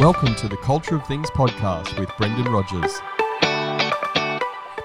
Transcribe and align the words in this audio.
Welcome 0.00 0.34
to 0.36 0.48
the 0.48 0.56
Culture 0.56 0.94
of 0.94 1.06
Things 1.06 1.28
podcast 1.32 1.98
with 1.98 2.08
Brendan 2.16 2.50
Rogers. 2.50 3.02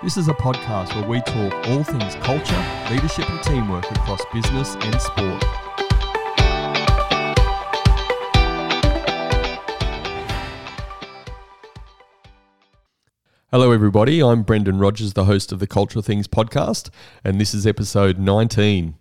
This 0.04 0.18
is 0.18 0.28
a 0.28 0.34
podcast 0.34 0.94
where 0.94 1.08
we 1.08 1.22
talk 1.22 1.54
all 1.70 1.86
things 1.86 2.16
culture, 2.16 2.92
leadership, 2.92 3.30
and 3.30 3.42
teamwork 3.42 3.90
across 3.92 4.20
business 4.34 4.76
and 4.76 5.02
sport. 5.02 5.42
Hello, 13.52 13.72
everybody. 13.72 14.22
I'm 14.22 14.44
Brendan 14.44 14.80
Rogers, 14.80 15.14
the 15.14 15.24
host 15.24 15.54
of 15.54 15.60
the 15.60 15.68
Culture 15.68 16.00
of 16.00 16.06
Things 16.06 16.28
podcast, 16.28 16.90
and 17.24 17.40
this 17.40 17.54
is 17.54 17.66
episode 17.66 18.20
19. 18.20 18.98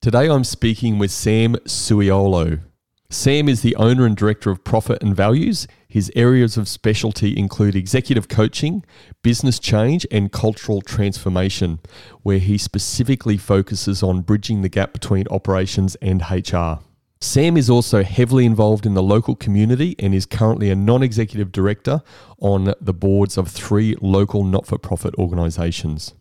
Today 0.00 0.30
I'm 0.30 0.44
speaking 0.44 0.98
with 0.98 1.10
Sam 1.10 1.56
Sooialo. 1.66 2.71
Sam 3.12 3.46
is 3.46 3.60
the 3.60 3.76
owner 3.76 4.06
and 4.06 4.16
director 4.16 4.50
of 4.50 4.64
Profit 4.64 5.02
and 5.02 5.14
Values. 5.14 5.68
His 5.86 6.10
areas 6.16 6.56
of 6.56 6.66
specialty 6.66 7.38
include 7.38 7.76
executive 7.76 8.26
coaching, 8.26 8.86
business 9.22 9.58
change, 9.58 10.06
and 10.10 10.32
cultural 10.32 10.80
transformation, 10.80 11.80
where 12.22 12.38
he 12.38 12.56
specifically 12.56 13.36
focuses 13.36 14.02
on 14.02 14.22
bridging 14.22 14.62
the 14.62 14.70
gap 14.70 14.94
between 14.94 15.28
operations 15.30 15.94
and 15.96 16.22
HR. 16.22 16.82
Sam 17.20 17.58
is 17.58 17.68
also 17.68 18.02
heavily 18.02 18.46
involved 18.46 18.86
in 18.86 18.94
the 18.94 19.02
local 19.02 19.36
community 19.36 19.94
and 19.98 20.14
is 20.14 20.24
currently 20.24 20.70
a 20.70 20.74
non 20.74 21.02
executive 21.02 21.52
director 21.52 22.00
on 22.40 22.72
the 22.80 22.94
boards 22.94 23.36
of 23.36 23.48
three 23.48 23.94
local 24.00 24.42
not 24.42 24.64
for 24.64 24.78
profit 24.78 25.14
organisations. 25.16 26.14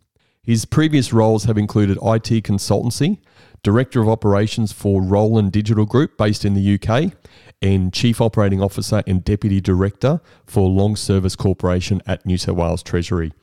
His 0.43 0.65
previous 0.65 1.13
roles 1.13 1.43
have 1.43 1.57
included 1.57 1.97
IT 1.97 2.43
consultancy, 2.43 3.19
Director 3.61 4.01
of 4.01 4.09
Operations 4.09 4.71
for 4.71 4.99
Roland 4.99 5.51
Digital 5.51 5.85
Group 5.85 6.17
based 6.17 6.43
in 6.43 6.55
the 6.55 6.79
UK, 6.79 7.13
and 7.61 7.93
Chief 7.93 8.19
Operating 8.19 8.59
Officer 8.59 9.03
and 9.05 9.23
Deputy 9.23 9.61
Director 9.61 10.19
for 10.47 10.67
Long 10.67 10.95
Service 10.95 11.35
Corporation 11.35 12.01
at 12.07 12.25
New 12.25 12.39
South 12.39 12.55
Wales 12.55 12.81
Treasury. 12.81 13.33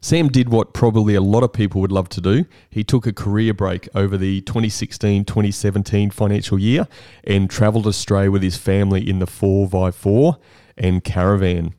Sam 0.00 0.28
did 0.28 0.50
what 0.50 0.72
probably 0.72 1.16
a 1.16 1.20
lot 1.20 1.42
of 1.42 1.52
people 1.52 1.80
would 1.80 1.90
love 1.90 2.08
to 2.10 2.20
do. 2.20 2.44
He 2.70 2.84
took 2.84 3.08
a 3.08 3.12
career 3.12 3.52
break 3.52 3.88
over 3.92 4.16
the 4.16 4.40
2016 4.42 5.24
2017 5.24 6.10
financial 6.10 6.60
year 6.60 6.86
and 7.24 7.50
travelled 7.50 7.88
Australia 7.88 8.30
with 8.30 8.42
his 8.42 8.56
family 8.56 9.08
in 9.08 9.18
the 9.18 9.26
4x4 9.26 10.38
and 10.78 11.02
caravan. 11.02 11.74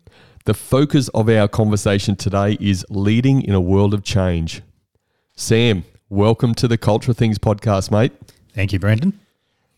The 0.48 0.54
focus 0.54 1.10
of 1.10 1.28
our 1.28 1.50
conversation 1.50 2.16
today 2.16 2.56
is 2.62 2.86
leading 2.90 3.42
in 3.42 3.54
a 3.54 3.60
world 3.60 3.94
of 3.94 4.02
change. 4.02 4.62
Sam, 5.36 5.84
welcome 6.08 6.56
to 6.56 6.70
the 6.70 6.78
Culture 6.78 7.12
Things 7.12 7.38
podcast, 7.38 7.92
mate. 7.92 8.14
Thank 8.54 8.72
you, 8.72 8.80
Brendan. 8.80 9.20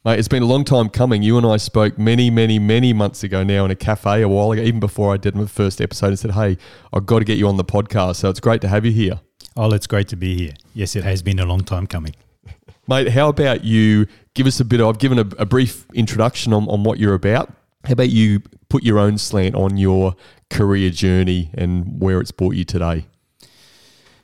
Mate, 0.06 0.20
it's 0.20 0.28
been 0.28 0.44
a 0.44 0.45
long 0.45 0.64
time 0.64 0.89
coming. 0.89 1.23
You 1.23 1.39
and 1.39 1.48
I 1.48 1.58
spoke 1.58 1.98
many, 1.98 2.30
many, 2.30 2.59
many 2.59 2.94
months 2.94 3.23
ago 3.23 3.42
now 3.42 3.66
in 3.66 3.72
a 3.72 3.76
cafe 3.76 4.22
a 4.22 4.30
while 4.30 4.52
ago, 4.52 4.61
even 4.61 4.80
before 4.80 5.11
I 5.11 5.17
did 5.17 5.36
my 5.36 5.48
first 5.48 5.81
episode 5.81 6.09
and 6.09 6.20
said, 6.20 6.31
hey, 6.34 6.56
I've 6.94 7.08
got 7.08 7.17
to 7.17 7.26
get 7.26 7.39
you 7.39 7.48
on 7.48 7.58
the 7.58 7.66
podcast. 7.66 8.17
So 8.17 8.30
it's 8.30 8.39
great 8.39 8.61
to 8.61 8.67
have 8.67 8.86
you 8.86 8.92
here. 8.92 9.22
Oh, 9.58 9.73
it's 9.73 9.88
great 9.88 10.08
to 10.10 10.16
be 10.16 10.38
here. 10.38 10.54
Yes, 10.76 10.95
it 10.95 11.04
has 11.04 11.23
been 11.23 11.39
a 11.39 11.45
long 11.45 11.61
time 11.61 11.88
coming. 11.88 12.14
Mate, 12.88 13.10
how 13.10 13.30
about 13.30 13.64
you 13.64 14.05
give 14.36 14.45
us 14.45 14.60
a 14.60 14.66
bit 14.66 14.82
of, 14.82 14.88
I've 14.88 14.99
given 14.99 15.17
a, 15.17 15.27
a 15.39 15.48
brief 15.48 15.88
introduction 15.95 16.54
on, 16.54 16.70
on 16.70 16.83
what 16.83 16.99
you're 16.99 17.16
about. 17.16 17.52
How 17.86 17.93
about 17.93 18.10
you 18.10 18.43
put 18.69 18.83
your 18.83 18.99
own 18.99 19.17
slant 19.17 19.55
on 19.55 19.77
your 19.77 20.15
career 20.49 20.89
journey 20.89 21.52
and 21.53 21.99
where 22.02 22.21
it's 22.21 22.31
brought 22.31 22.55
you 22.55 22.63
today? 22.63 23.05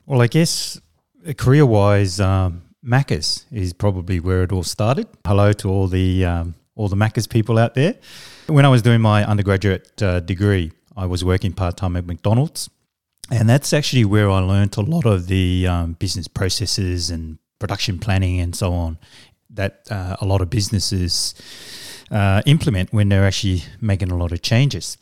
Well, 0.06 0.22
I 0.22 0.28
guess 0.28 0.80
career 1.36 1.66
wise, 1.66 2.20
um, 2.20 2.62
Macca's 2.84 3.46
is 3.50 3.72
probably 3.72 4.20
where 4.20 4.44
it 4.44 4.52
all 4.52 4.62
started. 4.62 5.08
Hello 5.26 5.52
to 5.54 5.68
all 5.68 5.88
the 5.88 6.24
um, 6.24 6.54
all 6.76 6.88
the 6.88 6.96
Macca's 6.96 7.26
people 7.26 7.58
out 7.58 7.74
there. 7.74 7.96
When 8.46 8.64
I 8.64 8.68
was 8.68 8.82
doing 8.82 9.00
my 9.00 9.24
undergraduate 9.24 10.00
uh, 10.00 10.20
degree, 10.20 10.70
I 10.96 11.06
was 11.06 11.24
working 11.24 11.52
part 11.52 11.76
time 11.76 11.96
at 11.96 12.06
McDonald's, 12.06 12.70
and 13.30 13.48
that's 13.48 13.72
actually 13.72 14.04
where 14.04 14.30
I 14.30 14.38
learned 14.38 14.76
a 14.76 14.82
lot 14.82 15.06
of 15.06 15.26
the 15.26 15.66
um, 15.66 15.94
business 15.94 16.28
processes 16.28 17.10
and 17.10 17.38
production 17.58 17.98
planning 17.98 18.38
and 18.38 18.54
so 18.54 18.72
on 18.72 18.98
that 19.50 19.80
uh, 19.90 20.16
a 20.20 20.26
lot 20.26 20.40
of 20.40 20.50
businesses 20.50 21.34
uh, 22.10 22.42
implement 22.46 22.92
when 22.92 23.08
they're 23.08 23.26
actually 23.26 23.62
making 23.80 24.10
a 24.10 24.16
lot 24.16 24.32
of 24.32 24.42
changes. 24.42 24.98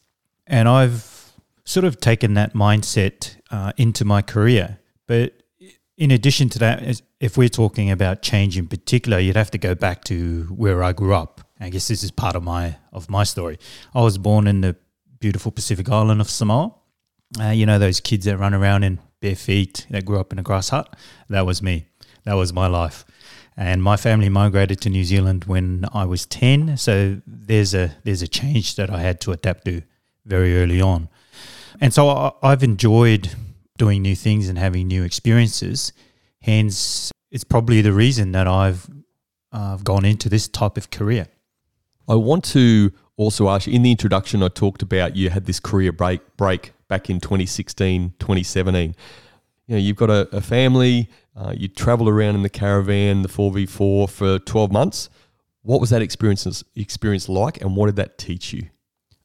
And 0.47 0.69
I've 0.69 1.33
sort 1.65 1.85
of 1.85 2.01
taken 2.01 2.35
that 2.35 2.55
mindset 2.55 3.37
uh, 3.51 3.73
into 3.77 4.05
my 4.05 4.23
career, 4.23 4.79
but 5.07 5.33
in 5.97 6.11
addition 6.11 6.49
to 6.51 6.59
that, 6.59 7.01
if 7.21 7.37
we're 7.37 7.49
talking 7.49 7.91
about 7.91 8.23
change 8.23 8.59
in 8.59 8.67
particular, 8.67 9.19
you'd 9.19 9.37
have 9.37 9.51
to 9.53 9.59
go 9.59 9.75
back 9.75 10.05
to 10.05 10.45
where 10.45 10.83
I 10.83 10.93
grew 10.93 11.15
up. 11.15 11.41
I 11.61 11.71
guess 11.71 11.89
this 11.89 12.03
is 12.03 12.11
part 12.11 12.37
of 12.37 12.43
my 12.43 12.77
of 12.93 13.09
my 13.09 13.25
story. 13.25 13.59
I 13.95 14.03
was 14.03 14.19
born 14.19 14.47
in 14.47 14.61
the 14.61 14.77
beautiful 15.21 15.53
Pacific 15.53 15.89
island 15.89 16.21
of 16.21 16.29
Samoa. 16.29 16.75
Uh, 17.41 17.51
you 17.51 17.65
know 17.65 17.79
those 17.79 18.01
kids 18.01 18.25
that 18.27 18.37
run 18.39 18.55
around 18.55 18.83
in 18.83 18.99
bare 19.21 19.37
feet 19.37 19.87
that 19.91 20.05
grew 20.05 20.19
up 20.19 20.33
in 20.33 20.39
a 20.39 20.43
grass 20.43 20.69
hut. 20.71 20.95
That 21.29 21.47
was 21.47 21.63
me. 21.63 21.87
That 22.25 22.35
was 22.35 22.53
my 22.53 22.67
life. 22.67 23.05
And 23.57 23.83
my 23.83 23.97
family 23.97 24.29
migrated 24.29 24.81
to 24.81 24.91
New 24.91 25.05
Zealand 25.05 25.45
when 25.45 25.87
I 25.93 26.05
was 26.07 26.27
ten. 26.27 26.77
So 26.77 27.21
there's 27.27 27.75
a 27.75 27.97
there's 28.03 28.23
a 28.23 28.29
change 28.29 28.75
that 28.77 28.91
I 28.91 29.01
had 29.01 29.21
to 29.23 29.33
adapt 29.33 29.65
to 29.67 29.83
very 30.25 30.59
early 30.59 30.81
on. 30.81 31.09
And 31.81 31.93
so 31.95 32.09
I, 32.09 32.33
I've 32.43 32.63
enjoyed 32.63 33.31
doing 33.79 34.03
new 34.03 34.17
things 34.17 34.49
and 34.49 34.59
having 34.59 34.89
new 34.89 35.03
experiences. 35.03 35.93
Hence, 36.43 37.11
it's 37.31 37.45
probably 37.45 37.81
the 37.81 37.93
reason 37.93 38.33
that 38.33 38.47
I've 38.47 38.89
uh, 39.53 39.77
gone 39.79 40.05
into 40.05 40.29
this 40.29 40.49
type 40.49 40.77
of 40.77 40.91
career. 40.91 41.27
I 42.09 42.15
want 42.15 42.45
to 42.47 42.93
also 43.17 43.49
ask 43.49 43.67
you 43.67 43.73
in 43.73 43.83
the 43.83 43.91
introduction, 43.91 44.43
I 44.43 44.49
talked 44.49 44.83
about 44.83 45.17
you 45.17 45.31
had 45.31 45.47
this 45.47 45.61
career 45.61 45.93
break 45.93 46.21
break 46.37 46.73
back 46.89 47.09
in 47.09 47.21
2016, 47.21 48.15
2017. 48.19 48.95
You 49.67 49.75
know, 49.75 49.81
you've 49.81 49.97
got 49.97 50.11
a, 50.11 50.29
a 50.37 50.41
family, 50.41 51.09
uh, 51.37 51.55
you 51.57 51.69
travel 51.69 52.09
around 52.09 52.37
in 52.37 52.43
the 52.43 52.49
caravan, 52.49 53.23
the 53.23 53.29
4x4 53.29 54.09
for 54.09 54.39
12 54.39 54.73
months. 54.73 55.09
What 55.63 55.81
was 55.81 55.91
that 55.91 56.03
experience, 56.03 56.63
experience 56.77 57.29
like 57.29 57.61
and 57.61 57.75
what 57.75 57.87
did 57.87 57.97
that 57.97 58.19
teach 58.19 58.53
you? 58.53 58.69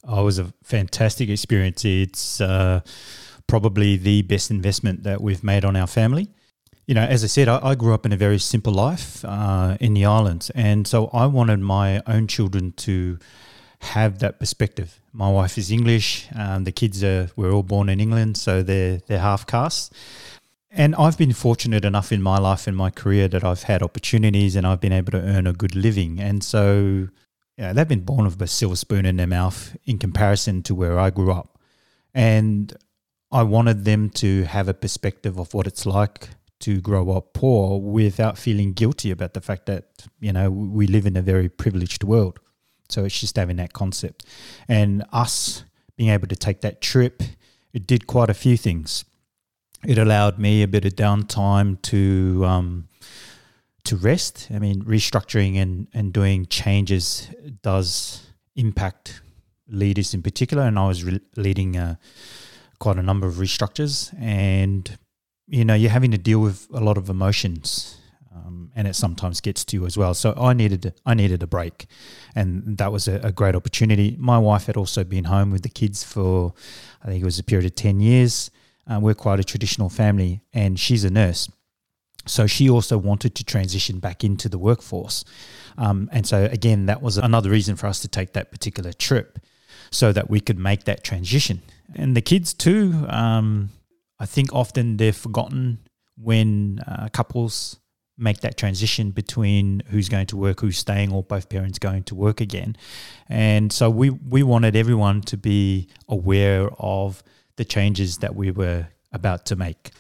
Oh, 0.08 0.22
it 0.22 0.26
was 0.26 0.40
a 0.40 0.54
fantastic 0.64 1.30
experience. 1.30 1.84
It's 1.86 2.42
uh, 2.42 2.82
probably 3.48 3.98
the 3.98 4.22
best 4.24 4.50
investment 4.50 5.04
that 5.04 5.22
we've 5.22 5.44
made 5.44 5.66
on 5.66 5.76
our 5.76 5.88
family. 5.88 6.30
You 6.88 6.96
know, 6.96 7.04
as 7.04 7.24
I 7.24 7.28
said, 7.28 7.48
I, 7.48 7.60
I 7.62 7.76
grew 7.76 7.94
up 7.94 8.06
in 8.06 8.14
a 8.14 8.18
very 8.18 8.40
simple 8.40 8.74
life 8.74 9.24
uh, 9.24 9.78
in 9.80 9.94
the 9.94 10.06
islands, 10.06 10.50
and 10.52 10.88
so 10.88 11.12
I 11.14 11.28
wanted 11.28 11.60
my 11.60 12.02
own 12.08 12.26
children 12.28 12.72
to 12.78 13.20
have 13.82 14.20
that 14.20 14.40
perspective. 14.40 15.00
My 15.14 15.30
wife 15.30 15.58
is 15.58 15.72
English. 15.72 16.28
Um, 16.36 16.64
the 16.64 16.72
kids 16.72 17.04
are 17.04 17.30
we're 17.36 17.52
all 17.52 17.64
born 17.64 17.90
in 17.90 18.00
England, 18.00 18.38
so 18.38 18.64
they're 18.64 18.98
they're 19.08 19.20
half 19.20 19.46
caste. 19.46 19.94
And 20.72 20.96
I've 20.96 21.18
been 21.18 21.34
fortunate 21.34 21.84
enough 21.84 22.12
in 22.12 22.22
my 22.22 22.38
life 22.38 22.68
and 22.68 22.78
my 22.78 22.92
career 22.92 23.28
that 23.30 23.44
I've 23.44 23.64
had 23.64 23.82
opportunities 23.82 24.56
and 24.56 24.68
I've 24.68 24.80
been 24.80 24.94
able 24.94 25.12
to 25.14 25.22
earn 25.22 25.48
a 25.48 25.54
good 25.54 25.76
living. 25.76 26.20
And 26.20 26.44
so, 26.44 27.08
yeah, 27.58 27.74
they've 27.74 27.88
been 27.88 28.02
born 28.02 28.26
with 28.26 28.40
a 28.42 28.48
silver 28.48 28.76
spoon 28.76 29.06
in 29.06 29.18
their 29.18 29.28
mouth 29.28 29.76
in 29.86 29.98
comparison 29.98 30.62
to 30.64 30.76
where 30.76 31.00
I 31.00 31.10
grew 31.10 31.32
up. 31.32 31.58
And 32.14 32.72
I 33.32 33.44
wanted 33.44 33.84
them 33.86 34.12
to 34.12 34.44
have 34.44 34.68
a 34.68 34.74
perspective 34.74 35.40
of 35.40 35.54
what 35.54 35.66
it's 35.66 35.86
like 35.86 36.30
to 36.60 36.82
grow 36.82 37.12
up 37.12 37.34
poor 37.34 37.80
without 37.80 38.38
feeling 38.38 38.74
guilty 38.74 39.12
about 39.12 39.34
the 39.34 39.42
fact 39.42 39.66
that, 39.68 39.86
you 40.20 40.34
know, 40.34 40.52
we 40.52 40.86
live 40.88 41.06
in 41.06 41.18
a 41.18 41.22
very 41.22 41.50
privileged 41.50 42.04
world. 42.04 42.40
So 42.90 43.06
it's 43.06 43.20
just 43.20 43.38
having 43.38 43.58
that 43.58 43.74
concept. 43.74 44.26
And 44.68 45.04
us 45.12 45.64
being 45.96 46.10
able 46.10 46.28
to 46.28 46.36
take 46.36 46.62
that 46.62 46.82
trip, 46.82 47.24
it 47.74 47.88
did 47.88 48.08
quite 48.08 48.30
a 48.30 48.34
few 48.34 48.58
things. 48.58 49.06
It 49.86 49.98
allowed 49.98 50.40
me 50.40 50.62
a 50.62 50.68
bit 50.68 50.86
of 50.86 50.94
downtime 50.94 51.82
to 51.84 52.46
um, 52.46 52.88
to 53.86 53.96
rest. 53.96 54.50
I 54.54 54.60
mean, 54.60 54.84
restructuring 54.84 55.56
and, 55.58 55.88
and 55.94 56.12
doing 56.12 56.46
changes 56.48 57.30
does 57.62 58.28
impact 58.56 59.22
leaders 59.68 60.14
in 60.14 60.22
particular. 60.22 60.64
And 60.64 60.78
I 60.78 60.88
was 60.88 61.04
re- 61.04 61.22
leading 61.36 61.78
a 61.78 61.98
quite 62.80 62.98
a 62.98 63.04
number 63.04 63.28
of 63.28 63.36
restructures, 63.36 64.14
and 64.20 64.98
you 65.48 65.66
know 65.66 65.74
you're 65.74 65.92
having 65.92 66.12
to 66.12 66.18
deal 66.18 66.40
with 66.40 66.68
a 66.74 66.80
lot 66.80 66.98
of 66.98 67.10
emotions. 67.10 67.96
Um, 68.34 68.72
and 68.76 68.88
it 68.88 68.96
sometimes 68.96 69.42
gets 69.42 69.66
to 69.66 69.78
you 69.78 69.86
as 69.86 69.98
well. 69.98 70.14
So 70.14 70.34
I 70.38 70.54
needed 70.54 70.94
I 71.06 71.14
needed 71.14 71.42
a 71.42 71.48
break, 71.48 71.88
and 72.36 72.78
that 72.78 72.92
was 72.92 73.08
a, 73.08 73.16
a, 73.24 73.32
great 73.32 73.56
opportunity. 73.56 74.16
My 74.20 74.38
wife 74.38 74.68
had 74.68 74.78
also 74.78 75.04
been 75.04 75.26
home 75.26 75.52
with 75.52 75.64
the 75.64 75.70
kids 75.70 76.04
for, 76.04 76.54
I 77.04 77.08
think 77.08 77.22
it 77.22 77.26
was 77.26 77.40
a 77.40 77.44
period 77.44 77.66
of 77.66 77.76
ten 77.76 78.00
years. 78.00 78.52
Uh, 78.90 79.00
we're 79.00 79.14
quite 79.14 79.40
a 79.40 79.44
traditional 79.44 79.90
family, 79.90 80.42
and 80.52 80.80
she's 80.80 81.04
a 81.04 81.10
nurse, 81.10 81.50
so 82.26 82.48
she 82.48 82.70
also 82.70 82.98
wanted 82.98 83.36
to 83.36 83.44
transition 83.44 84.00
back 84.00 84.24
into 84.24 84.50
the 84.50 84.58
workforce. 84.58 85.24
Um, 85.78 86.10
and 86.12 86.26
so 86.26 86.46
again, 86.52 86.88
that 86.88 87.02
was 87.02 87.18
another 87.18 87.50
reason 87.50 87.76
for 87.76 87.88
us 87.88 88.00
to 88.02 88.08
take 88.08 88.34
that 88.34 88.52
particular 88.52 88.94
trip, 88.94 89.40
so 89.92 90.12
that 90.14 90.30
we 90.30 90.40
could 90.40 90.58
make 90.58 90.84
that 90.84 91.04
transition. 91.04 91.62
And 91.96 92.16
the 92.16 92.22
kids 92.22 92.54
too. 92.54 93.06
Um, 93.08 93.70
I 94.20 94.26
think 94.26 94.54
often 94.54 94.98
they're 94.98 95.14
forgotten 95.14 95.78
when 96.18 96.80
uh, 96.86 97.08
couples 97.14 97.80
make 98.18 98.42
that 98.42 98.58
transition 98.58 99.12
between 99.12 99.82
who's 99.88 100.10
going 100.10 100.28
to 100.28 100.36
work, 100.36 100.60
who's 100.60 100.78
staying, 100.78 101.14
or 101.14 101.24
both 101.24 101.48
parents 101.48 101.80
going 101.80 102.04
to 102.04 102.16
work 102.16 102.42
again. 102.42 102.76
And 103.30 103.72
so 103.72 103.90
we 103.90 104.10
we 104.10 104.44
wanted 104.44 104.76
everyone 104.76 105.22
to 105.22 105.38
be 105.38 105.88
aware 106.08 106.70
of 106.78 107.24
the 107.60 107.66
changes 107.66 108.18
that 108.18 108.34
we 108.36 108.50
were 108.50 108.88
about 109.12 109.46
to 109.48 109.56
make. 109.56 109.92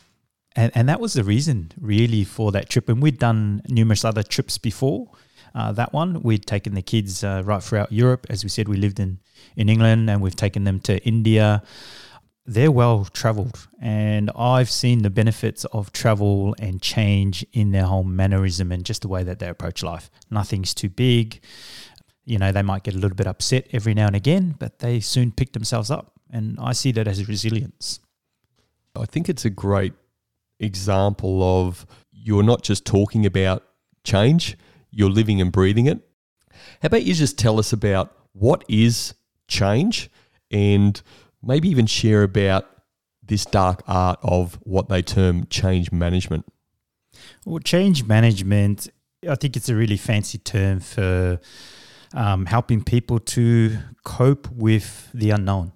And, 0.55 0.71
and 0.73 0.89
that 0.89 0.99
was 0.99 1.13
the 1.13 1.23
reason, 1.23 1.71
really, 1.79 2.23
for 2.23 2.51
that 2.53 2.69
trip. 2.69 2.89
And 2.89 3.03
we'd 3.03 3.19
done 3.19 3.61
numerous 3.67 4.03
other 4.03 4.23
trips 4.23 4.57
before 4.57 5.11
uh, 5.53 5.71
that 5.73 5.93
one. 5.93 6.23
We'd 6.23 6.45
taken 6.45 6.73
the 6.73 6.81
kids 6.81 7.23
uh, 7.23 7.43
right 7.45 7.61
throughout 7.61 7.91
Europe. 7.91 8.25
As 8.29 8.43
we 8.43 8.49
said, 8.49 8.67
we 8.67 8.77
lived 8.77 8.99
in, 8.99 9.19
in 9.55 9.69
England 9.69 10.09
and 10.09 10.21
we've 10.21 10.35
taken 10.35 10.63
them 10.63 10.79
to 10.81 10.97
India 11.05 11.61
they're 12.49 12.71
well 12.71 13.05
traveled 13.13 13.67
and 13.79 14.31
I've 14.35 14.71
seen 14.71 15.03
the 15.03 15.11
benefits 15.11 15.65
of 15.65 15.93
travel 15.93 16.55
and 16.57 16.81
change 16.81 17.45
in 17.53 17.69
their 17.69 17.83
whole 17.83 18.03
mannerism 18.03 18.71
and 18.71 18.83
just 18.83 19.03
the 19.03 19.07
way 19.07 19.21
that 19.21 19.37
they 19.37 19.47
approach 19.47 19.83
life. 19.83 20.09
Nothing's 20.31 20.73
too 20.73 20.89
big. 20.89 21.41
You 22.25 22.39
know, 22.39 22.51
they 22.51 22.63
might 22.63 22.83
get 22.83 22.95
a 22.95 22.97
little 22.97 23.15
bit 23.15 23.27
upset 23.27 23.67
every 23.71 23.93
now 23.93 24.07
and 24.07 24.15
again, 24.15 24.55
but 24.57 24.79
they 24.79 24.99
soon 24.99 25.31
pick 25.31 25.53
themselves 25.53 25.91
up. 25.91 26.18
And 26.29 26.57
I 26.59 26.73
see 26.73 26.91
that 26.93 27.07
as 27.07 27.27
resilience. 27.27 27.99
I 28.95 29.05
think 29.05 29.29
it's 29.29 29.45
a 29.45 29.49
great 29.49 29.93
example 30.59 31.41
of 31.43 31.85
you're 32.11 32.43
not 32.43 32.63
just 32.63 32.85
talking 32.85 33.25
about 33.25 33.63
change, 34.03 34.57
you're 34.91 35.09
living 35.09 35.41
and 35.41 35.51
breathing 35.51 35.87
it. 35.87 35.99
How 36.81 36.87
about 36.87 37.03
you 37.03 37.13
just 37.13 37.37
tell 37.37 37.59
us 37.59 37.73
about 37.73 38.15
what 38.33 38.63
is 38.67 39.13
change 39.47 40.09
and 40.51 41.01
maybe 41.41 41.69
even 41.69 41.85
share 41.85 42.23
about 42.23 42.67
this 43.29 43.45
dark 43.45 43.81
art 43.87 44.19
of 44.23 44.59
what 44.63 44.89
they 44.89 45.01
term 45.01 45.47
change 45.49 45.91
management. 45.91 46.45
Well, 47.45 47.59
change 47.59 48.03
management, 48.03 48.89
I 49.27 49.35
think 49.35 49.55
it's 49.55 49.69
a 49.69 49.75
really 49.75 49.97
fancy 49.97 50.39
term 50.39 50.79
for 50.79 51.39
um, 52.13 52.47
helping 52.47 52.83
people 52.83 53.19
to 53.19 53.77
cope 54.03 54.51
with 54.51 55.09
the 55.13 55.29
unknown. 55.29 55.71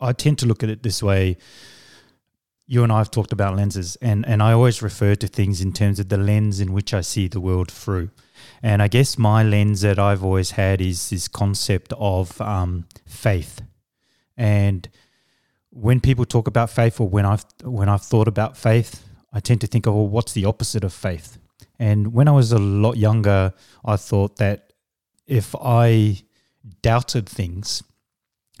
I 0.00 0.12
tend 0.12 0.38
to 0.38 0.46
look 0.46 0.62
at 0.62 0.70
it 0.70 0.82
this 0.82 1.02
way. 1.02 1.36
You 2.66 2.82
and 2.82 2.92
I 2.92 2.98
have 2.98 3.10
talked 3.10 3.32
about 3.32 3.56
lenses, 3.56 3.96
and, 4.02 4.26
and 4.26 4.42
I 4.42 4.52
always 4.52 4.82
refer 4.82 5.14
to 5.14 5.28
things 5.28 5.60
in 5.60 5.72
terms 5.72 6.00
of 6.00 6.08
the 6.08 6.16
lens 6.16 6.58
in 6.58 6.72
which 6.72 6.92
I 6.92 7.00
see 7.00 7.28
the 7.28 7.40
world 7.40 7.70
through. 7.70 8.10
And 8.62 8.82
I 8.82 8.88
guess 8.88 9.16
my 9.16 9.42
lens 9.42 9.82
that 9.82 9.98
I've 9.98 10.24
always 10.24 10.52
had 10.52 10.80
is 10.80 11.10
this 11.10 11.28
concept 11.28 11.92
of 11.96 12.40
um, 12.40 12.86
faith 13.06 13.60
and 14.36 14.88
when 15.70 16.00
people 16.00 16.24
talk 16.24 16.46
about 16.46 16.70
faith, 16.70 17.00
or 17.00 17.08
when 17.08 17.24
I've 17.24 17.44
when 17.62 17.88
I've 17.88 18.02
thought 18.02 18.28
about 18.28 18.56
faith, 18.56 19.04
I 19.32 19.40
tend 19.40 19.60
to 19.62 19.66
think 19.66 19.86
of 19.86 19.94
well, 19.94 20.08
what's 20.08 20.32
the 20.32 20.44
opposite 20.44 20.84
of 20.84 20.92
faith. 20.92 21.38
And 21.78 22.12
when 22.12 22.28
I 22.28 22.32
was 22.32 22.52
a 22.52 22.58
lot 22.58 22.96
younger, 22.96 23.52
I 23.84 23.96
thought 23.96 24.36
that 24.36 24.72
if 25.26 25.54
I 25.60 26.22
doubted 26.82 27.28
things, 27.28 27.82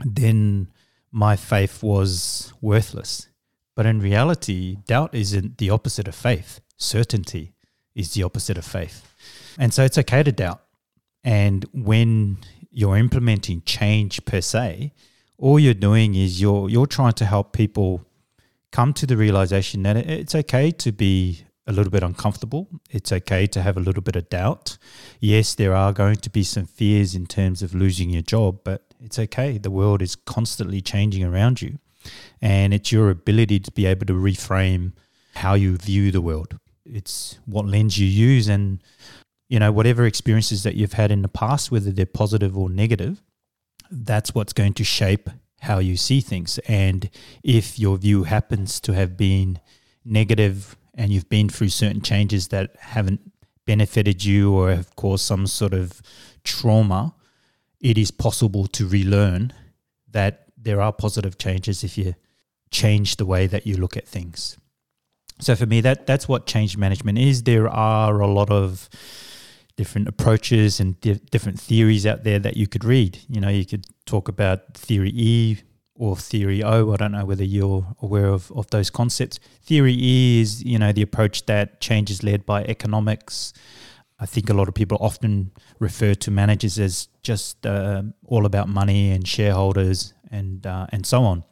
then 0.04 0.68
my 1.10 1.36
faith 1.36 1.82
was 1.82 2.52
worthless. 2.60 3.28
But 3.74 3.86
in 3.86 4.00
reality, 4.00 4.78
doubt 4.86 5.14
isn't 5.14 5.58
the 5.58 5.70
opposite 5.70 6.08
of 6.08 6.14
faith. 6.14 6.60
Certainty 6.76 7.54
is 7.94 8.14
the 8.14 8.22
opposite 8.22 8.58
of 8.58 8.64
faith. 8.64 9.06
And 9.58 9.72
so 9.72 9.84
it's 9.84 9.98
okay 9.98 10.22
to 10.22 10.32
doubt. 10.32 10.62
And 11.24 11.64
when 11.72 12.38
you're 12.70 12.96
implementing 12.96 13.62
change 13.62 14.24
per 14.24 14.40
se, 14.40 14.92
all 15.38 15.58
you're 15.58 15.74
doing 15.74 16.14
is 16.14 16.40
you're 16.40 16.70
you're 16.70 16.86
trying 16.86 17.12
to 17.14 17.24
help 17.24 17.52
people 17.52 18.04
come 18.72 18.92
to 18.94 19.06
the 19.06 19.16
realization 19.16 19.82
that 19.82 19.96
it's 19.96 20.34
okay 20.34 20.70
to 20.70 20.92
be 20.92 21.44
a 21.66 21.72
little 21.72 21.90
bit 21.90 22.02
uncomfortable. 22.02 22.68
It's 22.90 23.12
okay 23.12 23.46
to 23.48 23.62
have 23.62 23.76
a 23.76 23.80
little 23.80 24.02
bit 24.02 24.16
of 24.16 24.28
doubt. 24.28 24.78
Yes, 25.20 25.54
there 25.54 25.74
are 25.74 25.92
going 25.92 26.16
to 26.16 26.30
be 26.30 26.44
some 26.44 26.66
fears 26.66 27.14
in 27.14 27.26
terms 27.26 27.62
of 27.62 27.74
losing 27.74 28.10
your 28.10 28.22
job, 28.22 28.60
but 28.64 28.85
it's 29.00 29.18
okay. 29.18 29.58
The 29.58 29.70
world 29.70 30.02
is 30.02 30.16
constantly 30.16 30.80
changing 30.80 31.24
around 31.24 31.62
you. 31.62 31.78
And 32.40 32.72
it's 32.72 32.92
your 32.92 33.10
ability 33.10 33.60
to 33.60 33.70
be 33.72 33.86
able 33.86 34.06
to 34.06 34.12
reframe 34.12 34.92
how 35.34 35.54
you 35.54 35.76
view 35.76 36.10
the 36.10 36.20
world. 36.20 36.58
It's 36.84 37.38
what 37.46 37.66
lens 37.66 37.98
you 37.98 38.06
use 38.06 38.48
and 38.48 38.82
you 39.48 39.58
know 39.58 39.72
whatever 39.72 40.06
experiences 40.06 40.62
that 40.62 40.74
you've 40.74 40.94
had 40.94 41.10
in 41.12 41.22
the 41.22 41.28
past 41.28 41.70
whether 41.70 41.92
they're 41.92 42.06
positive 42.06 42.58
or 42.58 42.68
negative 42.68 43.22
that's 43.90 44.34
what's 44.34 44.52
going 44.52 44.74
to 44.74 44.84
shape 44.84 45.30
how 45.60 45.78
you 45.78 45.96
see 45.96 46.20
things. 46.20 46.58
And 46.66 47.10
if 47.42 47.78
your 47.78 47.96
view 47.98 48.24
happens 48.24 48.80
to 48.80 48.92
have 48.92 49.16
been 49.16 49.60
negative 50.04 50.76
and 50.94 51.12
you've 51.12 51.28
been 51.28 51.48
through 51.48 51.70
certain 51.70 52.00
changes 52.00 52.48
that 52.48 52.76
haven't 52.78 53.20
benefited 53.66 54.24
you 54.24 54.54
or 54.54 54.70
have 54.70 54.94
caused 54.96 55.24
some 55.24 55.46
sort 55.46 55.74
of 55.74 56.00
trauma, 56.44 57.14
it 57.80 57.98
is 57.98 58.10
possible 58.10 58.66
to 58.68 58.86
relearn 58.86 59.52
that 60.10 60.46
there 60.56 60.80
are 60.80 60.92
positive 60.92 61.38
changes 61.38 61.84
if 61.84 61.98
you 61.98 62.14
change 62.70 63.16
the 63.16 63.26
way 63.26 63.46
that 63.46 63.66
you 63.66 63.76
look 63.76 63.96
at 63.96 64.08
things. 64.08 64.58
So 65.38 65.54
for 65.54 65.66
me, 65.66 65.80
that 65.82 66.06
that's 66.06 66.26
what 66.26 66.46
change 66.46 66.76
management 66.76 67.18
is. 67.18 67.42
There 67.42 67.68
are 67.68 68.20
a 68.20 68.26
lot 68.26 68.50
of 68.50 68.88
different 69.76 70.08
approaches 70.08 70.80
and 70.80 70.98
di- 71.00 71.20
different 71.30 71.60
theories 71.60 72.06
out 72.06 72.24
there 72.24 72.38
that 72.38 72.56
you 72.56 72.66
could 72.66 72.84
read. 72.84 73.18
You 73.28 73.40
know, 73.40 73.50
you 73.50 73.66
could 73.66 73.86
talk 74.06 74.28
about 74.28 74.74
theory 74.74 75.12
E 75.14 75.58
or 75.94 76.16
theory 76.16 76.62
O. 76.62 76.92
I 76.92 76.96
don't 76.96 77.12
know 77.12 77.24
whether 77.24 77.44
you're 77.44 77.86
aware 78.00 78.28
of, 78.28 78.50
of 78.52 78.70
those 78.70 78.90
concepts. 78.90 79.38
Theory 79.62 79.94
E 79.94 80.40
is, 80.40 80.64
you 80.64 80.78
know, 80.78 80.92
the 80.92 81.02
approach 81.02 81.44
that 81.46 81.80
change 81.80 82.10
is 82.10 82.22
led 82.22 82.46
by 82.46 82.64
economics. 82.64 83.52
I 84.18 84.26
think 84.26 84.48
a 84.48 84.54
lot 84.54 84.68
of 84.68 84.74
people 84.74 84.96
often 85.00 85.52
refer 85.78 86.14
to 86.14 86.30
managers 86.30 86.78
as 86.78 87.08
just 87.22 87.66
uh, 87.66 88.02
all 88.24 88.46
about 88.46 88.68
money 88.68 89.10
and 89.10 89.28
shareholders 89.28 90.14
and 90.30 90.66
uh, 90.66 90.86
and 90.90 91.04
so 91.04 91.22
on, 91.22 91.44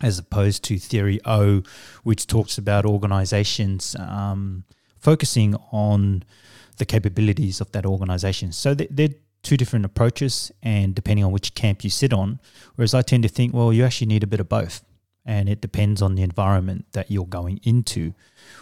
as 0.00 0.18
opposed 0.18 0.64
to 0.64 0.78
theory 0.78 1.20
O, 1.24 1.62
which 2.02 2.26
talks 2.26 2.58
about 2.58 2.84
organizations 2.84 3.94
um, 3.98 4.64
focusing 4.98 5.54
on 5.70 6.24
the 6.78 6.84
capabilities 6.84 7.60
of 7.60 7.70
that 7.72 7.86
organization. 7.86 8.52
So 8.52 8.74
they're 8.74 9.14
two 9.42 9.56
different 9.56 9.84
approaches, 9.84 10.52
and 10.62 10.94
depending 10.94 11.24
on 11.24 11.32
which 11.32 11.54
camp 11.54 11.84
you 11.84 11.90
sit 11.90 12.12
on, 12.12 12.40
whereas 12.76 12.94
I 12.94 13.02
tend 13.02 13.22
to 13.24 13.28
think, 13.28 13.52
well, 13.52 13.72
you 13.72 13.84
actually 13.84 14.06
need 14.06 14.22
a 14.22 14.28
bit 14.28 14.40
of 14.40 14.48
both. 14.48 14.82
And 15.24 15.48
it 15.48 15.60
depends 15.60 16.02
on 16.02 16.16
the 16.16 16.22
environment 16.22 16.86
that 16.92 17.10
you're 17.10 17.26
going 17.26 17.60
into, 17.62 18.14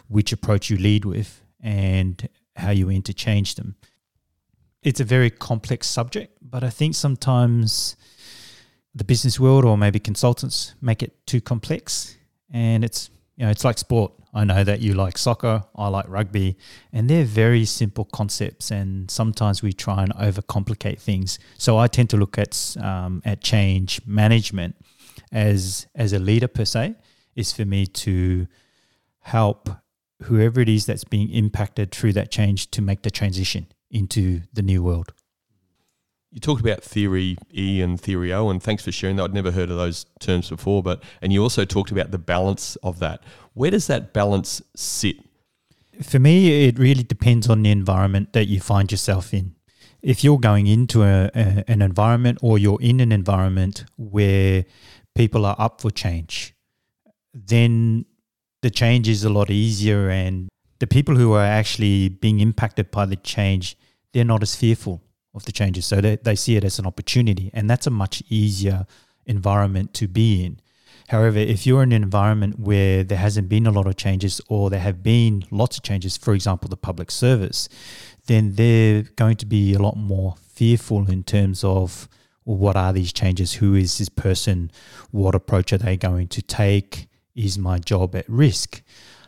which 0.09 0.33
approach 0.33 0.69
you 0.69 0.76
lead 0.76 1.05
with, 1.05 1.43
and 1.62 2.29
how 2.61 2.71
you 2.71 2.90
interchange 2.90 3.55
them. 3.55 3.76
It's 4.83 5.00
a 5.00 5.05
very 5.05 5.31
complex 5.31 5.87
subject, 5.87 6.38
but 6.40 6.64
I 6.64 6.71
think 6.71 6.95
sometimes 6.95 7.97
the 8.95 9.05
business 9.05 9.38
world 9.38 9.64
or 9.64 9.76
maybe 9.76 9.99
consultants 9.99 10.75
make 10.81 11.02
it 11.02 11.26
too 11.26 11.40
complex. 11.40 12.17
And 12.50 12.85
it's 12.85 13.11
you 13.37 13.45
know, 13.45 13.50
it's 13.50 13.64
like 13.64 13.79
sport. 13.79 14.12
I 14.35 14.45
know 14.45 14.62
that 14.64 14.81
you 14.81 14.95
like 14.95 15.19
soccer, 15.19 15.64
I 15.75 15.88
like 15.88 16.07
rugby, 16.09 16.57
and 16.93 17.09
they're 17.09 17.25
very 17.25 17.64
simple 17.64 18.05
concepts. 18.05 18.71
And 18.71 19.11
sometimes 19.11 19.62
we 19.62 19.73
try 19.73 20.02
and 20.02 20.14
overcomplicate 20.14 21.00
things. 21.00 21.38
So 21.57 21.79
I 21.79 21.88
tend 21.88 22.11
to 22.11 22.17
look 22.17 22.38
at 22.38 22.76
um, 22.81 23.23
at 23.25 23.40
change 23.40 24.00
management 24.07 24.76
as 25.33 25.87
as 25.95 26.12
a 26.12 26.19
leader 26.19 26.49
per 26.49 26.64
se 26.64 26.95
is 27.35 27.52
for 27.52 27.64
me 27.64 27.87
to 27.87 28.47
help 29.21 29.71
whoever 30.23 30.61
it 30.61 30.69
is 30.69 30.87
that's 30.87 31.05
being 31.05 31.31
impacted 31.31 31.93
through 31.93 32.12
that 32.15 32.31
change 32.31 32.71
to 32.73 32.83
make 32.83 33.03
the 33.03 33.11
transition 33.11 33.67
into 33.91 34.43
the 34.53 34.62
new 34.62 34.83
world. 34.83 35.12
You 36.31 36.39
talked 36.39 36.61
about 36.61 36.83
theory 36.83 37.37
E 37.53 37.81
and 37.81 38.00
theory 38.00 38.33
O, 38.33 38.50
and 38.50 38.62
thanks 38.62 38.85
for 38.85 38.93
sharing 38.93 39.17
that. 39.17 39.25
I'd 39.25 39.35
never 39.35 39.50
heard 39.50 39.69
of 39.71 39.77
those 39.77 40.07
terms 40.21 40.49
before, 40.49 40.81
but 40.83 41.03
and 41.21 41.33
you 41.33 41.43
also 41.43 41.65
talked 41.65 41.91
about 41.91 42.12
the 42.12 42.19
balance 42.19 42.77
of 42.77 43.00
that. 43.00 43.25
Where 43.55 43.71
does 43.73 43.89
that 43.89 44.12
balance 44.12 44.62
sit? 44.77 45.17
For 46.03 46.21
me, 46.21 46.69
it 46.69 46.79
really 46.79 47.03
depends 47.03 47.49
on 47.49 47.62
the 47.62 47.71
environment 47.71 48.33
that 48.33 48.47
you 48.47 48.61
find 48.61 48.91
yourself 48.93 49.35
in. 49.35 49.57
If 50.03 50.23
you're 50.23 50.39
going 50.39 50.67
into 50.67 51.03
a, 51.03 51.31
a, 51.35 51.65
an 51.67 51.83
environment 51.83 52.39
or 52.43 52.59
you're 52.59 52.81
in 52.81 53.00
an 53.00 53.12
environment 53.12 53.85
where 53.97 54.65
people 55.15 55.45
are 55.45 55.57
up 55.59 55.81
for 55.81 55.91
change, 55.91 56.55
then 57.35 58.07
the 58.62 58.71
change 58.71 59.09
is 59.09 59.25
a 59.25 59.31
lot 59.31 59.50
easier 59.50 60.11
and 60.11 60.49
the 60.79 60.87
people 60.87 61.17
who 61.17 61.33
are 61.33 61.45
actually 61.45 62.09
being 62.09 62.40
impacted 62.40 62.90
by 62.90 63.07
the 63.07 63.17
change, 63.17 63.76
they're 64.12 64.25
not 64.25 64.43
as 64.43 64.55
fearful 64.55 65.02
of 65.35 65.45
the 65.45 65.52
changes. 65.52 65.87
So 65.87 66.00
they, 66.00 66.17
they 66.17 66.35
see 66.35 66.57
it 66.57 66.64
as 66.64 66.79
an 66.79 66.87
opportunity. 66.87 67.50
And 67.55 67.69
that's 67.69 67.87
a 67.87 67.90
much 67.90 68.23
easier 68.29 68.87
environment 69.26 69.95
to 69.95 70.09
be 70.09 70.45
in. 70.45 70.61
However, 71.09 71.38
if 71.38 71.67
you're 71.67 71.83
in 71.83 71.93
an 71.93 72.02
environment 72.02 72.61
where 72.61 73.02
there 73.02 73.19
hasn't 73.19 73.49
been 73.49 73.67
a 73.67 73.73
lot 73.73 73.87
of 73.87 73.97
changes 73.97 74.40
or 74.49 74.71
there 74.71 74.81
have 74.81 75.02
been 75.02 75.45
lots 75.50 75.76
of 75.76 75.83
changes, 75.83 76.17
for 76.17 76.35
example, 76.35 76.69
the 76.69 76.76
public 76.76 77.11
service, 77.11 77.69
then 78.26 78.55
they're 78.55 79.02
going 79.17 79.37
to 79.37 79.47
be 79.47 79.75
a 79.75 79.79
lot 79.79 79.97
more 79.97 80.37
fearful 80.52 81.11
in 81.11 81.25
terms 81.25 81.64
of 81.64 82.09
well, 82.45 82.57
what 82.57 82.76
are 82.76 82.93
these 82.93 83.12
changes? 83.12 83.55
Who 83.55 83.75
is 83.75 83.99
this 83.99 84.09
person? 84.09 84.71
What 85.11 85.35
approach 85.35 85.73
are 85.73 85.79
they 85.79 85.97
going 85.97 86.29
to 86.29 86.43
take? 86.43 87.09
Is 87.35 87.59
my 87.59 87.79
job 87.79 88.15
at 88.15 88.29
risk? 88.29 88.83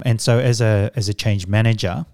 And 0.04 0.21
so, 0.21 0.38
as 0.38 0.61
a 0.61 0.90
as 0.94 1.09
a 1.09 1.14
change 1.14 1.47
manager, 1.47 2.06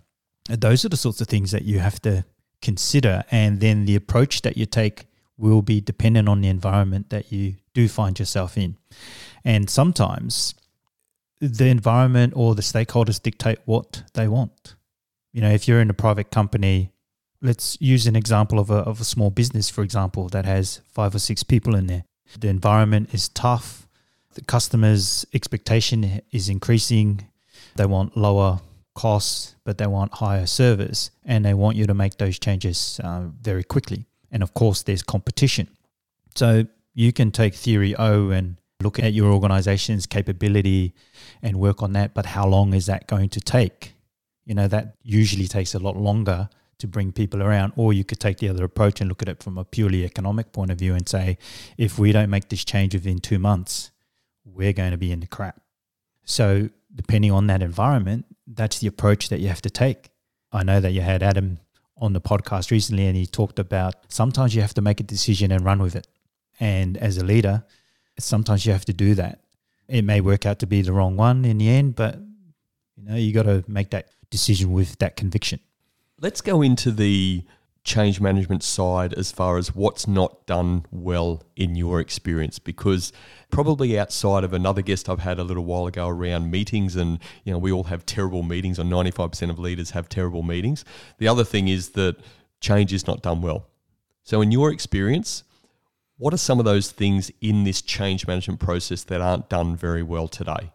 those 0.49 0.85
are 0.85 0.88
the 0.88 0.97
sorts 0.97 1.21
of 1.21 1.28
things 1.28 1.50
that 1.50 1.62
you 1.62 1.78
have 1.78 2.00
to 2.02 2.25
consider, 2.61 3.25
and 3.30 3.61
then 3.61 3.85
the 3.85 3.97
approach 3.97 4.42
that 4.42 4.57
you 4.57 4.66
take 4.66 5.07
will 5.37 5.62
be 5.62 5.80
dependent 5.80 6.28
on 6.28 6.40
the 6.40 6.49
environment 6.49 7.11
that 7.11 7.33
you 7.33 7.54
do 7.73 7.88
find 7.88 8.18
yourself 8.18 8.59
in. 8.59 8.76
And 9.45 9.71
sometimes 9.71 10.54
the 11.40 11.68
environment 11.68 12.33
or 12.37 12.54
the 12.54 12.62
stakeholders 12.62 13.23
dictate 13.23 13.59
what 13.64 14.02
they 14.14 14.26
want. 14.26 14.75
You 15.33 15.40
know, 15.42 15.50
if 15.50 15.68
you're 15.68 15.80
in 15.80 15.90
a 15.90 15.95
private 15.95 16.30
company, 16.30 16.90
let's 17.40 17.80
use 17.80 18.07
an 18.07 18.16
example 18.16 18.59
of 18.59 18.71
a, 18.71 18.78
of 18.78 19.00
a 19.00 19.04
small 19.04 19.30
business, 19.30 19.71
for 19.71 19.83
example, 19.83 20.28
that 20.30 20.45
has 20.45 20.80
five 20.92 21.14
or 21.14 21.18
six 21.18 21.42
people 21.42 21.76
in 21.76 21.87
there. 21.87 22.04
The 22.38 22.49
environment 22.49 23.11
is 23.12 23.28
tough. 23.28 23.88
The 24.35 24.44
customer's 24.44 25.26
expectation 25.32 26.20
is 26.30 26.49
increasing. 26.49 27.28
They 27.76 27.87
want 27.87 28.16
lower 28.16 28.61
costs, 28.94 29.54
but 29.64 29.78
they 29.78 29.87
want 29.87 30.14
higher 30.14 30.47
service, 30.47 31.11
and 31.25 31.44
they 31.44 31.54
want 31.54 31.76
you 31.76 31.87
to 31.87 31.94
make 31.94 32.18
those 32.18 32.38
changes 32.38 33.00
uh, 33.02 33.28
very 33.40 33.64
quickly. 33.64 34.06
And 34.30 34.42
of 34.42 34.54
course, 34.54 34.82
there's 34.82 35.02
competition. 35.02 35.68
So 36.35 36.66
you 36.94 37.12
can 37.12 37.30
take 37.30 37.54
theory 37.54 37.94
O 37.97 38.30
and 38.30 38.56
look 38.80 38.99
at 38.99 39.12
your 39.12 39.32
organization's 39.32 40.06
capability 40.06 40.94
and 41.42 41.56
work 41.58 41.82
on 41.82 41.92
that. 41.94 42.14
But 42.14 42.26
how 42.26 42.47
long 42.47 42.75
is 42.75 42.87
that 42.87 43.06
going 43.06 43.28
to 43.30 43.40
take? 43.40 43.94
You 44.44 44.54
know, 44.54 44.68
that 44.68 44.97
usually 45.02 45.47
takes 45.47 45.75
a 45.75 45.78
lot 45.78 45.97
longer 45.97 46.49
to 46.78 46.87
bring 46.87 47.12
people 47.12 47.42
around. 47.42 47.73
Or 47.76 47.92
you 47.92 48.04
could 48.04 48.20
take 48.20 48.38
the 48.38 48.49
other 48.49 48.64
approach 48.64 49.00
and 49.00 49.08
look 49.08 49.23
at 49.23 49.28
it 49.28 49.42
from 49.42 49.58
a 49.58 49.64
purely 49.64 50.04
economic 50.04 50.52
point 50.52 50.70
of 50.70 50.78
view 50.78 50.94
and 50.94 51.08
say, 51.08 51.38
if 51.76 51.99
we 51.99 52.12
don't 52.12 52.30
make 52.30 52.49
this 52.49 52.64
change 52.64 52.94
within 52.94 53.18
two 53.18 53.38
months, 53.38 53.90
we're 54.52 54.73
going 54.73 54.93
to 54.93 54.99
be 54.99 55.12
in 55.12 55.21
the 55.21 55.26
crap. 55.26 55.61
So, 56.25 56.71
depending 56.95 57.31
on 57.31 57.47
that 57.47 57.62
environment, 57.62 58.26
that's 58.47 58.78
the 58.78 58.87
approach 58.87 59.28
that 59.28 59.40
you 59.40 59.49
have 59.49 59.62
to 59.62 59.71
take. 59.71 60.11
I 60.52 60.62
know 60.62 60.81
that 60.81 60.93
you 60.93 61.00
had 61.00 61.23
Adam 61.23 61.59
on 62.00 62.12
the 62.12 62.21
podcast 62.21 62.71
recently 62.71 63.07
and 63.07 63.17
he 63.17 63.26
talked 63.26 63.59
about 63.59 63.95
sometimes 64.09 64.55
you 64.55 64.62
have 64.62 64.75
to 64.75 64.81
make 64.81 65.00
a 65.00 65.02
decision 65.02 65.50
and 65.50 65.64
run 65.64 65.81
with 65.81 65.97
it. 65.97 66.07
And 66.61 66.97
as 66.97 67.19
a 67.19 67.25
leader, 67.25 67.64
sometimes 68.19 68.64
you 68.64 68.73
have 68.73 68.85
to 68.87 68.93
do 68.93 69.14
that. 69.14 69.40
It 69.88 70.02
may 70.02 70.21
work 70.21 70.47
out 70.47 70.59
to 70.61 70.67
be 70.67 70.83
the 70.83 70.93
wrong 70.93 71.17
one 71.17 71.45
in 71.45 71.59
the 71.59 71.69
end, 71.69 71.97
but 71.97 72.17
you 72.97 73.05
know, 73.05 73.17
you 73.17 73.33
got 73.33 73.45
to 73.45 73.64
make 73.69 73.90
that 73.90 74.09
decision 74.31 74.73
with 74.73 74.99
that 74.99 75.17
conviction. 75.17 75.61
Let's 76.21 76.40
go 76.40 76.62
into 76.62 76.90
the 76.90 77.45
change 77.88 78.21
management 78.21 78.62
side 78.62 79.14
as 79.14 79.33
far 79.33 79.57
as 79.57 79.75
what's 79.75 80.07
not 80.07 80.47
done 80.47 80.85
well 80.90 81.42
in 81.57 81.75
your 81.75 82.00
experience 82.00 82.59
because 82.59 83.12
probably 83.50 83.99
outside 83.99 84.45
of 84.45 84.52
another 84.52 84.83
guest 84.83 85.09
I've 85.09 85.21
had 85.21 85.38
a 85.38 85.42
little 85.42 85.64
while 85.64 85.87
ago 85.87 86.07
around 86.07 86.50
meetings 86.50 86.97
and 86.97 87.18
you 87.45 87.52
know 87.52 87.59
we 87.59 87.73
all 87.73 87.85
have 87.85 88.04
terrible 88.04 88.42
meetings 88.42 88.78
or 88.78 88.85
95% 88.85 89.49
of 89.49 89.59
leaders 89.59 89.90
have 89.92 90.09
terrible 90.09 90.42
meetings 90.42 90.85
the 91.16 91.28
other 91.28 91.45
thing 91.45 91.66
is 91.66 91.90
that 91.90 92.16
change 92.61 92.92
is 92.92 93.07
not 93.07 93.23
done 93.23 93.40
well 93.40 93.66
so 94.23 94.42
in 94.42 94.52
your 94.52 94.71
experience 94.71 95.45
what 96.18 96.35
are 96.35 96.38
some 96.38 96.59
of 96.59 96.64
those 96.64 96.90
things 96.90 97.30
in 97.40 97.64
this 97.64 97.80
change 97.80 98.26
management 98.26 98.61
process 98.61 99.04
that 99.04 99.21
aren't 99.21 99.49
done 99.49 99.76
very 99.76 100.02
well 100.02 100.26
today? 100.26 100.73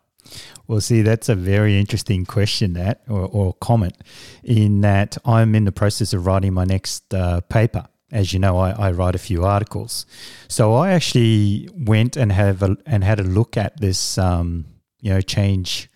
Well, 0.68 0.82
see, 0.82 1.02
that's 1.02 1.30
a 1.30 1.36
very 1.36 1.80
interesting 1.80 2.26
question, 2.26 2.74
that 2.74 3.02
or, 3.08 3.28
or 3.28 3.54
comment, 3.54 3.98
in 4.44 4.82
that 4.82 5.18
I'm 5.26 5.56
in 5.56 5.66
the 5.66 5.72
process 5.72 6.14
of 6.14 6.26
writing 6.26 6.54
my 6.54 6.66
next 6.66 7.14
uh, 7.14 7.42
paper. 7.42 7.88
As 8.12 8.32
you 8.32 8.40
know, 8.40 8.58
I, 8.58 8.72
I, 8.72 8.92
write 8.92 9.16
a 9.16 9.20
few 9.20 9.44
articles, 9.44 10.06
so 10.48 10.76
I 10.76 10.92
actually 10.92 11.68
went 11.74 12.16
and 12.16 12.32
have 12.32 12.62
a, 12.62 12.78
and 12.86 13.04
had 13.04 13.20
a 13.20 13.24
look 13.24 13.58
at 13.58 13.82
this, 13.82 14.20
um, 14.20 14.66
you 15.02 15.12
know, 15.12 15.20
change 15.20 15.90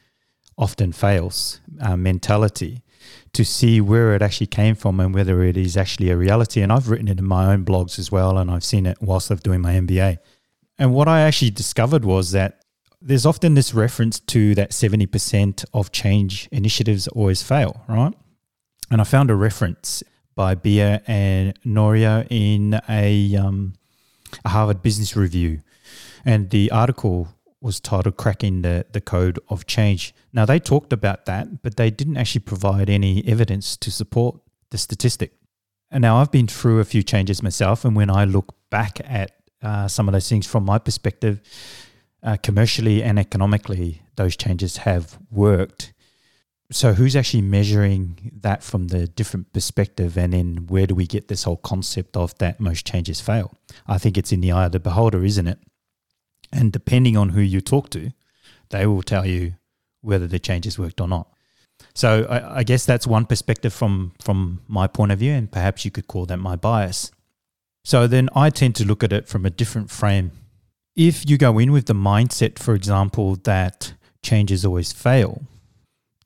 often 0.58 0.92
fails 0.92 1.62
uh, 1.80 1.96
mentality, 1.96 2.82
to 3.34 3.46
see 3.46 3.80
where 3.80 4.16
it 4.16 4.22
actually 4.24 4.48
came 4.48 4.74
from 4.74 5.00
and 5.00 5.14
whether 5.14 5.44
it 5.44 5.56
is 5.56 5.78
actually 5.78 6.10
a 6.10 6.18
reality. 6.18 6.62
And 6.62 6.72
I've 6.72 6.90
written 6.90 7.08
it 7.08 7.20
in 7.20 7.26
my 7.26 7.54
own 7.54 7.64
blogs 7.64 8.00
as 8.00 8.12
well, 8.12 8.38
and 8.38 8.50
I've 8.50 8.64
seen 8.64 8.88
it 8.88 8.98
whilst 9.00 9.30
I'm 9.30 9.38
doing 9.38 9.62
my 9.62 9.74
MBA. 9.74 10.18
And 10.80 10.94
what 10.94 11.08
I 11.08 11.22
actually 11.22 11.52
discovered 11.52 12.04
was 12.04 12.32
that 12.32 12.64
there's 13.02 13.26
often 13.26 13.54
this 13.54 13.74
reference 13.74 14.20
to 14.20 14.56
that 14.56 14.72
70% 14.72 15.66
of 15.74 15.92
change 15.92 16.50
initiatives 16.52 17.08
always 17.10 17.44
fail, 17.44 17.84
right? 17.88 18.14
And 18.90 19.02
I 19.02 19.04
found 19.04 19.30
a 19.30 19.36
reference 19.36 20.04
by 20.36 20.56
Beer 20.56 21.02
and 21.08 21.60
Nohria 21.64 22.26
in 22.30 22.80
a, 22.90 23.36
um, 23.36 23.74
a 24.46 24.50
Harvard 24.50 24.82
Business 24.82 25.16
Review. 25.16 25.62
And 26.26 26.50
the 26.50 26.72
article 26.72 27.30
was 27.62 27.80
titled 27.80 28.18
Cracking 28.18 28.62
the, 28.62 28.86
the 28.92 29.02
Code 29.02 29.40
of 29.50 29.66
Change. 29.66 30.14
Now, 30.32 30.46
they 30.46 30.60
talked 30.60 30.94
about 30.94 31.26
that, 31.26 31.64
but 31.64 31.76
they 31.76 31.90
didn't 31.90 32.18
actually 32.18 32.42
provide 32.42 32.90
any 32.90 33.28
evidence 33.28 33.76
to 33.78 33.92
support 33.92 34.40
the 34.70 34.78
statistic. 34.78 35.34
And 35.90 36.02
now 36.02 36.18
I've 36.18 36.32
been 36.32 36.48
through 36.48 36.80
a 36.80 36.86
few 36.86 37.02
changes 37.02 37.42
myself, 37.42 37.86
and 37.86 37.96
when 37.96 38.10
I 38.10 38.26
look 38.26 38.56
back 38.70 39.00
at 39.04 39.32
uh, 39.62 39.88
some 39.88 40.08
of 40.08 40.14
those 40.14 40.30
things 40.30 40.46
from 40.46 40.66
my 40.66 40.78
perspective, 40.78 41.42
uh, 42.24 42.38
commercially 42.42 43.04
and 43.04 43.20
economically, 43.20 44.02
those 44.16 44.36
changes 44.36 44.78
have 44.78 45.18
worked. 45.32 45.94
So, 46.70 46.94
who's 46.94 47.16
actually 47.16 47.44
measuring 47.44 48.32
that 48.42 48.62
from 48.62 48.90
the 48.90 49.08
different 49.08 49.54
perspective? 49.54 50.18
And 50.18 50.34
then, 50.34 50.66
where 50.68 50.86
do 50.86 50.96
we 50.96 51.08
get 51.08 51.28
this 51.28 51.44
whole 51.44 51.58
concept 51.58 52.18
of 52.18 52.38
that 52.40 52.60
most 52.60 52.86
changes 52.86 53.22
fail? 53.22 53.54
I 53.88 53.98
think 53.98 54.18
it's 54.18 54.34
in 54.34 54.42
the 54.42 54.52
eye 54.52 54.66
of 54.66 54.74
the 54.74 54.80
beholder, 54.80 55.24
isn't 55.24 55.48
it? 55.48 55.60
And 56.52 56.72
depending 56.72 57.16
on 57.16 57.30
who 57.30 57.42
you 57.42 57.62
talk 57.62 57.90
to, 57.92 58.12
they 58.70 58.86
will 58.86 59.04
tell 59.04 59.26
you 59.26 59.54
whether 60.02 60.28
the 60.28 60.40
changes 60.40 60.78
worked 60.78 61.00
or 61.00 61.08
not. 61.08 61.30
So 61.94 62.26
I, 62.30 62.60
I, 62.60 62.64
guess 62.64 62.86
that's 62.86 63.08
one 63.08 63.26
perspective 63.26 63.74
from 63.74 64.14
from 64.20 64.62
my 64.68 64.88
point 64.88 65.12
of 65.12 65.20
view, 65.20 65.34
and 65.34 65.52
perhaps 65.52 65.86
you 65.86 65.92
could 65.92 66.08
call 66.08 66.26
that 66.26 66.38
my 66.38 66.56
bias. 66.56 67.12
So 67.84 68.08
then 68.08 68.30
I 68.36 68.50
tend 68.50 68.76
to 68.76 68.86
look 68.86 69.04
at 69.04 69.14
it 69.14 69.28
from 69.28 69.46
a 69.46 69.50
different 69.50 69.90
frame. 69.90 70.32
If 70.98 71.30
you 71.30 71.38
go 71.38 71.60
in 71.60 71.72
with 71.72 71.86
the 71.86 71.94
mindset, 71.94 72.58
for 72.58 72.74
example, 72.74 73.36
that 73.44 73.94
changes 74.24 74.66
always 74.66 74.92
fail, 74.92 75.44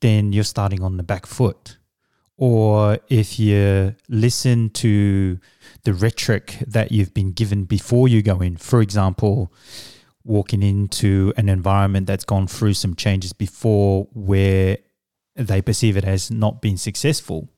then 0.00 0.32
you're 0.32 0.44
starting 0.44 0.82
on 0.82 0.96
the 0.96 1.02
back 1.02 1.26
foot. 1.26 1.76
Or 2.38 2.98
if 3.10 3.38
you 3.38 3.94
listen 4.08 4.70
to 4.70 5.38
the 5.84 5.92
rhetoric 5.92 6.56
that 6.66 6.90
you've 6.90 7.12
been 7.12 7.32
given 7.32 7.64
before 7.64 8.08
you 8.08 8.22
go 8.22 8.40
in, 8.40 8.56
for 8.56 8.80
example, 8.80 9.52
walking 10.24 10.62
into 10.62 11.34
an 11.36 11.50
environment 11.50 12.06
that's 12.06 12.24
gone 12.24 12.46
through 12.46 12.72
some 12.72 12.96
changes 12.96 13.34
before 13.34 14.08
where 14.14 14.78
they 15.36 15.60
perceive 15.60 15.98
it 15.98 16.04
as 16.04 16.30
not 16.30 16.62
being 16.62 16.78
successful, 16.78 17.50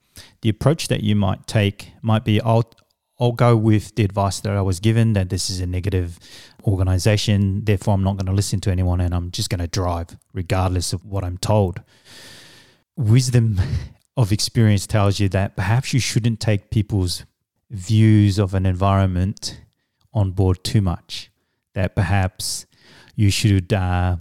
the 0.42 0.48
approach 0.48 0.88
that 0.88 1.04
you 1.04 1.14
might 1.14 1.46
take 1.46 1.92
might 2.02 2.24
be 2.24 2.40
I'll 2.40 2.68
I'll 3.20 3.32
go 3.32 3.56
with 3.56 3.94
the 3.94 4.04
advice 4.04 4.40
that 4.40 4.52
I 4.56 4.60
was 4.60 4.80
given 4.80 5.12
that 5.12 5.30
this 5.30 5.48
is 5.48 5.60
a 5.60 5.66
negative 5.66 6.18
organization, 6.64 7.64
therefore 7.64 7.94
I'm 7.94 8.02
not 8.02 8.16
going 8.16 8.26
to 8.26 8.32
listen 8.32 8.60
to 8.60 8.70
anyone 8.70 9.00
and 9.00 9.14
I'm 9.14 9.30
just 9.30 9.50
going 9.50 9.60
to 9.60 9.66
drive 9.66 10.16
regardless 10.32 10.92
of 10.92 11.04
what 11.04 11.24
I'm 11.24 11.38
told. 11.38 11.82
Wisdom 12.96 13.60
of 14.16 14.32
experience 14.32 14.86
tells 14.86 15.20
you 15.20 15.28
that 15.30 15.56
perhaps 15.56 15.92
you 15.92 16.00
shouldn't 16.00 16.40
take 16.40 16.70
people's 16.70 17.24
views 17.70 18.38
of 18.38 18.54
an 18.54 18.66
environment 18.66 19.60
on 20.12 20.30
board 20.30 20.62
too 20.62 20.80
much 20.80 21.30
that 21.74 21.94
perhaps 21.94 22.66
you 23.16 23.30
should 23.30 23.72
uh, 23.72 24.16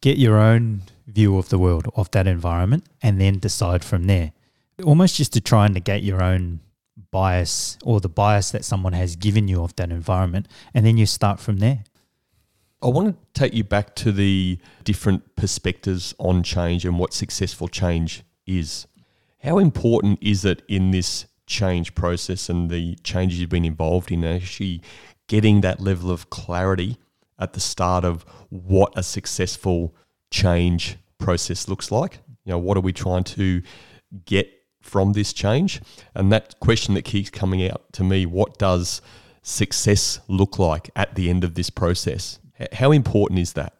get 0.00 0.18
your 0.18 0.38
own 0.38 0.82
view 1.06 1.36
of 1.36 1.48
the 1.48 1.58
world, 1.58 1.86
of 1.96 2.10
that 2.12 2.26
environment, 2.26 2.84
and 3.02 3.20
then 3.20 3.38
decide 3.38 3.84
from 3.84 4.04
there. 4.04 4.32
Almost 4.84 5.16
just 5.16 5.32
to 5.34 5.40
try 5.40 5.66
and 5.66 5.74
negate 5.74 6.02
your 6.02 6.22
own 6.22 6.60
bias 7.12 7.78
or 7.84 8.00
the 8.00 8.08
bias 8.08 8.50
that 8.50 8.64
someone 8.64 8.94
has 8.94 9.14
given 9.14 9.46
you 9.46 9.62
of 9.62 9.76
that 9.76 9.92
environment, 9.92 10.48
and 10.74 10.84
then 10.84 10.96
you 10.96 11.06
start 11.06 11.38
from 11.38 11.58
there. 11.58 11.84
I 12.82 12.88
want 12.88 13.14
to 13.14 13.40
take 13.40 13.54
you 13.54 13.62
back 13.62 13.94
to 13.96 14.10
the 14.10 14.58
different 14.82 15.36
perspectives 15.36 16.16
on 16.18 16.42
change 16.42 16.84
and 16.84 16.98
what 16.98 17.14
successful 17.14 17.68
change 17.68 18.24
is. 18.44 18.88
How 19.38 19.58
important 19.58 20.18
is 20.20 20.44
it 20.44 20.62
in 20.66 20.90
this 20.90 21.26
change 21.46 21.94
process 21.94 22.48
and 22.48 22.70
the 22.70 22.96
changes 23.04 23.38
you've 23.38 23.50
been 23.50 23.64
involved 23.64 24.10
in 24.10 24.24
actually 24.24 24.82
getting 25.28 25.60
that 25.60 25.80
level 25.80 26.10
of 26.10 26.30
clarity 26.30 26.96
at 27.38 27.52
the 27.52 27.60
start 27.60 28.04
of 28.04 28.24
what 28.48 28.92
a 28.96 29.02
successful 29.02 29.94
change 30.30 30.96
process 31.18 31.68
looks 31.68 31.90
like. 31.90 32.20
You 32.44 32.52
know, 32.52 32.58
what 32.58 32.76
are 32.76 32.80
we 32.80 32.92
trying 32.92 33.24
to 33.24 33.62
get 34.24 34.50
from 34.82 35.12
this 35.12 35.32
change? 35.32 35.80
And 36.14 36.30
that 36.32 36.58
question 36.60 36.94
that 36.94 37.04
keeps 37.04 37.30
coming 37.30 37.66
out 37.68 37.92
to 37.92 38.04
me 38.04 38.26
what 38.26 38.58
does 38.58 39.00
success 39.42 40.20
look 40.28 40.58
like 40.58 40.90
at 40.94 41.14
the 41.14 41.30
end 41.30 41.44
of 41.44 41.54
this 41.54 41.70
process? 41.70 42.38
How 42.72 42.92
important 42.92 43.40
is 43.40 43.54
that? 43.54 43.74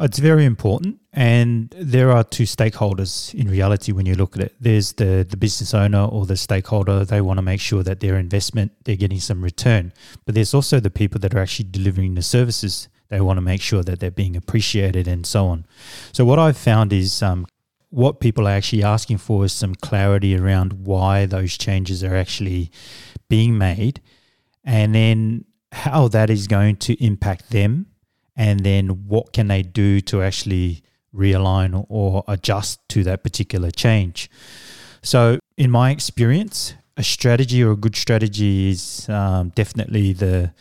It's 0.00 0.18
very 0.18 0.46
important. 0.46 0.98
And 1.12 1.74
there 1.76 2.10
are 2.10 2.24
two 2.24 2.44
stakeholders 2.44 3.34
in 3.34 3.48
reality 3.48 3.92
when 3.92 4.06
you 4.06 4.14
look 4.14 4.36
at 4.36 4.42
it. 4.42 4.54
There's 4.58 4.92
the, 4.92 5.26
the 5.28 5.36
business 5.36 5.74
owner 5.74 6.04
or 6.04 6.24
the 6.24 6.36
stakeholder. 6.36 7.04
They 7.04 7.20
want 7.20 7.36
to 7.38 7.42
make 7.42 7.60
sure 7.60 7.82
that 7.82 8.00
their 8.00 8.16
investment, 8.16 8.72
they're 8.84 8.96
getting 8.96 9.20
some 9.20 9.42
return. 9.42 9.92
But 10.24 10.34
there's 10.34 10.54
also 10.54 10.80
the 10.80 10.90
people 10.90 11.20
that 11.20 11.34
are 11.34 11.38
actually 11.38 11.68
delivering 11.70 12.14
the 12.14 12.22
services. 12.22 12.88
They 13.08 13.20
want 13.20 13.36
to 13.36 13.42
make 13.42 13.60
sure 13.60 13.82
that 13.82 14.00
they're 14.00 14.10
being 14.10 14.36
appreciated 14.36 15.06
and 15.06 15.26
so 15.26 15.46
on. 15.48 15.66
So, 16.12 16.24
what 16.24 16.38
I've 16.38 16.56
found 16.56 16.92
is 16.92 17.22
um, 17.22 17.46
what 17.90 18.20
people 18.20 18.46
are 18.46 18.52
actually 18.52 18.82
asking 18.82 19.18
for 19.18 19.44
is 19.44 19.52
some 19.52 19.74
clarity 19.74 20.36
around 20.36 20.72
why 20.72 21.26
those 21.26 21.58
changes 21.58 22.02
are 22.02 22.16
actually 22.16 22.70
being 23.28 23.58
made 23.58 24.00
and 24.64 24.94
then 24.94 25.44
how 25.72 26.08
that 26.08 26.30
is 26.30 26.46
going 26.46 26.76
to 26.76 27.04
impact 27.04 27.50
them 27.50 27.86
and 28.36 28.60
then 28.60 28.88
what 29.06 29.32
can 29.32 29.48
they 29.48 29.62
do 29.62 30.00
to 30.00 30.22
actually 30.22 30.82
realign 31.14 31.84
or 31.88 32.24
adjust 32.28 32.80
to 32.88 33.02
that 33.02 33.22
particular 33.22 33.70
change. 33.70 34.30
So 35.02 35.38
in 35.56 35.70
my 35.70 35.90
experience 35.90 36.74
a 36.96 37.02
strategy 37.02 37.62
or 37.62 37.72
a 37.72 37.76
good 37.76 37.96
strategy 37.96 38.70
is 38.70 39.08
um, 39.08 39.50
definitely 39.50 40.12
the 40.12 40.52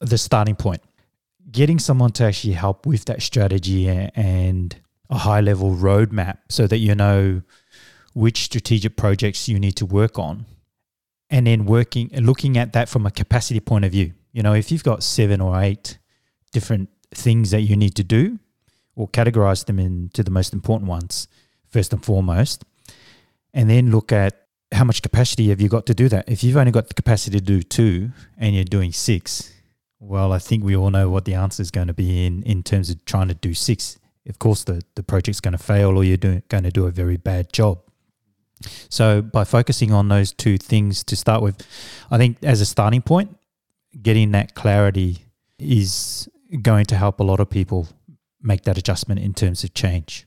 the 0.00 0.18
starting 0.18 0.54
point. 0.54 0.82
Getting 1.50 1.78
someone 1.78 2.12
to 2.12 2.24
actually 2.24 2.52
help 2.52 2.86
with 2.86 3.06
that 3.06 3.22
strategy 3.22 3.88
and 3.88 4.76
a 5.10 5.18
high 5.18 5.40
level 5.40 5.74
roadmap 5.74 6.38
so 6.48 6.66
that 6.66 6.78
you 6.78 6.94
know 6.94 7.42
which 8.14 8.42
strategic 8.42 8.96
projects 8.96 9.48
you 9.48 9.58
need 9.58 9.76
to 9.76 9.86
work 9.86 10.18
on 10.18 10.46
and 11.30 11.46
then 11.46 11.64
working 11.64 12.10
looking 12.14 12.56
at 12.56 12.72
that 12.72 12.88
from 12.88 13.06
a 13.06 13.10
capacity 13.10 13.60
point 13.60 13.84
of 13.84 13.92
view. 13.92 14.12
You 14.32 14.42
know 14.42 14.54
if 14.54 14.70
you've 14.70 14.84
got 14.84 15.02
seven 15.02 15.40
or 15.40 15.60
eight 15.60 15.98
different 16.52 16.88
things 17.14 17.50
that 17.50 17.62
you 17.62 17.76
need 17.76 17.94
to 17.94 18.04
do 18.04 18.38
or 18.94 19.08
categorize 19.08 19.64
them 19.64 19.78
into 19.78 20.22
the 20.22 20.30
most 20.30 20.52
important 20.52 20.88
ones 20.88 21.28
first 21.68 21.92
and 21.92 22.04
foremost 22.04 22.64
and 23.54 23.70
then 23.70 23.90
look 23.90 24.12
at 24.12 24.46
how 24.72 24.84
much 24.84 25.00
capacity 25.00 25.48
have 25.48 25.60
you 25.60 25.68
got 25.68 25.86
to 25.86 25.94
do 25.94 26.08
that. 26.10 26.28
If 26.28 26.44
you've 26.44 26.56
only 26.56 26.72
got 26.72 26.88
the 26.88 26.94
capacity 26.94 27.38
to 27.38 27.44
do 27.44 27.62
two 27.62 28.10
and 28.36 28.54
you're 28.54 28.64
doing 28.64 28.92
six 28.92 29.52
well 30.00 30.32
i 30.32 30.38
think 30.38 30.62
we 30.62 30.76
all 30.76 30.90
know 30.90 31.10
what 31.10 31.24
the 31.24 31.34
answer 31.34 31.60
is 31.62 31.70
going 31.70 31.88
to 31.88 31.94
be 31.94 32.24
in 32.24 32.42
in 32.44 32.62
terms 32.62 32.90
of 32.90 33.04
trying 33.04 33.28
to 33.28 33.34
do 33.34 33.54
six 33.54 33.98
of 34.28 34.38
course 34.38 34.64
the, 34.64 34.82
the 34.94 35.02
project's 35.02 35.40
going 35.40 35.52
to 35.52 35.58
fail 35.58 35.96
or 35.96 36.04
you're 36.04 36.16
going 36.16 36.64
to 36.64 36.70
do 36.70 36.86
a 36.86 36.90
very 36.90 37.16
bad 37.16 37.52
job 37.52 37.80
so 38.88 39.22
by 39.22 39.44
focusing 39.44 39.92
on 39.92 40.08
those 40.08 40.32
two 40.32 40.58
things 40.58 41.04
to 41.04 41.16
start 41.16 41.42
with, 41.42 41.66
I 42.10 42.18
think 42.18 42.38
as 42.42 42.60
a 42.60 42.66
starting 42.66 43.02
point, 43.02 43.36
getting 44.00 44.32
that 44.32 44.54
clarity 44.54 45.26
is 45.58 46.28
going 46.62 46.86
to 46.86 46.96
help 46.96 47.20
a 47.20 47.24
lot 47.24 47.40
of 47.40 47.50
people 47.50 47.88
make 48.42 48.62
that 48.64 48.78
adjustment 48.78 49.20
in 49.20 49.34
terms 49.34 49.64
of 49.64 49.74
change. 49.74 50.26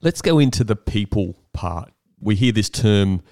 Let's 0.00 0.22
go 0.22 0.38
into 0.38 0.64
the 0.64 0.76
people 0.76 1.36
part. 1.52 1.92
We 2.20 2.34
hear 2.34 2.52
this 2.52 2.68
term 2.68 3.22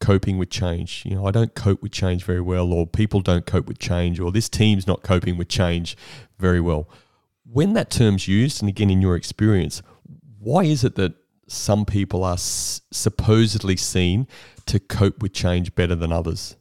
coping 0.00 0.38
with 0.38 0.50
change. 0.50 1.02
You 1.04 1.16
know, 1.16 1.26
I 1.26 1.30
don't 1.30 1.54
cope 1.54 1.82
with 1.82 1.92
change 1.92 2.24
very 2.24 2.40
well, 2.40 2.72
or 2.72 2.86
people 2.86 3.20
don't 3.20 3.46
cope 3.46 3.66
with 3.66 3.78
change, 3.78 4.18
or 4.18 4.32
this 4.32 4.48
team's 4.48 4.86
not 4.86 5.02
coping 5.02 5.36
with 5.36 5.48
change 5.48 5.96
very 6.38 6.60
well. 6.60 6.88
When 7.52 7.74
that 7.74 7.90
term's 7.90 8.26
used, 8.26 8.62
and 8.62 8.68
again 8.68 8.88
in 8.88 9.02
your 9.02 9.14
experience, 9.14 9.82
why 10.38 10.64
is 10.64 10.84
it 10.84 10.94
that 10.94 11.12
some 11.46 11.84
people 11.84 12.24
are 12.24 12.34
s- 12.34 12.80
supposedly 12.90 13.76
seen 13.76 14.26
to 14.64 14.80
cope 14.80 15.22
with 15.22 15.34
change 15.34 15.74
better 15.74 15.94
than 15.94 16.12
others? 16.12 16.56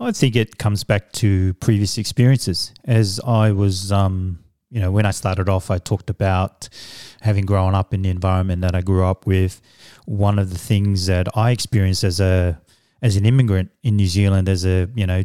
I 0.00 0.12
think 0.12 0.36
it 0.36 0.56
comes 0.56 0.84
back 0.84 1.12
to 1.12 1.52
previous 1.54 1.98
experiences. 1.98 2.72
As 2.86 3.20
I 3.26 3.52
was, 3.52 3.92
um, 3.92 4.38
you 4.70 4.80
know, 4.80 4.90
when 4.90 5.04
I 5.04 5.10
started 5.10 5.50
off, 5.50 5.70
I 5.70 5.76
talked 5.76 6.08
about 6.08 6.70
having 7.20 7.44
grown 7.44 7.74
up 7.74 7.92
in 7.92 8.00
the 8.00 8.08
environment 8.08 8.62
that 8.62 8.74
I 8.74 8.80
grew 8.80 9.04
up 9.04 9.26
with. 9.26 9.60
One 10.06 10.38
of 10.38 10.48
the 10.48 10.58
things 10.58 11.04
that 11.06 11.28
I 11.36 11.50
experienced 11.50 12.04
as 12.04 12.20
a 12.20 12.58
as 13.02 13.16
an 13.16 13.26
immigrant 13.26 13.70
in 13.82 13.96
New 13.96 14.06
Zealand, 14.06 14.48
as 14.48 14.64
a 14.64 14.88
you 14.94 15.06
know, 15.06 15.24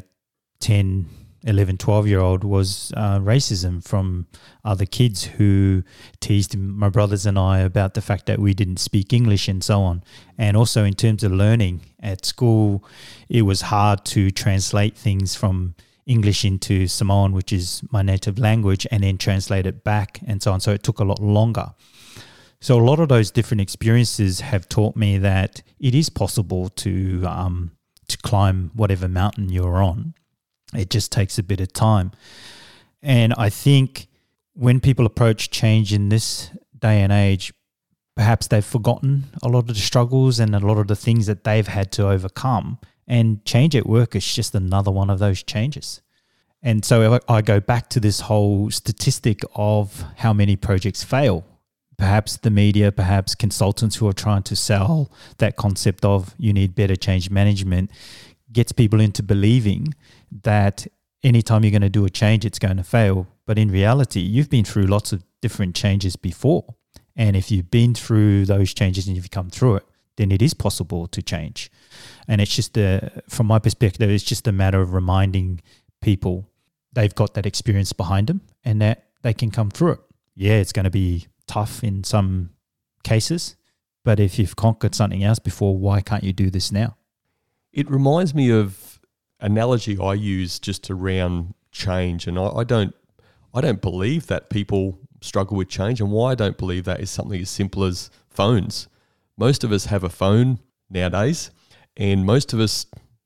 10, 0.59 1.05
11, 1.45 1.77
12 1.77 2.07
year 2.07 2.19
old 2.19 2.43
was 2.43 2.91
uh, 2.97 3.19
racism 3.19 3.83
from 3.83 4.25
other 4.63 4.85
kids 4.85 5.23
who 5.23 5.83
teased 6.19 6.57
my 6.57 6.89
brothers 6.89 7.25
and 7.25 7.37
I 7.37 7.59
about 7.59 7.93
the 7.93 8.01
fact 8.01 8.25
that 8.25 8.39
we 8.39 8.55
didn't 8.55 8.77
speak 8.77 9.13
English 9.13 9.47
and 9.47 9.63
so 9.63 9.81
on. 9.81 10.03
And 10.37 10.57
also 10.57 10.83
in 10.83 10.95
terms 10.95 11.23
of 11.23 11.31
learning 11.31 11.81
at 12.01 12.25
school, 12.25 12.83
it 13.29 13.43
was 13.43 13.61
hard 13.61 14.05
to 14.05 14.31
translate 14.31 14.97
things 14.97 15.35
from 15.35 15.75
English 16.07 16.43
into 16.43 16.87
Samoan, 16.87 17.31
which 17.31 17.53
is 17.53 17.83
my 17.91 18.01
native 18.01 18.39
language, 18.39 18.87
and 18.91 19.03
then 19.03 19.17
translate 19.17 19.67
it 19.67 19.83
back 19.83 20.21
and 20.25 20.41
so 20.41 20.51
on. 20.51 20.59
So 20.59 20.71
it 20.71 20.81
took 20.81 20.99
a 20.99 21.03
lot 21.03 21.19
longer. 21.19 21.73
So 22.59 22.79
a 22.79 22.83
lot 22.83 22.99
of 22.99 23.09
those 23.09 23.29
different 23.29 23.61
experiences 23.61 24.39
have 24.39 24.67
taught 24.67 24.95
me 24.95 25.19
that 25.19 25.61
it 25.79 25.93
is 25.93 26.09
possible 26.09 26.69
to 26.69 27.23
um, 27.27 27.71
to 28.07 28.17
climb 28.19 28.71
whatever 28.73 29.07
mountain 29.07 29.49
you're 29.49 29.81
on 29.81 30.13
it 30.73 30.89
just 30.89 31.11
takes 31.11 31.37
a 31.37 31.43
bit 31.43 31.61
of 31.61 31.73
time. 31.73 32.11
And 33.01 33.33
I 33.37 33.49
think 33.49 34.07
when 34.53 34.79
people 34.79 35.05
approach 35.05 35.51
change 35.51 35.93
in 35.93 36.09
this 36.09 36.49
day 36.77 37.01
and 37.01 37.11
age, 37.11 37.53
perhaps 38.15 38.47
they've 38.47 38.65
forgotten 38.65 39.25
a 39.43 39.49
lot 39.49 39.59
of 39.59 39.67
the 39.67 39.75
struggles 39.75 40.39
and 40.39 40.55
a 40.55 40.59
lot 40.59 40.77
of 40.77 40.87
the 40.87 40.95
things 40.95 41.25
that 41.27 41.43
they've 41.43 41.67
had 41.67 41.91
to 41.93 42.07
overcome. 42.07 42.79
And 43.07 43.43
change 43.45 43.75
at 43.75 43.85
work 43.85 44.15
is 44.15 44.33
just 44.33 44.55
another 44.55 44.91
one 44.91 45.09
of 45.09 45.19
those 45.19 45.43
changes. 45.43 46.01
And 46.63 46.83
so 46.83 47.19
I 47.29 47.41
go 47.43 47.59
back 47.59 47.89
to 47.89 47.99
this 47.99 48.21
whole 48.21 48.71
statistic 48.71 49.41
of 49.53 50.03
how 50.17 50.33
many 50.33 50.55
projects 50.55 51.03
fail. 51.03 51.45
Perhaps 51.97 52.37
the 52.37 52.49
media, 52.49 52.91
perhaps 52.91 53.35
consultants 53.35 53.97
who 53.97 54.07
are 54.07 54.13
trying 54.13 54.43
to 54.43 54.55
sell 54.55 55.11
that 55.37 55.57
concept 55.57 56.03
of 56.03 56.33
you 56.39 56.51
need 56.53 56.73
better 56.73 56.95
change 56.95 57.29
management 57.29 57.91
gets 58.51 58.71
people 58.71 58.99
into 58.99 59.21
believing 59.21 59.93
that 60.43 60.87
anytime 61.23 61.63
you're 61.63 61.71
going 61.71 61.81
to 61.81 61.89
do 61.89 62.05
a 62.05 62.09
change, 62.09 62.45
it's 62.45 62.59
going 62.59 62.77
to 62.77 62.83
fail. 62.83 63.27
But 63.45 63.57
in 63.57 63.71
reality, 63.71 64.19
you've 64.19 64.49
been 64.49 64.65
through 64.65 64.87
lots 64.87 65.13
of 65.13 65.23
different 65.41 65.75
changes 65.75 66.15
before. 66.15 66.75
And 67.15 67.35
if 67.35 67.51
you've 67.51 67.71
been 67.71 67.93
through 67.93 68.45
those 68.45 68.73
changes 68.73 69.07
and 69.07 69.15
you've 69.15 69.31
come 69.31 69.49
through 69.49 69.75
it, 69.77 69.85
then 70.17 70.31
it 70.31 70.41
is 70.41 70.53
possible 70.53 71.07
to 71.07 71.21
change. 71.21 71.71
And 72.27 72.41
it's 72.41 72.55
just, 72.55 72.77
a, 72.77 73.21
from 73.29 73.47
my 73.47 73.59
perspective, 73.59 74.09
it's 74.09 74.23
just 74.23 74.47
a 74.47 74.51
matter 74.51 74.81
of 74.81 74.93
reminding 74.93 75.61
people 76.01 76.49
they've 76.93 77.13
got 77.13 77.33
that 77.33 77.45
experience 77.45 77.93
behind 77.93 78.27
them 78.27 78.41
and 78.63 78.81
that 78.81 79.05
they 79.21 79.33
can 79.33 79.51
come 79.51 79.69
through 79.69 79.93
it. 79.93 79.99
Yeah, 80.35 80.53
it's 80.53 80.71
going 80.71 80.85
to 80.85 80.89
be 80.89 81.27
tough 81.47 81.83
in 81.83 82.03
some 82.03 82.51
cases, 83.03 83.55
but 84.03 84.19
if 84.19 84.39
you've 84.39 84.55
conquered 84.55 84.95
something 84.95 85.23
else 85.23 85.39
before, 85.39 85.77
why 85.77 86.01
can't 86.01 86.23
you 86.23 86.33
do 86.33 86.49
this 86.49 86.71
now? 86.71 86.97
It 87.71 87.89
reminds 87.89 88.33
me 88.33 88.51
of 88.51 88.94
analogy 89.39 89.97
I 89.99 90.13
use 90.13 90.59
just 90.59 90.89
around 90.89 91.53
change, 91.71 92.27
and 92.27 92.39
I, 92.39 92.47
I 92.47 92.63
don't 92.63 92.93
I 93.53 93.61
don't 93.61 93.81
believe 93.81 94.27
that 94.27 94.49
people 94.49 94.99
struggle 95.21 95.57
with 95.57 95.69
change, 95.69 96.01
and 96.01 96.11
why 96.11 96.31
I 96.31 96.35
don't 96.35 96.57
believe 96.57 96.85
that 96.85 96.99
is 96.99 97.09
something 97.09 97.41
as 97.41 97.49
simple 97.49 97.83
as 97.83 98.09
phones. 98.29 98.87
Most 99.37 99.63
of 99.63 99.71
us 99.71 99.85
have 99.85 100.03
a 100.03 100.09
phone 100.09 100.59
nowadays, 100.89 101.51
and 101.97 102.25
most 102.25 102.53
of 102.53 102.59
us 102.59 102.85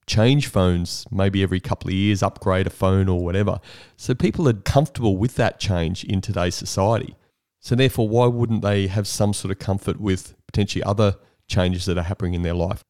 change 0.09 0.47
phones 0.47 1.05
maybe 1.11 1.43
every 1.43 1.59
couple 1.59 1.89
of 1.89 1.93
years, 1.93 2.23
upgrade 2.23 2.67
a 2.67 2.71
phone 2.71 3.07
or 3.07 3.23
whatever. 3.23 3.59
So 3.95 4.15
people 4.15 4.49
are 4.49 4.53
comfortable 4.53 5.17
with 5.17 5.35
that 5.35 5.59
change 5.59 6.03
in 6.03 6.19
today's 6.19 6.55
society. 6.55 7.15
So 7.59 7.75
therefore, 7.75 8.09
why 8.09 8.25
wouldn't 8.25 8.63
they 8.63 8.87
have 8.87 9.07
some 9.07 9.33
sort 9.33 9.51
of 9.51 9.59
comfort 9.59 9.99
with 9.99 10.35
potentially 10.47 10.83
other 10.83 11.15
changes 11.47 11.85
that 11.85 11.97
are 11.97 12.03
happening 12.03 12.33
in 12.33 12.41
their 12.41 12.53
life? 12.53 12.83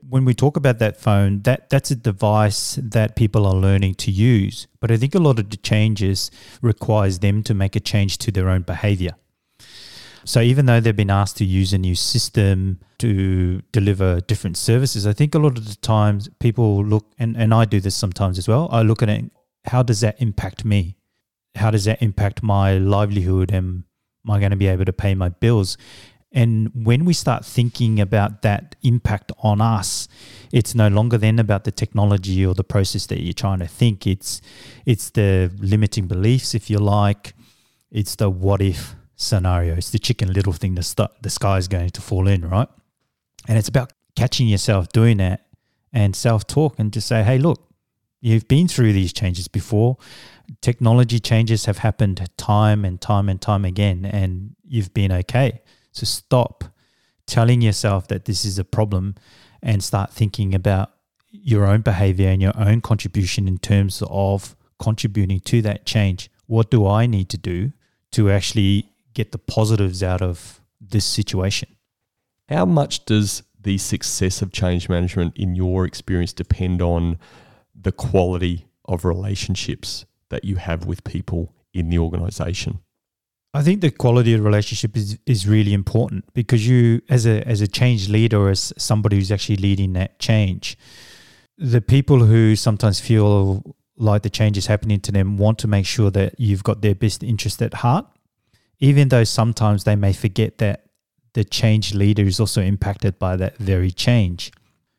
When 0.00 0.24
we 0.24 0.34
talk 0.34 0.56
about 0.56 0.78
that 0.78 0.96
phone, 0.96 1.42
that 1.42 1.70
that's 1.70 1.90
a 1.90 1.96
device 1.96 2.78
that 2.82 3.16
people 3.16 3.46
are 3.46 3.54
learning 3.54 3.94
to 3.96 4.10
use. 4.10 4.66
But 4.80 4.90
I 4.90 4.96
think 4.96 5.14
a 5.14 5.18
lot 5.18 5.38
of 5.38 5.50
the 5.50 5.56
changes 5.56 6.30
requires 6.62 7.18
them 7.20 7.42
to 7.44 7.54
make 7.54 7.76
a 7.76 7.80
change 7.80 8.18
to 8.18 8.30
their 8.30 8.48
own 8.48 8.62
behavior. 8.62 9.16
So 10.24 10.40
even 10.40 10.66
though 10.66 10.80
they've 10.80 10.96
been 10.96 11.10
asked 11.10 11.36
to 11.36 11.44
use 11.44 11.72
a 11.72 11.78
new 11.78 11.94
system 11.94 12.80
to 12.98 13.62
deliver 13.70 14.20
different 14.20 14.56
services, 14.56 15.06
I 15.06 15.12
think 15.12 15.34
a 15.34 15.38
lot 15.38 15.56
of 15.56 15.68
the 15.68 15.76
times 15.76 16.28
people 16.40 16.84
look 16.84 17.12
and, 17.16 17.36
and 17.36 17.54
I 17.54 17.64
do 17.64 17.80
this 17.80 17.94
sometimes 17.94 18.36
as 18.36 18.48
well. 18.48 18.68
I 18.72 18.82
look 18.82 19.02
at 19.02 19.08
it, 19.08 19.30
how 19.66 19.84
does 19.84 20.00
that 20.00 20.20
impact 20.20 20.64
me? 20.64 20.96
How 21.54 21.70
does 21.70 21.84
that 21.84 22.02
impact 22.02 22.42
my 22.42 22.76
livelihood? 22.76 23.52
Am 23.52 23.84
I 24.28 24.40
going 24.40 24.50
to 24.50 24.56
be 24.56 24.66
able 24.66 24.84
to 24.84 24.92
pay 24.92 25.14
my 25.14 25.28
bills? 25.28 25.76
And 26.36 26.70
when 26.74 27.06
we 27.06 27.14
start 27.14 27.46
thinking 27.46 27.98
about 27.98 28.42
that 28.42 28.76
impact 28.82 29.32
on 29.38 29.62
us, 29.62 30.06
it's 30.52 30.74
no 30.74 30.88
longer 30.88 31.16
then 31.16 31.38
about 31.38 31.64
the 31.64 31.72
technology 31.72 32.44
or 32.44 32.54
the 32.54 32.62
process 32.62 33.06
that 33.06 33.22
you're 33.22 33.32
trying 33.32 33.60
to 33.60 33.66
think. 33.66 34.06
It's 34.06 34.42
it's 34.84 35.08
the 35.08 35.50
limiting 35.58 36.06
beliefs, 36.06 36.54
if 36.54 36.68
you 36.68 36.78
like. 36.78 37.32
It's 37.90 38.16
the 38.16 38.28
what 38.28 38.60
if 38.60 38.94
scenario. 39.16 39.76
It's 39.76 39.88
the 39.88 39.98
chicken 39.98 40.30
little 40.30 40.52
thing. 40.52 40.74
The 40.74 40.82
st- 40.82 41.22
the 41.22 41.30
sky 41.30 41.56
is 41.56 41.68
going 41.68 41.88
to 41.88 42.02
fall 42.02 42.28
in, 42.28 42.46
right? 42.46 42.68
And 43.48 43.56
it's 43.56 43.68
about 43.68 43.94
catching 44.14 44.46
yourself 44.46 44.88
doing 44.92 45.16
that 45.16 45.46
and 45.90 46.14
self 46.14 46.46
talk 46.46 46.78
and 46.78 46.92
just 46.92 47.08
say, 47.08 47.22
hey, 47.22 47.38
look, 47.38 47.66
you've 48.20 48.46
been 48.46 48.68
through 48.68 48.92
these 48.92 49.14
changes 49.14 49.48
before. 49.48 49.96
Technology 50.60 51.18
changes 51.18 51.64
have 51.64 51.78
happened 51.78 52.28
time 52.36 52.84
and 52.84 53.00
time 53.00 53.30
and 53.30 53.40
time 53.40 53.64
again, 53.64 54.04
and 54.04 54.54
you've 54.68 54.92
been 54.92 55.10
okay. 55.10 55.62
So 55.96 56.04
stop 56.04 56.64
telling 57.26 57.62
yourself 57.62 58.06
that 58.08 58.26
this 58.26 58.44
is 58.44 58.58
a 58.58 58.64
problem 58.64 59.14
and 59.62 59.82
start 59.82 60.12
thinking 60.12 60.54
about 60.54 60.90
your 61.30 61.64
own 61.64 61.80
behavior 61.80 62.28
and 62.28 62.42
your 62.42 62.52
own 62.54 62.82
contribution 62.82 63.48
in 63.48 63.56
terms 63.56 64.02
of 64.10 64.54
contributing 64.78 65.40
to 65.40 65.62
that 65.62 65.86
change. 65.86 66.30
What 66.46 66.70
do 66.70 66.86
I 66.86 67.06
need 67.06 67.30
to 67.30 67.38
do 67.38 67.72
to 68.12 68.30
actually 68.30 68.90
get 69.14 69.32
the 69.32 69.38
positives 69.38 70.02
out 70.02 70.20
of 70.20 70.60
this 70.78 71.06
situation? 71.06 71.74
How 72.50 72.66
much 72.66 73.06
does 73.06 73.42
the 73.58 73.78
success 73.78 74.42
of 74.42 74.52
change 74.52 74.90
management, 74.90 75.34
in 75.34 75.56
your 75.56 75.86
experience, 75.86 76.34
depend 76.34 76.82
on 76.82 77.18
the 77.74 77.90
quality 77.90 78.66
of 78.84 79.06
relationships 79.06 80.04
that 80.28 80.44
you 80.44 80.56
have 80.56 80.84
with 80.84 81.04
people 81.04 81.54
in 81.72 81.88
the 81.88 81.98
organization? 81.98 82.80
I 83.54 83.62
think 83.62 83.80
the 83.80 83.90
quality 83.90 84.34
of 84.34 84.40
the 84.40 84.44
relationship 84.44 84.96
is, 84.96 85.18
is 85.24 85.48
really 85.48 85.72
important 85.72 86.24
because 86.34 86.68
you, 86.68 87.00
as 87.08 87.26
a 87.26 87.46
as 87.48 87.60
a 87.60 87.66
change 87.66 88.08
leader, 88.08 88.50
as 88.50 88.72
somebody 88.76 89.16
who's 89.16 89.32
actually 89.32 89.56
leading 89.56 89.94
that 89.94 90.18
change, 90.18 90.76
the 91.56 91.80
people 91.80 92.18
who 92.24 92.54
sometimes 92.54 93.00
feel 93.00 93.62
like 93.96 94.22
the 94.22 94.30
change 94.30 94.58
is 94.58 94.66
happening 94.66 95.00
to 95.00 95.12
them 95.12 95.38
want 95.38 95.58
to 95.58 95.68
make 95.68 95.86
sure 95.86 96.10
that 96.10 96.38
you've 96.38 96.62
got 96.62 96.82
their 96.82 96.94
best 96.94 97.22
interest 97.22 97.62
at 97.62 97.74
heart, 97.74 98.06
even 98.78 99.08
though 99.08 99.24
sometimes 99.24 99.84
they 99.84 99.96
may 99.96 100.12
forget 100.12 100.58
that 100.58 100.84
the 101.32 101.44
change 101.44 101.94
leader 101.94 102.24
is 102.24 102.38
also 102.38 102.60
impacted 102.60 103.18
by 103.18 103.36
that 103.36 103.56
very 103.56 103.90
change. 103.90 104.52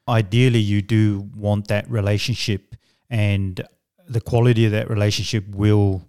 Ideally, 0.08 0.60
you 0.60 0.82
do 0.82 1.30
want 1.36 1.68
that 1.68 1.88
relationship, 1.90 2.76
and 3.10 3.62
the 4.08 4.22
quality 4.22 4.66
of 4.66 4.72
that 4.72 4.90
relationship 4.90 5.48
will 5.50 6.02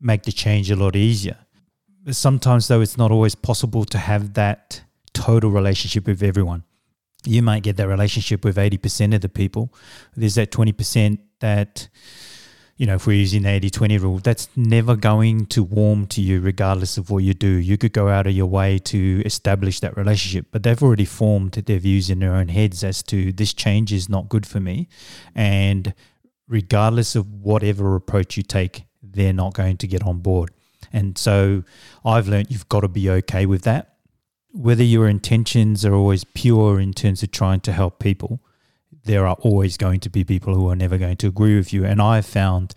make 0.00 0.24
the 0.24 0.32
change 0.32 0.70
a 0.70 0.76
lot 0.76 0.96
easier. 0.96 1.38
Sometimes, 2.10 2.68
though, 2.68 2.80
it's 2.80 2.98
not 2.98 3.10
always 3.10 3.34
possible 3.34 3.84
to 3.86 3.98
have 3.98 4.34
that 4.34 4.82
total 5.12 5.50
relationship 5.50 6.06
with 6.06 6.22
everyone. 6.22 6.64
You 7.24 7.42
might 7.42 7.62
get 7.62 7.76
that 7.78 7.88
relationship 7.88 8.44
with 8.44 8.56
80% 8.56 9.14
of 9.14 9.22
the 9.22 9.28
people. 9.28 9.72
There's 10.14 10.34
that 10.34 10.50
20% 10.50 11.18
that 11.40 11.88
you 12.76 12.86
know, 12.86 12.96
if 12.96 13.06
we're 13.06 13.16
using 13.16 13.42
the 13.42 13.50
80 13.50 13.70
20 13.70 13.98
rule, 13.98 14.18
that's 14.18 14.48
never 14.56 14.96
going 14.96 15.46
to 15.46 15.62
warm 15.62 16.06
to 16.08 16.20
you 16.20 16.40
regardless 16.40 16.98
of 16.98 17.08
what 17.08 17.22
you 17.22 17.32
do. 17.32 17.46
You 17.46 17.78
could 17.78 17.92
go 17.92 18.08
out 18.08 18.26
of 18.26 18.32
your 18.32 18.46
way 18.46 18.78
to 18.78 19.22
establish 19.24 19.78
that 19.80 19.96
relationship, 19.96 20.46
but 20.50 20.64
they've 20.64 20.82
already 20.82 21.04
formed 21.04 21.52
their 21.52 21.78
views 21.78 22.10
in 22.10 22.18
their 22.18 22.34
own 22.34 22.48
heads 22.48 22.82
as 22.82 23.02
to 23.04 23.32
this 23.32 23.54
change 23.54 23.92
is 23.92 24.08
not 24.08 24.28
good 24.28 24.44
for 24.44 24.58
me. 24.58 24.88
And 25.36 25.94
regardless 26.48 27.14
of 27.14 27.32
whatever 27.32 27.94
approach 27.94 28.36
you 28.36 28.42
take, 28.42 28.86
they're 29.00 29.32
not 29.32 29.54
going 29.54 29.76
to 29.76 29.86
get 29.86 30.02
on 30.02 30.18
board. 30.18 30.50
And 30.92 31.16
so 31.18 31.64
I've 32.04 32.28
learned 32.28 32.50
you've 32.50 32.68
got 32.68 32.80
to 32.80 32.88
be 32.88 33.10
okay 33.10 33.46
with 33.46 33.62
that. 33.62 33.96
Whether 34.52 34.84
your 34.84 35.08
intentions 35.08 35.84
are 35.84 35.94
always 35.94 36.24
pure 36.24 36.80
in 36.80 36.92
terms 36.92 37.22
of 37.22 37.30
trying 37.30 37.60
to 37.60 37.72
help 37.72 37.98
people, 37.98 38.40
there 39.04 39.26
are 39.26 39.36
always 39.40 39.76
going 39.76 40.00
to 40.00 40.10
be 40.10 40.24
people 40.24 40.54
who 40.54 40.68
are 40.70 40.76
never 40.76 40.98
going 40.98 41.16
to 41.18 41.26
agree 41.28 41.56
with 41.56 41.72
you. 41.72 41.84
And 41.84 42.00
I 42.00 42.20
found 42.20 42.74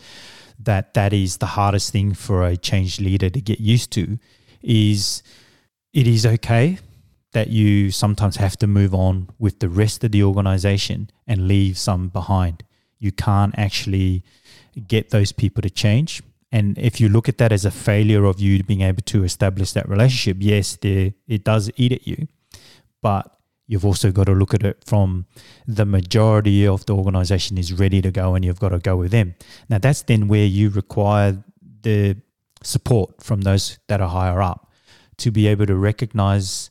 that 0.60 0.94
that 0.96 1.14
is 1.14 1.38
the 1.38 1.46
hardest 1.48 1.92
thing 1.92 2.14
for 2.14 2.46
a 2.46 2.58
change 2.58 3.00
leader 3.00 3.30
to 3.30 3.42
get 3.42 3.60
used 3.60 3.92
to 3.92 4.18
is 4.62 5.22
it 5.94 6.08
is 6.08 6.26
okay 6.26 6.80
that 7.34 7.50
you 7.50 7.92
sometimes 7.92 8.38
have 8.38 8.58
to 8.58 8.68
move 8.68 8.94
on 8.94 9.30
with 9.38 9.60
the 9.60 9.70
rest 9.70 10.04
of 10.04 10.12
the 10.12 10.24
organization 10.24 11.10
and 11.28 11.48
leave 11.48 11.78
some 11.78 12.08
behind. 12.10 12.64
You 13.00 13.12
can't 13.12 13.54
actually 13.58 14.24
get 14.88 15.12
those 15.12 15.32
people 15.32 15.62
to 15.62 15.70
change. 15.70 16.22
And 16.52 16.78
if 16.78 17.02
you 17.02 17.10
look 17.10 17.28
at 17.28 17.38
that 17.40 17.52
as 17.52 17.66
a 17.66 17.72
failure 17.72 18.26
of 18.26 18.40
you 18.40 18.64
being 18.64 18.82
able 18.82 19.02
to 19.04 19.24
establish 19.24 19.74
that 19.74 19.90
relationship, 19.90 20.38
yes, 20.40 20.78
there, 20.78 21.14
it 21.28 21.44
does 21.44 21.70
eat 21.76 21.92
at 21.92 22.08
you. 22.08 22.28
But 23.02 23.36
you've 23.68 23.86
also 23.86 24.12
got 24.12 24.26
to 24.26 24.34
look 24.34 24.54
at 24.54 24.64
it 24.64 24.82
from 24.86 25.26
the 25.68 25.86
majority 25.86 26.66
of 26.66 26.86
the 26.86 26.96
organization 26.96 27.58
is 27.58 27.74
ready 27.74 28.02
to 28.02 28.12
go 28.12 28.34
and 28.34 28.46
you've 28.46 28.60
got 28.60 28.70
to 28.70 28.80
go 28.80 28.96
with 28.96 29.12
them. 29.12 29.36
Now, 29.70 29.78
that's 29.78 30.04
then 30.04 30.28
where 30.30 30.46
you 30.46 30.70
require 30.70 31.44
the 31.82 32.18
support 32.64 33.22
from 33.22 33.42
those 33.42 33.78
that 33.88 34.02
are 34.02 34.10
higher 34.10 34.42
up 34.42 34.72
to 35.18 35.32
be 35.32 35.48
able 35.48 35.66
to 35.66 35.76
recognize 35.76 36.70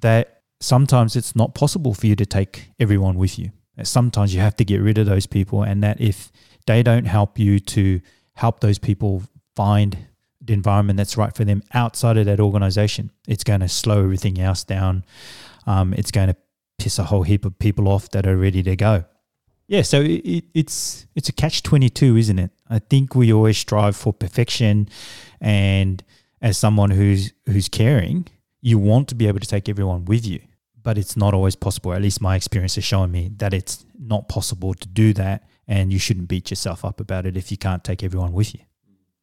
that 0.00 0.42
sometimes 0.60 1.16
it's 1.16 1.36
not 1.36 1.54
possible 1.54 1.94
for 1.94 2.06
you 2.06 2.16
to 2.16 2.26
take 2.26 2.70
everyone 2.78 3.16
with 3.16 3.38
you. 3.38 3.50
Sometimes 3.82 4.34
you 4.34 4.40
have 4.40 4.56
to 4.56 4.64
get 4.64 4.80
rid 4.80 4.98
of 4.98 5.06
those 5.06 5.26
people, 5.26 5.62
and 5.62 5.82
that 5.82 6.00
if 6.00 6.30
they 6.66 6.82
don't 6.82 7.06
help 7.06 7.38
you 7.38 7.58
to 7.60 8.00
help 8.40 8.60
those 8.60 8.78
people 8.78 9.22
find 9.54 9.96
the 10.40 10.54
environment 10.54 10.96
that's 10.96 11.16
right 11.16 11.34
for 11.34 11.44
them 11.44 11.62
outside 11.74 12.16
of 12.16 12.26
that 12.26 12.40
organization, 12.40 13.10
it's 13.28 13.44
going 13.44 13.60
to 13.60 13.68
slow 13.68 14.02
everything 14.02 14.40
else 14.40 14.64
down 14.64 15.04
um, 15.66 15.94
it's 15.94 16.10
going 16.10 16.28
to 16.28 16.36
piss 16.78 16.98
a 16.98 17.04
whole 17.04 17.22
heap 17.22 17.44
of 17.44 17.58
people 17.58 17.88
off 17.88 18.08
that 18.10 18.26
are 18.26 18.36
ready 18.36 18.62
to 18.62 18.76
go. 18.76 19.04
Yeah, 19.68 19.82
so 19.82 20.00
it, 20.00 20.44
it's 20.52 21.06
it's 21.14 21.28
a 21.28 21.32
catch 21.32 21.62
twenty 21.62 21.88
two, 21.88 22.16
isn't 22.16 22.38
it? 22.38 22.50
I 22.68 22.80
think 22.80 23.14
we 23.14 23.32
always 23.32 23.56
strive 23.56 23.94
for 23.94 24.12
perfection, 24.12 24.88
and 25.40 26.02
as 26.42 26.58
someone 26.58 26.90
who's 26.90 27.32
who's 27.46 27.68
caring, 27.68 28.26
you 28.60 28.78
want 28.78 29.08
to 29.08 29.14
be 29.14 29.28
able 29.28 29.38
to 29.38 29.46
take 29.46 29.68
everyone 29.68 30.06
with 30.06 30.26
you, 30.26 30.40
but 30.82 30.98
it's 30.98 31.16
not 31.16 31.34
always 31.34 31.54
possible. 31.54 31.92
At 31.92 32.02
least 32.02 32.20
my 32.20 32.34
experience 32.34 32.74
has 32.74 32.84
shown 32.84 33.12
me 33.12 33.30
that 33.36 33.54
it's 33.54 33.84
not 33.96 34.28
possible 34.28 34.74
to 34.74 34.88
do 34.88 35.12
that, 35.12 35.48
and 35.70 35.92
you 35.92 36.00
shouldn't 36.00 36.26
beat 36.26 36.50
yourself 36.50 36.84
up 36.84 37.00
about 37.00 37.24
it 37.24 37.36
if 37.36 37.52
you 37.52 37.56
can't 37.56 37.84
take 37.84 38.02
everyone 38.02 38.32
with 38.32 38.52
you. 38.54 38.60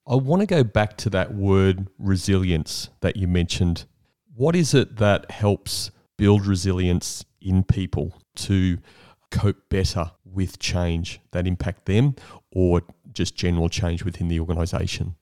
I 0.07 0.15
want 0.15 0.39
to 0.39 0.45
go 0.45 0.63
back 0.63 0.95
to 0.99 1.10
that 1.10 1.33
word 1.33 1.88
resilience 1.99 2.89
that 3.01 3.17
you 3.17 3.27
mentioned. 3.27 3.86
What 4.33 4.55
is 4.55 4.73
it 4.73 4.95
that 4.95 5.29
helps 5.29 5.91
build 6.17 6.45
resilience 6.45 7.25
in 7.41 7.63
people 7.63 8.17
to 8.38 8.77
cope 9.29 9.67
better 9.67 10.12
with 10.23 10.57
change 10.57 11.19
that 11.31 11.45
impact 11.45 11.86
them 11.86 12.15
or 12.53 12.81
just 13.12 13.36
general 13.36 13.67
change 13.67 14.05
within 14.05 14.29
the 14.29 14.39
organization? 14.39 15.15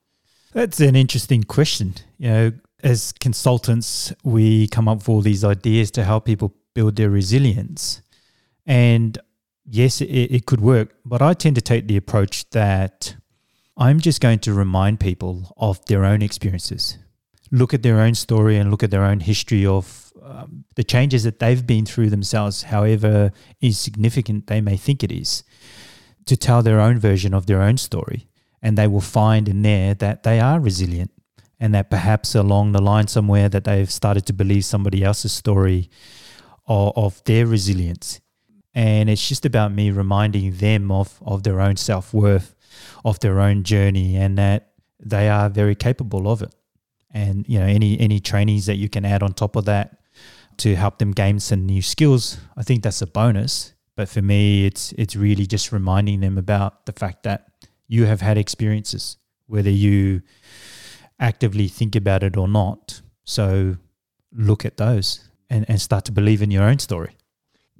That's 0.53 0.79
an 0.79 0.95
interesting 0.95 1.43
question. 1.43 1.95
You 2.19 2.29
know, 2.29 2.51
as 2.83 3.13
consultants, 3.13 4.13
we 4.23 4.67
come 4.67 4.87
up 4.87 4.99
with 4.99 5.09
all 5.09 5.21
these 5.21 5.43
ideas 5.43 5.89
to 5.91 6.03
help 6.03 6.25
people 6.25 6.53
build 6.75 6.97
their 6.97 7.09
resilience. 7.09 8.03
And 8.67 9.17
yes, 9.65 10.01
it, 10.01 10.07
it 10.07 10.45
could 10.45 10.61
work, 10.61 10.95
but 11.05 11.21
I 11.21 11.33
tend 11.33 11.55
to 11.55 11.61
take 11.61 11.87
the 11.87 11.97
approach 11.97 12.49
that 12.51 13.15
I'm 13.77 13.99
just 13.99 14.21
going 14.21 14.39
to 14.39 14.53
remind 14.53 14.99
people 14.99 15.53
of 15.57 15.83
their 15.85 16.05
own 16.05 16.21
experiences. 16.21 16.97
Look 17.51 17.73
at 17.73 17.83
their 17.83 17.99
own 17.99 18.15
story 18.15 18.57
and 18.57 18.71
look 18.71 18.83
at 18.83 18.91
their 18.91 19.03
own 19.03 19.19
history 19.19 19.65
of 19.65 20.13
um, 20.23 20.65
the 20.75 20.83
changes 20.83 21.23
that 21.23 21.39
they've 21.39 21.65
been 21.65 21.85
through 21.85 22.09
themselves, 22.09 22.63
however 22.63 23.31
insignificant 23.61 24.47
they 24.47 24.61
may 24.61 24.77
think 24.77 25.03
it 25.03 25.11
is, 25.11 25.43
to 26.25 26.35
tell 26.35 26.63
their 26.63 26.79
own 26.79 26.99
version 26.99 27.33
of 27.33 27.45
their 27.45 27.61
own 27.61 27.77
story. 27.77 28.27
And 28.61 28.77
they 28.77 28.87
will 28.87 29.01
find 29.01 29.47
in 29.47 29.61
there 29.61 29.93
that 29.95 30.23
they 30.23 30.39
are 30.39 30.59
resilient 30.59 31.11
and 31.59 31.73
that 31.75 31.89
perhaps 31.89 32.33
along 32.33 32.71
the 32.71 32.81
line 32.81 33.07
somewhere 33.07 33.49
that 33.49 33.63
they've 33.63 33.91
started 33.91 34.25
to 34.25 34.33
believe 34.33 34.65
somebody 34.65 35.03
else's 35.03 35.31
story 35.31 35.89
of, 36.67 36.93
of 36.95 37.23
their 37.25 37.45
resilience. 37.45 38.19
And 38.75 39.09
it's 39.09 39.27
just 39.27 39.45
about 39.45 39.71
me 39.71 39.89
reminding 39.89 40.57
them 40.57 40.91
of, 40.91 41.17
of 41.25 41.43
their 41.43 41.61
own 41.61 41.77
self 41.77 42.13
worth, 42.13 42.53
of 43.05 43.19
their 43.21 43.39
own 43.39 43.63
journey, 43.63 44.17
and 44.17 44.37
that 44.37 44.73
they 44.99 45.29
are 45.29 45.49
very 45.49 45.75
capable 45.75 46.29
of 46.29 46.41
it. 46.41 46.53
And 47.11 47.47
you 47.47 47.57
know, 47.57 47.65
any 47.65 47.97
any 47.99 48.19
trainings 48.19 48.65
that 48.65 48.75
you 48.75 48.89
can 48.89 49.05
add 49.05 49.23
on 49.23 49.33
top 49.33 49.55
of 49.55 49.65
that 49.65 49.97
to 50.57 50.75
help 50.75 50.99
them 50.99 51.11
gain 51.11 51.39
some 51.39 51.65
new 51.65 51.81
skills, 51.81 52.37
I 52.57 52.63
think 52.63 52.83
that's 52.83 53.01
a 53.01 53.07
bonus. 53.07 53.73
But 53.95 54.09
for 54.09 54.21
me, 54.21 54.65
it's 54.65 54.91
it's 54.97 55.15
really 55.15 55.45
just 55.45 55.71
reminding 55.71 56.19
them 56.19 56.37
about 56.37 56.85
the 56.85 56.91
fact 56.91 57.23
that 57.23 57.47
you 57.87 58.05
have 58.05 58.19
had 58.19 58.37
experiences, 58.37 59.15
whether 59.47 59.69
you 59.69 60.21
actively 61.17 61.69
think 61.69 61.95
about 61.95 62.23
it 62.23 62.35
or 62.35 62.49
not. 62.49 63.01
So 63.23 63.77
look 64.33 64.65
at 64.65 64.75
those 64.75 65.29
and, 65.49 65.65
and 65.69 65.79
start 65.79 66.03
to 66.05 66.11
believe 66.11 66.41
in 66.41 66.51
your 66.51 66.63
own 66.63 66.79
story. 66.79 67.15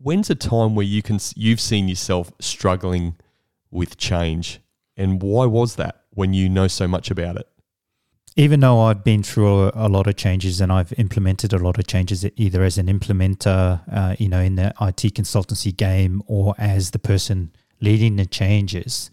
When's 0.06 0.30
a 0.30 0.36
time 0.36 0.76
where 0.76 0.86
you 0.86 1.02
can 1.02 1.18
you've 1.36 1.60
seen 1.60 1.88
yourself 1.88 2.32
struggling 2.40 3.16
with 3.72 3.98
change, 3.98 4.60
and 4.96 5.20
why 5.20 5.48
was 5.48 5.78
that? 5.78 6.04
When 6.12 6.32
you 6.32 6.48
know 6.48 6.68
so 6.68 6.88
much 6.88 7.10
about 7.10 7.38
it 7.38 7.48
even 8.36 8.60
though 8.60 8.82
I've 8.82 9.04
been 9.04 9.24
through 9.24 9.70
a, 9.70 9.72
a, 9.74 9.88
lot 9.88 10.08
of 10.08 10.18
changes 10.18 10.60
and 10.60 10.70
I've 10.72 10.94
implemented 10.98 11.54
a 11.54 11.58
lot 11.58 11.80
of 11.80 11.88
changes, 11.88 12.26
either 12.36 12.64
as 12.64 12.78
an 12.78 12.88
implementer, 12.88 13.82
uh, 13.90 14.16
you 14.20 14.28
know, 14.28 14.42
in 14.42 14.56
the 14.56 14.74
IT 14.82 15.16
consultancy 15.16 15.76
game, 15.76 16.22
or 16.28 16.54
as 16.58 16.92
the 16.92 17.00
person 17.00 17.52
leading 17.80 18.18
the 18.18 18.26
changes, 18.26 19.10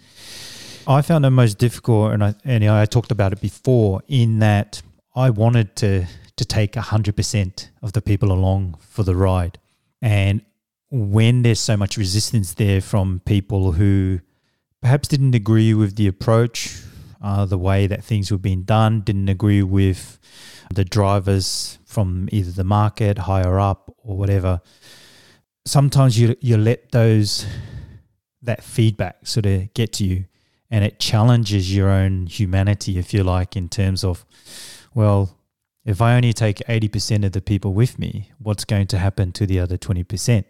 I 0.89 1.03
found 1.03 1.25
it 1.25 1.31
most 1.31 1.57
difficult, 1.57 2.13
and 2.13 2.23
I 2.23 2.35
and 2.45 2.65
I 2.65 2.85
talked 2.85 3.13
about 3.13 3.33
it 3.33 3.41
before, 3.41 4.03
in 4.09 4.41
that 4.41 4.83
I 5.15 5.31
wanted 5.31 5.75
to 5.77 6.07
to 6.37 6.45
take 6.45 6.75
hundred 6.75 7.17
percent 7.17 7.71
of 7.81 7.93
the 7.93 8.03
people 8.03 8.31
along 8.31 8.77
for 8.81 9.05
the 9.05 9.17
ride, 9.17 9.59
and 10.03 10.43
when 10.93 11.41
there's 11.41 11.59
so 11.59 11.75
much 11.75 11.97
resistance 11.97 12.53
there 12.53 12.83
from 12.83 13.23
people 13.25 13.73
who 13.73 14.21
perhaps 14.83 15.09
didn't 15.09 15.35
agree 15.35 15.73
with 15.73 15.97
the 15.97 16.07
approach, 16.07 16.83
uh, 17.23 17.47
the 17.47 17.57
way 17.57 17.87
that 17.87 18.05
things 18.05 18.31
were 18.31 18.37
being 18.37 18.63
done, 18.63 19.01
didn't 19.01 19.31
agree 19.31 19.63
with 19.63 20.19
the 20.75 20.85
drivers 20.85 21.79
from 21.87 22.29
either 22.31 22.51
the 22.51 22.63
market, 22.63 23.21
higher 23.21 23.59
up, 23.59 23.91
or 24.05 24.19
whatever. 24.19 24.61
Sometimes 25.65 26.19
you 26.19 26.37
you 26.41 26.59
let 26.59 26.93
those 26.93 27.47
that 28.43 28.63
feedback 28.63 29.27
sort 29.27 29.47
of 29.47 29.73
get 29.73 29.95
to 29.95 30.05
you, 30.05 30.27
and 30.71 30.85
it 30.85 30.99
challenges 30.99 31.75
your 31.75 31.89
own 31.89 32.27
humanity, 32.27 32.99
if 32.99 33.15
you 33.15 33.25
like, 33.25 33.57
in 33.57 33.71
terms 33.71 34.05
of, 34.05 34.27
well, 34.93 35.39
if 35.87 36.03
I 36.03 36.17
only 36.17 36.35
take 36.35 36.59
80% 36.59 37.25
of 37.25 37.33
the 37.33 37.41
people 37.41 37.73
with 37.73 37.99
me, 37.99 38.31
what's 38.39 38.65
going 38.67 38.89
to 38.89 38.99
happen 38.99 39.33
to 39.33 39.47
the 39.47 39.59
other 39.59 39.79
20%? 39.79 40.45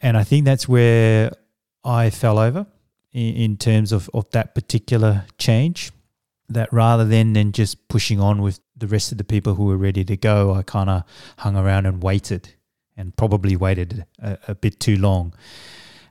And 0.00 0.16
I 0.16 0.24
think 0.24 0.44
that's 0.44 0.68
where 0.68 1.32
I 1.84 2.10
fell 2.10 2.38
over 2.38 2.66
in, 3.12 3.34
in 3.34 3.56
terms 3.56 3.92
of, 3.92 4.10
of 4.12 4.30
that 4.30 4.54
particular 4.54 5.26
change. 5.38 5.90
That 6.50 6.70
rather 6.72 7.06
than, 7.06 7.32
than 7.32 7.52
just 7.52 7.88
pushing 7.88 8.20
on 8.20 8.42
with 8.42 8.60
the 8.76 8.86
rest 8.86 9.12
of 9.12 9.18
the 9.18 9.24
people 9.24 9.54
who 9.54 9.64
were 9.64 9.78
ready 9.78 10.04
to 10.04 10.16
go, 10.16 10.52
I 10.52 10.62
kind 10.62 10.90
of 10.90 11.04
hung 11.38 11.56
around 11.56 11.86
and 11.86 12.02
waited 12.02 12.54
and 12.96 13.16
probably 13.16 13.56
waited 13.56 14.04
a, 14.18 14.38
a 14.48 14.54
bit 14.54 14.78
too 14.78 14.96
long. 14.96 15.32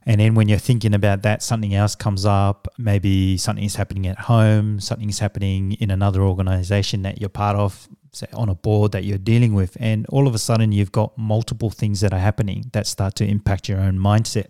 And 0.05 0.19
then 0.19 0.35
when 0.35 0.49
you're 0.49 0.57
thinking 0.57 0.93
about 0.93 1.21
that, 1.21 1.43
something 1.43 1.73
else 1.73 1.95
comes 1.95 2.25
up. 2.25 2.67
Maybe 2.77 3.37
something's 3.37 3.75
happening 3.75 4.07
at 4.07 4.19
home, 4.19 4.79
something's 4.79 5.19
happening 5.19 5.73
in 5.73 5.91
another 5.91 6.21
organization 6.21 7.03
that 7.03 7.21
you're 7.21 7.29
part 7.29 7.55
of, 7.55 7.87
say 8.13 8.27
on 8.33 8.49
a 8.49 8.55
board 8.55 8.91
that 8.93 9.03
you're 9.03 9.17
dealing 9.17 9.53
with. 9.53 9.75
And 9.79 10.05
all 10.07 10.27
of 10.27 10.35
a 10.35 10.37
sudden, 10.37 10.71
you've 10.71 10.91
got 10.91 11.17
multiple 11.17 11.69
things 11.69 12.01
that 12.01 12.13
are 12.13 12.19
happening 12.19 12.69
that 12.73 12.87
start 12.87 13.15
to 13.15 13.25
impact 13.25 13.67
your 13.67 13.79
own 13.79 13.97
mindset. 13.97 14.47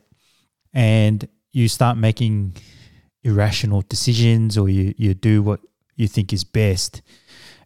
And 0.73 1.27
you 1.51 1.67
start 1.67 1.97
making 1.97 2.55
irrational 3.23 3.83
decisions 3.87 4.57
or 4.57 4.69
you, 4.69 4.93
you 4.97 5.13
do 5.13 5.41
what 5.41 5.61
you 5.95 6.07
think 6.07 6.33
is 6.33 6.43
best. 6.43 7.01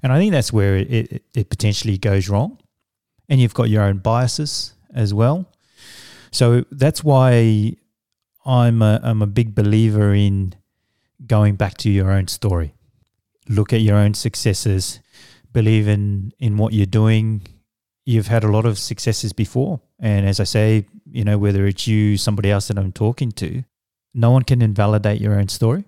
And 0.03 0.13
I 0.13 0.19
think 0.19 0.31
that's 0.31 0.53
where 0.53 0.77
it, 0.77 0.91
it, 0.91 1.23
it 1.33 1.49
potentially 1.49 1.97
goes 1.97 2.29
wrong. 2.29 2.59
And 3.29 3.41
you've 3.41 3.53
got 3.53 3.69
your 3.69 3.83
own 3.83 3.97
biases 3.97 4.73
as 4.93 5.13
well 5.13 5.47
so 6.31 6.65
that's 6.71 7.03
why 7.03 7.73
I'm 8.45 8.81
a, 8.81 8.99
I'm 9.03 9.21
a 9.21 9.27
big 9.27 9.55
believer 9.55 10.13
in 10.13 10.55
going 11.25 11.55
back 11.55 11.77
to 11.77 11.89
your 11.89 12.11
own 12.11 12.27
story. 12.27 12.73
Look 13.49 13.73
at 13.73 13.81
your 13.81 13.95
own 13.95 14.13
successes, 14.13 14.99
believe 15.57 15.87
in, 15.87 16.31
in 16.37 16.55
what 16.55 16.71
you're 16.71 16.85
doing. 16.85 17.41
You've 18.05 18.27
had 18.27 18.43
a 18.43 18.47
lot 18.47 18.67
of 18.67 18.77
successes 18.77 19.33
before. 19.33 19.81
And 19.99 20.27
as 20.27 20.39
I 20.39 20.43
say, 20.43 20.85
you 21.09 21.23
know, 21.23 21.39
whether 21.39 21.65
it's 21.65 21.87
you, 21.87 22.15
somebody 22.15 22.51
else 22.51 22.67
that 22.67 22.77
I'm 22.77 22.91
talking 22.91 23.31
to, 23.43 23.63
no 24.13 24.29
one 24.29 24.43
can 24.43 24.61
invalidate 24.61 25.19
your 25.19 25.33
own 25.33 25.47
story. 25.47 25.83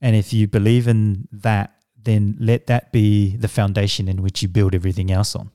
And 0.00 0.16
if 0.16 0.32
you 0.32 0.48
believe 0.48 0.88
in 0.88 1.28
that, 1.30 1.70
then 2.02 2.36
let 2.40 2.66
that 2.66 2.90
be 2.90 3.36
the 3.36 3.46
foundation 3.46 4.08
in 4.08 4.22
which 4.22 4.42
you 4.42 4.48
build 4.48 4.74
everything 4.74 5.12
else 5.12 5.36
on 5.36 5.52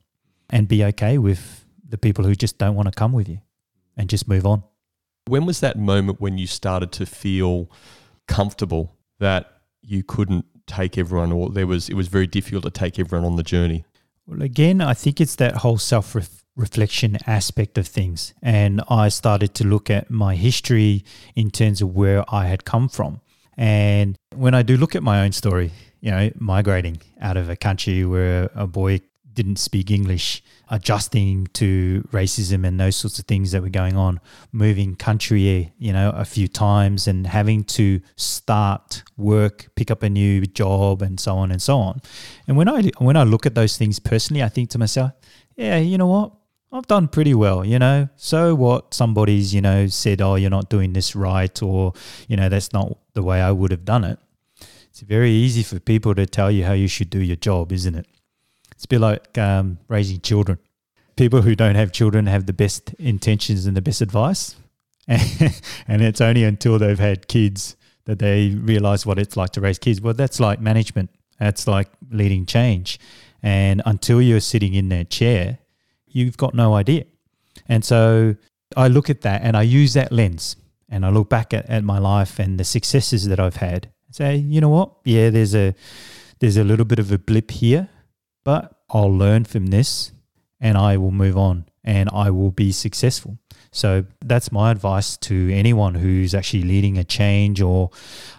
and 0.49 0.69
be 0.69 0.85
okay 0.85 1.17
with 1.17 1.65
the 1.89 1.97
people 1.97 2.23
who 2.23 2.35
just 2.35 2.57
don't 2.57 2.75
want 2.75 2.87
to 2.87 2.93
come 2.93 3.11
with 3.11 3.27
you 3.27 3.39
and 3.97 4.09
just 4.09 4.29
move 4.29 4.45
on. 4.45 4.63
When 5.25 5.45
was 5.45 5.59
that 5.59 5.77
moment 5.77 6.21
when 6.21 6.37
you 6.37 6.47
started 6.47 6.93
to 6.93 7.05
feel 7.05 7.69
comfortable 8.29 8.95
that 9.19 9.61
you 9.81 10.03
couldn't 10.03 10.45
take 10.67 10.97
everyone 10.97 11.31
or 11.31 11.49
there 11.49 11.67
was 11.67 11.89
it 11.89 11.95
was 11.95 12.07
very 12.07 12.27
difficult 12.27 12.63
to 12.63 12.69
take 12.69 12.99
everyone 12.99 13.25
on 13.25 13.35
the 13.35 13.43
journey? 13.43 13.85
Well, 14.27 14.41
again, 14.41 14.81
I 14.81 14.93
think 14.93 15.21
it's 15.21 15.35
that 15.37 15.57
whole 15.57 15.77
self 15.77 16.15
reflection 16.57 17.17
aspect 17.25 17.77
of 17.77 17.87
things. 17.87 18.33
And 18.41 18.81
I 18.89 19.09
started 19.09 19.53
to 19.55 19.63
look 19.63 19.89
at 19.89 20.09
my 20.09 20.35
history 20.35 21.05
in 21.35 21.51
terms 21.51 21.81
of 21.81 21.95
where 21.95 22.25
I 22.33 22.47
had 22.47 22.65
come 22.65 22.89
from. 22.89 23.21
And 23.55 24.17
when 24.35 24.53
I 24.53 24.63
do 24.63 24.75
look 24.75 24.95
at 24.95 25.03
my 25.03 25.23
own 25.23 25.31
story, 25.31 25.71
you 26.01 26.11
know, 26.11 26.29
migrating 26.35 26.99
out 27.21 27.37
of 27.37 27.49
a 27.49 27.55
country 27.55 28.05
where 28.05 28.49
a 28.53 28.67
boy 28.67 29.01
didn't 29.37 29.57
speak 29.57 29.91
English, 29.91 30.43
adjusting 30.69 31.45
to 31.53 32.01
racism 32.11 32.65
and 32.67 32.79
those 32.79 32.95
sorts 32.95 33.19
of 33.19 33.25
things 33.25 33.51
that 33.51 33.61
were 33.61 33.69
going 33.69 33.95
on, 33.95 34.19
moving 34.51 34.95
country, 34.95 35.71
you 35.77 35.93
know, 35.93 36.09
a 36.09 36.25
few 36.25 36.47
times 36.47 37.07
and 37.07 37.27
having 37.27 37.63
to 37.63 38.01
start 38.15 39.03
work, 39.15 39.69
pick 39.75 39.91
up 39.91 40.01
a 40.01 40.09
new 40.09 40.47
job 40.47 41.03
and 41.03 41.19
so 41.19 41.37
on 41.37 41.51
and 41.51 41.61
so 41.61 41.77
on. 41.77 42.01
And 42.47 42.57
when 42.57 42.67
I 42.67 42.89
when 42.97 43.15
I 43.15 43.23
look 43.23 43.45
at 43.45 43.53
those 43.53 43.77
things 43.77 43.99
personally, 43.99 44.41
I 44.41 44.49
think 44.49 44.71
to 44.71 44.79
myself, 44.79 45.11
yeah, 45.55 45.77
you 45.77 45.99
know 45.99 46.07
what? 46.07 46.33
I've 46.71 46.87
done 46.87 47.07
pretty 47.07 47.35
well, 47.35 47.63
you 47.63 47.79
know. 47.79 48.09
So 48.15 48.55
what 48.55 48.93
somebody's, 48.93 49.53
you 49.53 49.61
know, 49.61 49.87
said, 49.87 50.19
"Oh, 50.19 50.35
you're 50.35 50.49
not 50.49 50.67
doing 50.69 50.93
this 50.93 51.15
right," 51.15 51.61
or, 51.61 51.93
you 52.27 52.35
know, 52.35 52.49
that's 52.49 52.73
not 52.73 52.97
the 53.13 53.23
way 53.23 53.39
I 53.39 53.51
would 53.51 53.71
have 53.71 53.85
done 53.85 54.03
it. 54.03 54.19
It's 54.89 55.01
very 55.01 55.31
easy 55.31 55.61
for 55.61 55.79
people 55.79 56.15
to 56.15 56.25
tell 56.25 56.49
you 56.51 56.65
how 56.65 56.73
you 56.73 56.87
should 56.87 57.11
do 57.11 57.19
your 57.19 57.35
job, 57.37 57.71
isn't 57.71 57.95
it? 57.95 58.07
It's 58.77 58.85
a 58.85 58.87
bit 58.87 59.01
like 59.01 59.35
um, 59.39 59.79
raising 59.87 60.21
children. 60.21 60.59
People 61.15 61.41
who 61.41 61.55
don't 61.55 61.73
have 61.73 61.91
children 61.91 62.27
have 62.27 62.45
the 62.45 62.53
best 62.53 62.93
intentions 62.99 63.65
and 63.65 63.75
the 63.75 63.81
best 63.81 64.01
advice. 64.01 64.55
and 65.07 66.03
it's 66.03 66.21
only 66.21 66.43
until 66.43 66.77
they've 66.77 66.99
had 66.99 67.27
kids 67.27 67.75
that 68.05 68.19
they 68.19 68.49
realize 68.49 69.03
what 69.03 69.17
it's 69.17 69.35
like 69.35 69.49
to 69.53 69.61
raise 69.61 69.79
kids. 69.79 69.99
Well, 69.99 70.13
that's 70.13 70.39
like 70.39 70.61
management, 70.61 71.09
that's 71.39 71.65
like 71.65 71.87
leading 72.11 72.45
change. 72.45 72.99
And 73.41 73.81
until 73.83 74.21
you're 74.21 74.41
sitting 74.41 74.75
in 74.75 74.89
that 74.89 75.09
chair, 75.09 75.57
you've 76.05 76.37
got 76.37 76.53
no 76.53 76.75
idea. 76.75 77.05
And 77.67 77.83
so 77.83 78.35
I 78.75 78.89
look 78.89 79.09
at 79.09 79.21
that 79.21 79.41
and 79.41 79.57
I 79.57 79.63
use 79.63 79.93
that 79.95 80.11
lens 80.11 80.55
and 80.87 81.03
I 81.03 81.09
look 81.09 81.29
back 81.29 81.51
at, 81.51 81.67
at 81.67 81.83
my 81.83 81.97
life 81.97 82.37
and 82.37 82.59
the 82.59 82.63
successes 82.63 83.27
that 83.27 83.39
I've 83.39 83.55
had 83.55 83.89
and 84.05 84.15
say, 84.15 84.35
you 84.35 84.61
know 84.61 84.69
what? 84.69 84.91
Yeah, 85.03 85.31
there's 85.31 85.55
a 85.55 85.73
there's 86.39 86.57
a 86.57 86.63
little 86.63 86.85
bit 86.85 86.99
of 86.99 87.11
a 87.11 87.17
blip 87.17 87.49
here, 87.49 87.89
but 88.47 88.79
I'll 88.89 89.13
learn 89.13 89.43
from 89.43 89.65
this 89.67 90.13
and 90.61 90.77
I 90.77 90.95
will 90.95 91.11
move 91.11 91.37
on 91.37 91.65
and 91.83 92.07
I 92.13 92.29
will 92.29 92.51
be 92.51 92.71
successful. 92.71 93.37
So 93.71 94.05
that's 94.23 94.53
my 94.53 94.71
advice 94.71 95.17
to 95.17 95.51
anyone 95.53 95.95
who's 95.95 96.33
actually 96.33 96.63
leading 96.63 96.97
a 96.97 97.03
change 97.03 97.61
or 97.61 97.89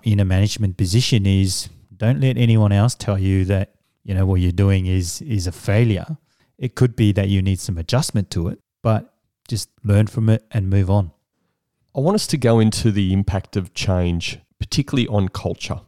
in 0.02 0.18
a 0.18 0.24
management 0.24 0.78
position 0.78 1.26
is 1.26 1.68
don't 1.94 2.22
let 2.22 2.38
anyone 2.38 2.72
else 2.72 2.94
tell 2.94 3.18
you 3.18 3.44
that 3.52 3.74
you 4.02 4.14
know 4.14 4.24
what 4.24 4.40
you're 4.40 4.50
doing 4.50 4.86
is 4.86 5.20
is 5.20 5.46
a 5.46 5.52
failure. 5.52 6.16
It 6.56 6.74
could 6.74 6.96
be 6.96 7.12
that 7.12 7.28
you 7.28 7.42
need 7.42 7.60
some 7.60 7.76
adjustment 7.76 8.30
to 8.30 8.48
it, 8.48 8.60
but 8.82 9.12
just 9.46 9.68
learn 9.84 10.06
from 10.06 10.30
it 10.30 10.42
and 10.50 10.70
move 10.70 10.88
on. 10.88 11.10
I 11.94 12.00
want 12.00 12.14
us 12.14 12.26
to 12.28 12.38
go 12.38 12.60
into 12.60 12.90
the 12.90 13.12
impact 13.12 13.56
of 13.56 13.74
change, 13.74 14.38
particularly 14.58 15.06
on 15.06 15.28
culture. 15.28 15.80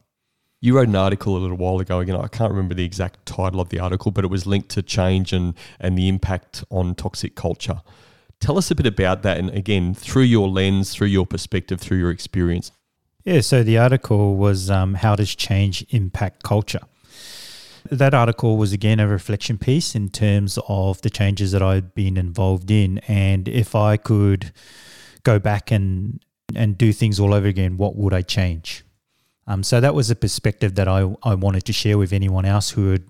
You 0.63 0.77
wrote 0.77 0.89
an 0.89 0.97
article 0.97 1.37
a 1.37 1.39
little 1.39 1.57
while 1.57 1.81
ago. 1.81 2.01
Again, 2.01 2.17
I 2.17 2.29
can't 2.29 2.51
remember 2.51 2.75
the 2.75 2.85
exact 2.85 3.25
title 3.25 3.61
of 3.61 3.71
the 3.71 3.81
article, 3.81 4.11
but 4.11 4.25
it 4.25 4.29
was 4.29 4.47
linked 4.47 4.69
to 4.71 4.83
change 4.83 5.33
and, 5.33 5.55
and 5.79 5.97
the 5.97 6.07
impact 6.07 6.65
on 6.69 6.95
toxic 6.95 7.35
culture. 7.35 7.81
Tell 8.41 8.59
us 8.59 8.71
a 8.71 8.75
bit 8.75 8.87
about 8.87 9.23
that, 9.23 9.39
and 9.39 9.51
again, 9.51 9.95
through 9.95 10.25
your 10.25 10.49
lens, 10.49 10.95
through 10.95 11.09
your 11.09 11.27
perspective, 11.27 11.81
through 11.81 11.99
your 11.99 12.11
experience. 12.11 12.73
Yeah, 13.25 13.41
so 13.41 13.63
the 13.63 13.79
article 13.79 14.37
was 14.37 14.71
um, 14.71 14.95
How 14.95 15.15
Does 15.15 15.35
Change 15.35 15.85
Impact 15.91 16.43
Culture? 16.43 16.81
That 17.91 18.13
article 18.13 18.57
was 18.57 18.73
again 18.73 19.01
a 19.01 19.07
reflection 19.07 19.57
piece 19.57 19.95
in 19.95 20.11
terms 20.11 20.59
of 20.69 21.01
the 21.03 21.11
changes 21.11 21.53
that 21.53 21.63
I'd 21.63 21.95
been 21.95 22.17
involved 22.17 22.71
in. 22.71 22.99
And 23.09 23.49
if 23.49 23.75
I 23.75 23.97
could 23.97 24.53
go 25.23 25.39
back 25.39 25.71
and, 25.71 26.23
and 26.55 26.77
do 26.77 26.93
things 26.93 27.19
all 27.19 27.33
over 27.33 27.47
again, 27.47 27.79
what 27.79 27.97
would 27.97 28.13
I 28.13 28.23
change? 28.23 28.85
Um, 29.51 29.65
so 29.65 29.81
that 29.81 29.97
was 29.97 30.13
a 30.13 30.15
perspective 30.15 30.77
that 30.77 30.87
I, 30.87 31.13
I 31.25 31.35
wanted 31.35 31.65
to 31.65 31.73
share 31.73 31.99
with 31.99 32.13
anyone 32.13 32.45
else 32.45 32.71
who 32.71 32.93
had, 32.93 33.03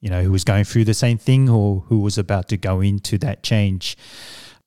you 0.00 0.10
know, 0.10 0.24
who 0.24 0.32
was 0.32 0.42
going 0.42 0.64
through 0.64 0.84
the 0.84 0.94
same 0.94 1.16
thing 1.16 1.48
or 1.48 1.84
who 1.86 2.00
was 2.00 2.18
about 2.18 2.48
to 2.48 2.56
go 2.56 2.80
into 2.80 3.18
that 3.18 3.44
change. 3.44 3.96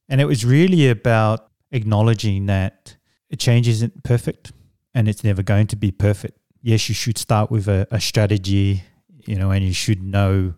And 0.07 0.21
it 0.21 0.25
was 0.25 0.45
really 0.45 0.87
about 0.87 1.49
acknowledging 1.73 2.45
that 2.45 2.95
a 3.29 3.35
change 3.35 3.67
isn't 3.67 4.05
perfect 4.05 4.53
and 4.93 5.09
it's 5.09 5.21
never 5.21 5.43
going 5.43 5.67
to 5.67 5.75
be 5.75 5.91
perfect. 5.91 6.39
Yes, 6.61 6.87
you 6.87 6.95
should 6.95 7.17
start 7.17 7.51
with 7.51 7.67
a, 7.67 7.85
a 7.91 7.99
strategy, 7.99 8.83
you 9.25 9.35
know, 9.35 9.51
and 9.51 9.65
you 9.65 9.73
should 9.73 10.01
know 10.01 10.53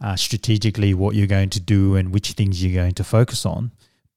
uh, 0.00 0.14
strategically 0.14 0.94
what 0.94 1.16
you're 1.16 1.26
going 1.26 1.50
to 1.50 1.60
do 1.60 1.96
and 1.96 2.14
which 2.14 2.30
things 2.34 2.62
you're 2.62 2.80
going 2.80 2.94
to 2.94 3.02
focus 3.02 3.44
on. 3.44 3.72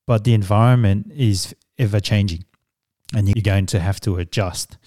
But 0.05 0.23
the 0.23 0.35
environment 0.35 1.11
is 1.15 1.55
ever 1.79 1.99
changing 1.99 2.45
and 3.15 3.27
you're 3.27 3.41
going 3.41 3.65
to 3.67 3.79
have 3.79 3.99
to 4.01 4.17
adjust. 4.17 4.77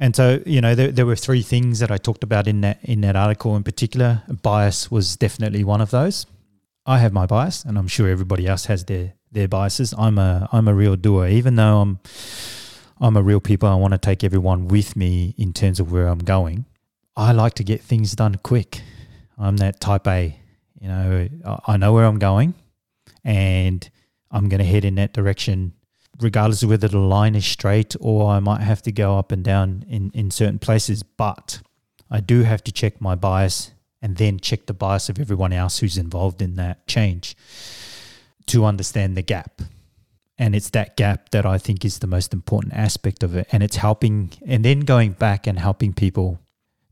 And 0.00 0.14
so, 0.14 0.40
you 0.46 0.60
know, 0.60 0.74
there, 0.74 0.92
there 0.92 1.06
were 1.06 1.16
three 1.16 1.42
things 1.42 1.80
that 1.80 1.90
I 1.90 1.96
talked 1.96 2.22
about 2.22 2.46
in 2.46 2.60
that 2.60 2.78
in 2.82 3.00
that 3.00 3.16
article 3.16 3.56
in 3.56 3.64
particular. 3.64 4.22
Bias 4.42 4.90
was 4.90 5.16
definitely 5.16 5.64
one 5.64 5.80
of 5.80 5.90
those. 5.90 6.26
I 6.86 6.98
have 6.98 7.12
my 7.12 7.26
bias, 7.26 7.64
and 7.64 7.76
I'm 7.76 7.88
sure 7.88 8.08
everybody 8.08 8.46
else 8.46 8.66
has 8.66 8.84
their 8.84 9.14
their 9.32 9.48
biases. 9.48 9.92
I'm 9.98 10.18
a 10.18 10.48
I'm 10.52 10.68
a 10.68 10.74
real 10.74 10.96
doer, 10.96 11.26
even 11.26 11.56
though 11.56 11.80
I'm 11.80 11.98
I'm 13.00 13.16
a 13.16 13.22
real 13.22 13.40
people. 13.40 13.68
I 13.68 13.74
want 13.74 13.92
to 13.92 13.98
take 13.98 14.22
everyone 14.22 14.68
with 14.68 14.96
me 14.96 15.34
in 15.36 15.52
terms 15.52 15.80
of 15.80 15.90
where 15.90 16.06
I'm 16.06 16.20
going. 16.20 16.66
I 17.16 17.32
like 17.32 17.54
to 17.54 17.64
get 17.64 17.80
things 17.80 18.14
done 18.14 18.36
quick. 18.36 18.80
I'm 19.36 19.56
that 19.56 19.80
type 19.80 20.06
A. 20.06 20.38
You 20.80 20.88
know, 20.88 21.28
I 21.66 21.76
know 21.76 21.92
where 21.92 22.04
I'm 22.04 22.20
going, 22.20 22.54
and 23.24 23.88
I'm 24.30 24.48
going 24.48 24.60
to 24.60 24.64
head 24.64 24.84
in 24.84 24.94
that 24.94 25.12
direction 25.12 25.72
regardless 26.20 26.62
of 26.62 26.70
whether 26.70 26.88
the 26.88 26.98
line 26.98 27.34
is 27.34 27.46
straight 27.46 27.94
or 28.00 28.30
I 28.30 28.40
might 28.40 28.60
have 28.60 28.82
to 28.82 28.92
go 28.92 29.18
up 29.18 29.32
and 29.32 29.44
down 29.44 29.84
in, 29.88 30.10
in 30.14 30.30
certain 30.30 30.58
places. 30.58 31.02
But 31.02 31.60
I 32.10 32.20
do 32.20 32.42
have 32.42 32.62
to 32.64 32.72
check 32.72 33.00
my 33.00 33.14
bias 33.14 33.72
and 34.00 34.16
then 34.16 34.38
check 34.40 34.66
the 34.66 34.74
bias 34.74 35.08
of 35.08 35.18
everyone 35.18 35.52
else 35.52 35.78
who's 35.78 35.98
involved 35.98 36.40
in 36.40 36.54
that 36.54 36.86
change 36.86 37.36
to 38.46 38.64
understand 38.64 39.16
the 39.16 39.22
gap. 39.22 39.62
And 40.40 40.54
it's 40.54 40.70
that 40.70 40.96
gap 40.96 41.30
that 41.30 41.44
I 41.44 41.58
think 41.58 41.84
is 41.84 41.98
the 41.98 42.06
most 42.06 42.32
important 42.32 42.72
aspect 42.74 43.22
of 43.22 43.34
it. 43.34 43.48
And 43.50 43.62
it's 43.62 43.76
helping, 43.76 44.32
and 44.46 44.64
then 44.64 44.80
going 44.80 45.12
back 45.12 45.46
and 45.46 45.58
helping 45.58 45.92
people 45.92 46.40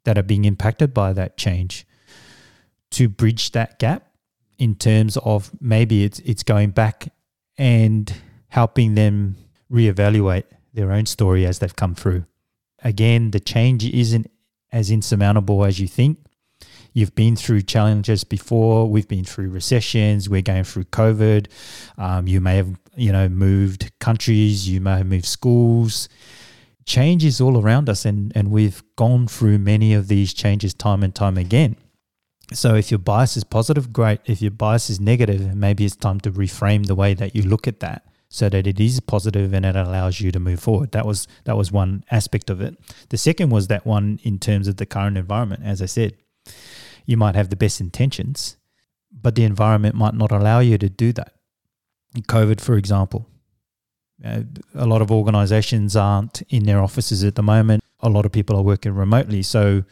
that 0.05 0.19
are 0.19 0.23
being 0.23 0.45
impacted 0.45 0.93
by 0.93 1.13
that 1.13 1.37
change 1.37 1.87
to 2.93 3.09
bridge 3.09 3.53
that 3.53 3.79
gap 3.79 4.09
in 4.59 4.75
terms 4.75 5.17
of 5.19 5.51
maybe 5.61 6.05
it's 6.05 6.19
it's 6.21 6.43
going 6.43 6.71
back 6.71 7.13
and 7.59 8.15
helping 8.49 8.95
them 8.95 9.37
reevaluate 9.71 10.45
their 10.73 10.93
own 10.93 11.07
story 11.07 11.47
as 11.47 11.59
they've 11.59 11.77
come 11.77 11.95
through. 11.95 12.25
Again, 12.85 13.31
the 13.31 13.41
change 13.41 13.85
isn't 13.85 14.31
as 14.73 14.91
insurmountable 14.91 15.65
as 15.65 15.81
you 15.81 15.89
think. 15.89 16.19
You've 16.93 17.15
been 17.15 17.37
through 17.37 17.63
challenges 17.63 18.25
before. 18.25 18.89
We've 18.89 19.09
been 19.09 19.25
through 19.25 19.51
recessions. 19.51 20.29
We're 20.31 20.43
going 20.43 20.65
through 20.65 20.85
COVID. 20.85 21.49
Um, 21.99 22.27
you 22.27 22.41
may 22.41 22.57
have, 22.57 22.79
you 22.95 23.13
know, 23.13 23.29
moved 23.29 23.93
countries. 23.99 24.69
You 24.69 24.81
may 24.81 24.99
have 24.99 25.07
moved 25.07 25.27
schools. 25.27 26.09
Change 26.87 27.25
is 27.25 27.41
all 27.41 27.61
around 27.61 27.91
us, 27.91 28.05
and 28.07 28.33
and 28.37 28.51
we've 28.51 28.83
gone 28.95 29.27
through 29.27 29.59
many 29.59 29.93
of 29.93 30.09
these 30.09 30.33
changes 30.33 30.73
time 30.73 31.03
and 31.03 31.15
time 31.15 31.37
again. 31.37 31.77
So 32.53 32.77
if 32.77 32.91
your 32.91 32.99
bias 32.99 33.37
is 33.37 33.45
positive, 33.45 33.93
great. 33.93 34.21
If 34.25 34.41
your 34.41 34.53
bias 34.53 34.89
is 34.89 35.01
negative, 35.01 35.55
maybe 35.55 35.85
it's 35.85 35.97
time 35.97 36.21
to 36.21 36.31
reframe 36.31 36.87
the 36.87 36.95
way 36.95 37.13
that 37.13 37.35
you 37.35 37.43
look 37.43 37.67
at 37.67 37.81
that 37.81 38.07
so 38.37 38.51
that 38.51 38.67
it 38.67 38.79
is 38.79 39.01
positive 39.01 39.55
and 39.55 39.65
it 39.65 39.75
allows 39.75 40.21
you 40.21 40.31
to 40.31 40.39
move 40.39 40.61
forward. 40.61 40.93
That 40.93 41.07
was 41.07 41.27
that 41.45 41.57
was 41.57 41.73
one 41.73 42.05
aspect 42.11 42.51
of 42.51 42.61
it. 42.61 42.77
The 43.09 43.17
second 43.17 43.49
was 43.49 43.69
that 43.69 43.87
one 43.87 44.21
in 44.25 44.39
terms 44.39 44.69
of 44.69 44.77
the 44.77 44.85
current 44.85 45.17
environment. 45.17 45.63
As 45.65 45.81
I 45.81 45.87
said, 45.87 46.19
you 47.07 47.17
might 47.17 47.35
have 47.35 47.49
the 47.49 47.57
best 47.57 47.81
intentions, 47.81 48.59
but 49.11 49.37
the 49.37 49.45
environment 49.45 49.95
might 49.95 50.13
not 50.13 50.33
allow 50.33 50.59
you 50.61 50.77
to 50.77 50.91
do 50.91 51.15
that. 51.15 51.33
COVID, 52.15 52.61
for 52.61 52.77
example, 52.77 53.27
uh, 54.23 54.43
a 54.75 54.87
lot 54.87 55.01
of 55.01 55.11
organizations 55.11 55.97
aren't 55.97 56.43
in 56.51 56.65
their 56.65 56.83
offices 56.83 57.25
at 57.25 57.37
the 57.37 57.43
moment. 57.43 57.83
A 58.01 58.11
lot 58.11 58.27
of 58.27 58.33
people 58.33 58.55
are 58.55 58.63
working 58.63 58.95
remotely, 58.95 59.43
so 59.43 59.83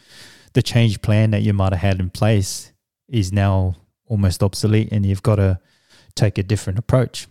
the 0.53 0.63
change 0.63 1.01
plan 1.01 1.31
that 1.31 1.41
you 1.41 1.55
might 1.55 1.73
have 1.73 1.81
had 1.81 1.99
in 1.99 2.11
place 2.11 2.73
is 3.09 3.33
now 3.33 3.77
almost 4.07 4.43
obsolete, 4.43 4.91
and 4.93 5.07
you've 5.07 5.23
got 5.23 5.37
to 5.37 5.59
take 6.15 6.37
a 6.37 6.43
different 6.43 6.79
approach. 6.79 7.27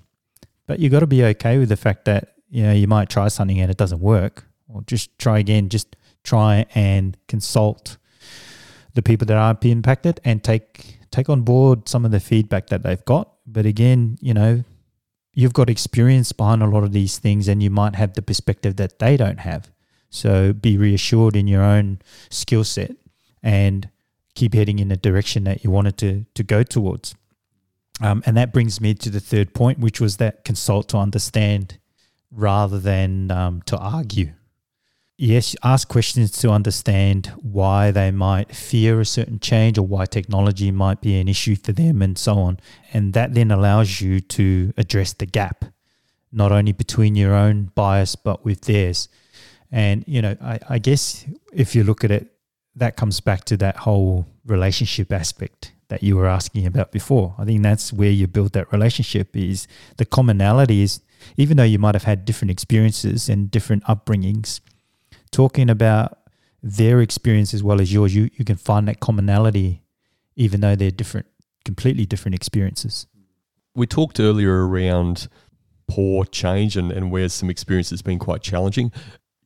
But 0.65 0.79
you've 0.79 0.91
got 0.91 1.01
to 1.01 1.07
be 1.07 1.23
okay 1.23 1.57
with 1.57 1.69
the 1.69 1.77
fact 1.77 2.05
that 2.05 2.35
you 2.49 2.63
know 2.63 2.71
you 2.71 2.87
might 2.87 3.09
try 3.09 3.27
something 3.27 3.59
and 3.59 3.69
it 3.69 3.77
doesn't 3.77 3.99
work, 3.99 4.45
or 4.67 4.81
just 4.83 5.17
try 5.17 5.39
again. 5.39 5.69
Just 5.69 5.95
try 6.23 6.65
and 6.73 7.17
consult 7.27 7.97
the 8.93 9.01
people 9.01 9.25
that 9.25 9.37
are 9.37 9.57
impacted 9.63 10.21
and 10.23 10.43
take 10.43 10.99
take 11.11 11.29
on 11.29 11.41
board 11.41 11.87
some 11.87 12.05
of 12.05 12.11
the 12.11 12.19
feedback 12.19 12.67
that 12.67 12.83
they've 12.83 13.05
got. 13.05 13.29
But 13.45 13.65
again, 13.65 14.17
you 14.21 14.33
know, 14.33 14.63
you've 15.33 15.53
got 15.53 15.69
experience 15.69 16.31
behind 16.31 16.63
a 16.63 16.67
lot 16.67 16.83
of 16.83 16.91
these 16.91 17.19
things, 17.19 17.47
and 17.47 17.61
you 17.61 17.69
might 17.69 17.95
have 17.95 18.13
the 18.13 18.21
perspective 18.21 18.77
that 18.77 18.99
they 18.99 19.17
don't 19.17 19.39
have. 19.39 19.71
So 20.09 20.53
be 20.53 20.77
reassured 20.77 21.35
in 21.35 21.47
your 21.47 21.63
own 21.63 21.99
skill 22.29 22.63
set 22.63 22.95
and 23.41 23.89
keep 24.35 24.53
heading 24.53 24.79
in 24.79 24.87
the 24.87 24.97
direction 24.97 25.43
that 25.43 25.63
you 25.63 25.71
wanted 25.71 25.97
to 25.97 26.25
to 26.35 26.43
go 26.43 26.63
towards. 26.63 27.15
Um, 28.03 28.21
and 28.25 28.35
that 28.35 28.51
brings 28.51 28.81
me 28.81 28.93
to 28.95 29.09
the 29.09 29.21
third 29.21 29.53
point, 29.53 29.79
which 29.79 30.01
was 30.01 30.17
that 30.17 30.43
consult 30.43 30.89
to 30.89 30.97
understand 30.97 31.79
rather 32.31 32.77
than 32.77 33.31
um, 33.31 33.61
to 33.63 33.77
argue. 33.77 34.33
Yes, 35.15 35.55
ask 35.63 35.87
questions 35.87 36.31
to 36.39 36.49
understand 36.49 37.27
why 37.41 37.91
they 37.91 38.11
might 38.11 38.53
fear 38.53 38.99
a 38.99 39.05
certain 39.05 39.39
change 39.39 39.77
or 39.77 39.83
why 39.83 40.05
technology 40.05 40.69
might 40.69 40.99
be 40.99 41.17
an 41.17 41.29
issue 41.29 41.55
for 41.55 41.71
them 41.71 42.01
and 42.01 42.17
so 42.17 42.33
on. 42.39 42.59
And 42.91 43.13
that 43.13 43.35
then 43.35 43.51
allows 43.51 44.01
you 44.01 44.19
to 44.19 44.73
address 44.75 45.13
the 45.13 45.25
gap, 45.25 45.63
not 46.29 46.51
only 46.51 46.73
between 46.73 47.15
your 47.15 47.33
own 47.33 47.71
bias, 47.73 48.17
but 48.17 48.43
with 48.43 48.61
theirs. 48.61 49.07
And, 49.71 50.03
you 50.07 50.21
know, 50.21 50.35
I, 50.41 50.59
I 50.67 50.79
guess 50.79 51.25
if 51.53 51.73
you 51.73 51.85
look 51.85 52.03
at 52.03 52.11
it, 52.11 52.33
that 52.75 52.97
comes 52.97 53.21
back 53.21 53.45
to 53.45 53.57
that 53.57 53.77
whole 53.77 54.25
relationship 54.45 55.13
aspect 55.13 55.72
that 55.93 56.01
you 56.01 56.17
were 56.17 56.25
asking 56.25 56.65
about 56.65 56.91
before. 56.91 57.35
I 57.37 57.45
think 57.45 57.61
that's 57.61 57.93
where 57.93 58.09
you 58.09 58.25
build 58.25 58.53
that 58.53 58.71
relationship 58.73 59.35
is 59.35 59.67
the 59.97 60.05
commonality 60.05 60.81
is 60.81 61.01
even 61.37 61.55
though 61.55 61.63
you 61.63 61.77
might 61.77 61.93
have 61.93 62.05
had 62.05 62.25
different 62.25 62.49
experiences 62.49 63.29
and 63.29 63.51
different 63.51 63.83
upbringings, 63.83 64.59
talking 65.29 65.69
about 65.69 66.17
their 66.63 66.99
experience 66.99 67.53
as 67.53 67.61
well 67.61 67.79
as 67.79 67.93
yours, 67.93 68.15
you, 68.15 68.31
you 68.33 68.43
can 68.43 68.55
find 68.55 68.87
that 68.87 68.99
commonality 68.99 69.83
even 70.35 70.61
though 70.61 70.75
they're 70.75 70.89
different, 70.89 71.27
completely 71.63 72.07
different 72.07 72.33
experiences. 72.33 73.05
We 73.75 73.85
talked 73.85 74.19
earlier 74.19 74.67
around 74.67 75.27
poor 75.87 76.25
change 76.25 76.75
and, 76.75 76.91
and 76.91 77.11
where 77.11 77.29
some 77.29 77.51
experience 77.51 77.91
has 77.91 78.01
been 78.01 78.17
quite 78.17 78.41
challenging. 78.41 78.91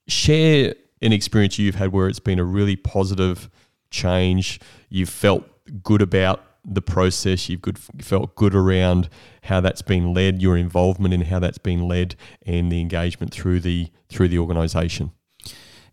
Share 0.08 0.76
an 1.02 1.12
experience 1.12 1.60
you've 1.60 1.76
had 1.76 1.92
where 1.92 2.08
it's 2.08 2.22
been 2.22 2.40
a 2.40 2.46
really 2.46 2.78
positive 2.78 3.50
change. 3.92 4.62
You've 4.90 5.10
felt 5.10 5.44
good 5.84 6.02
about 6.02 6.44
the 6.68 6.82
process. 6.82 7.48
You've 7.48 7.62
good, 7.62 7.80
felt 7.80 8.36
good 8.36 8.54
around 8.54 9.10
how 9.44 9.62
that's 9.62 9.82
been 9.82 10.14
led, 10.14 10.42
your 10.42 10.58
involvement 10.58 11.14
in 11.14 11.22
how 11.22 11.40
that's 11.40 11.58
been 11.58 11.88
led, 11.88 12.16
and 12.46 12.72
the 12.72 12.82
engagement 12.82 13.34
through 13.34 13.62
the 13.62 13.90
through 14.10 14.28
the 14.28 14.40
organisation. 14.40 15.12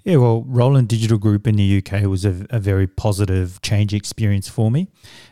Yeah, 0.02 0.16
well, 0.16 0.44
Roland 0.46 0.88
Digital 0.88 1.16
Group 1.16 1.46
in 1.46 1.56
the 1.56 1.78
UK 1.78 2.02
was 2.02 2.26
a, 2.26 2.46
a 2.50 2.60
very 2.60 2.86
positive 2.86 3.62
change 3.62 3.94
experience 3.94 4.48
for 4.48 4.70
me, 4.70 4.88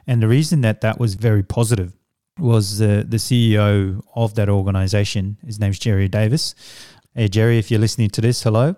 and 0.07 0.23
the 0.23 0.29
reason 0.29 0.61
that 0.63 0.81
that 0.81 0.99
was 0.99 1.15
very 1.15 1.43
positive 1.43 1.93
was 2.39 2.79
the 2.79 3.05
the 3.07 3.19
CEO 3.19 4.03
of 4.15 4.35
that 4.37 4.49
organisation. 4.49 5.39
His 5.45 5.59
name's 5.59 5.79
Jerry 5.79 6.09
Davis. 6.09 6.55
Hey, 7.15 7.29
Jerry, 7.29 7.59
if 7.59 7.71
you're 7.71 7.81
listening 7.81 8.09
to 8.11 8.21
this, 8.23 8.43
hello. 8.43 8.75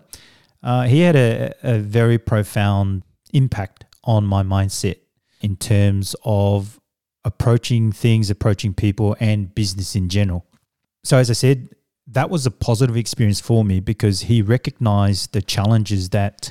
Uh, 0.60 0.84
he 0.84 1.00
had 1.00 1.14
a, 1.14 1.52
a 1.62 1.78
very 1.78 2.18
profound 2.18 3.02
impact 3.32 3.84
on 4.02 4.24
my 4.24 4.42
mindset 4.42 4.96
in 5.44 5.56
terms 5.56 6.16
of 6.24 6.80
approaching 7.24 7.92
things, 7.92 8.30
approaching 8.30 8.72
people, 8.72 9.14
and 9.20 9.54
business 9.54 9.94
in 9.94 10.08
general. 10.08 10.46
So, 11.04 11.18
as 11.18 11.28
I 11.28 11.34
said, 11.34 11.68
that 12.06 12.30
was 12.30 12.46
a 12.46 12.50
positive 12.50 12.96
experience 12.96 13.40
for 13.40 13.62
me 13.64 13.80
because 13.80 14.22
he 14.22 14.40
recognized 14.40 15.32
the 15.32 15.42
challenges 15.42 16.10
that 16.10 16.50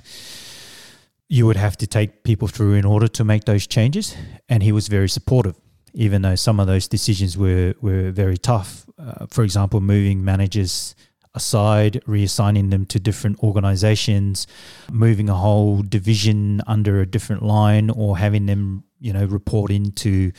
you 1.27 1.47
would 1.47 1.57
have 1.57 1.75
to 1.77 1.87
take 1.87 2.23
people 2.23 2.47
through 2.47 2.73
in 2.73 2.85
order 2.85 3.07
to 3.07 3.23
make 3.23 3.45
those 3.45 3.65
changes. 3.65 4.15
And 4.47 4.61
he 4.61 4.71
was 4.71 4.87
very 4.87 5.09
supportive, 5.09 5.55
even 5.93 6.21
though 6.21 6.35
some 6.35 6.59
of 6.59 6.67
those 6.67 6.87
decisions 6.87 7.35
were, 7.35 7.73
were 7.81 8.11
very 8.11 8.37
tough. 8.37 8.85
Uh, 8.99 9.25
for 9.27 9.43
example, 9.43 9.81
moving 9.81 10.23
managers 10.23 10.95
aside, 11.35 12.01
reassigning 12.07 12.69
them 12.69 12.85
to 12.85 12.99
different 12.99 13.41
organizations, 13.41 14.47
moving 14.91 15.29
a 15.29 15.33
whole 15.35 15.81
division 15.81 16.61
under 16.67 17.01
a 17.01 17.05
different 17.05 17.41
line, 17.41 17.89
or 17.89 18.17
having 18.17 18.45
them, 18.45 18.83
you 18.99 19.13
know, 19.13 19.25
report 19.25 19.71
into 19.71 20.31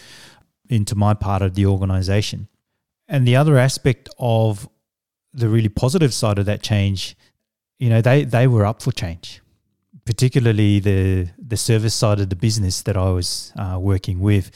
into 0.68 0.94
my 0.94 1.14
part 1.14 1.42
of 1.42 1.54
the 1.54 1.66
organization. 1.66 2.48
And 3.08 3.26
the 3.28 3.36
other 3.36 3.58
aspect 3.58 4.08
of 4.18 4.68
the 5.32 5.48
really 5.48 5.68
positive 5.68 6.14
side 6.14 6.38
of 6.38 6.46
that 6.46 6.62
change, 6.62 7.16
you 7.78 7.90
know, 7.90 8.00
they 8.00 8.24
they 8.24 8.46
were 8.46 8.64
up 8.64 8.82
for 8.82 8.92
change, 8.92 9.42
particularly 10.04 10.80
the 10.80 11.28
the 11.38 11.56
service 11.56 11.94
side 11.94 12.20
of 12.20 12.30
the 12.30 12.36
business 12.36 12.82
that 12.82 12.96
I 12.96 13.10
was 13.10 13.52
uh, 13.56 13.78
working 13.80 14.20
with. 14.20 14.50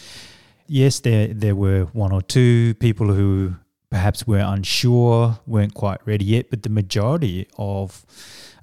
Yes, 0.67 1.01
there 1.01 1.29
there 1.29 1.57
were 1.57 1.85
one 1.93 2.13
or 2.13 2.23
two 2.23 2.75
people 2.75 3.13
who 3.13 3.57
perhaps 3.91 4.27
were 4.27 4.39
unsure, 4.39 5.39
weren't 5.47 5.75
quite 5.75 6.01
ready 6.07 6.25
yet, 6.25 6.51
but 6.51 6.63
the 6.63 6.69
majority 6.69 7.49
of 7.57 8.05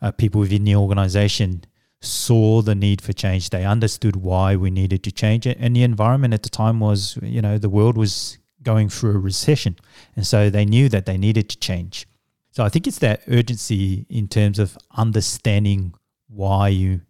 uh, 0.01 0.11
people 0.11 0.41
within 0.41 0.63
the 0.63 0.76
organization 0.76 1.63
saw 2.01 2.61
the 2.61 2.76
need 2.76 3.01
for 3.01 3.13
change. 3.13 3.49
They 3.49 3.65
understood 3.65 4.15
why 4.17 4.55
we 4.55 4.69
needed 4.69 5.03
to 5.03 5.11
change 5.11 5.47
it. 5.47 5.57
And 5.59 5.76
the 5.76 5.84
environment 5.84 6.34
at 6.34 6.43
the 6.43 6.49
time 6.49 6.80
was, 6.80 7.17
you 7.21 7.41
know, 7.41 7.57
the 7.57 7.69
world 7.69 7.97
was 7.97 8.38
going 8.61 8.89
through 8.89 9.15
a 9.15 9.19
recession. 9.19 9.78
And 10.15 10.26
so 10.26 10.49
they 10.49 10.65
knew 10.65 10.89
that 10.89 11.05
they 11.05 11.17
needed 11.17 11.49
to 11.49 11.57
change. 11.57 12.07
So 12.51 12.63
I 12.63 12.69
think 12.69 12.88
it's 12.88 12.99
that 12.99 13.21
urgency 13.28 14.05
in 14.09 14.28
terms 14.28 14.59
of 14.59 14.78
understanding 14.95 15.93
why 16.28 16.69
you 16.69 17.01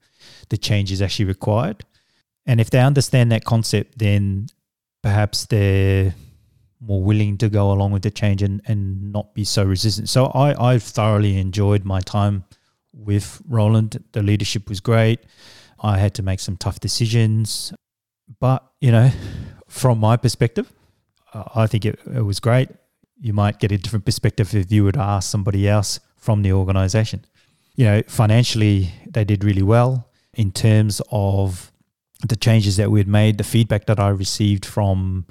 the 0.50 0.58
change 0.58 0.92
is 0.92 1.02
actually 1.02 1.26
required. 1.26 1.84
And 2.46 2.62
if 2.62 2.70
they 2.70 2.80
understand 2.80 3.32
that 3.32 3.46
concept, 3.46 3.98
then 3.98 4.48
perhaps 5.02 5.46
they're 5.46 6.14
more 6.86 7.02
willing 7.02 7.38
to 7.38 7.50
go 7.50 7.72
along 7.72 7.92
with 7.92 8.04
the 8.04 8.12
change 8.12 8.44
and, 8.44 8.62
and 8.68 9.12
not 9.12 9.34
be 9.34 9.44
so 9.44 9.64
resistant. 9.64 10.08
So 10.08 10.28
I, 10.28 10.74
I 10.74 10.80
thoroughly 10.80 11.38
enjoyed 11.40 11.84
my 11.84 12.02
time 12.02 12.44
with 12.94 13.42
Roland. 13.48 14.04
The 14.12 14.22
leadership 14.22 14.70
was 14.70 14.80
great. 14.80 15.20
I 15.82 15.98
had 15.98 16.14
to 16.16 16.24
make 16.24 16.40
some 16.40 16.58
tough 16.58 16.80
decisions. 16.80 17.74
But, 18.40 18.64
you 18.80 18.92
know, 18.92 19.10
from 19.68 20.00
my 20.00 20.16
perspective, 20.18 20.72
I 21.34 21.68
think 21.68 21.86
it, 21.86 22.00
it 22.14 22.22
was 22.22 22.40
great. 22.40 22.70
you 23.20 23.34
might 23.34 23.60
get 23.60 23.72
a 23.72 23.78
different 23.78 24.06
perspective 24.06 24.54
if 24.54 24.72
you 24.72 24.84
would 24.84 24.98
ask 24.98 25.30
somebody 25.30 25.68
else 25.68 26.00
from 26.18 26.42
the 26.42 26.52
organization. 26.54 27.26
You 27.76 27.86
know, 27.86 28.02
financially, 28.08 28.92
they 29.08 29.24
did 29.24 29.44
really 29.44 29.64
well 29.64 30.10
in 30.34 30.52
terms 30.52 31.02
of 31.12 31.72
the 32.28 32.36
changes 32.36 32.78
that 32.78 32.92
we 32.92 33.00
had 33.00 33.08
made, 33.08 33.38
the 33.38 33.44
feedback 33.44 33.86
that 33.88 34.00
I 34.00 34.10
received 34.10 34.66
from 34.66 35.26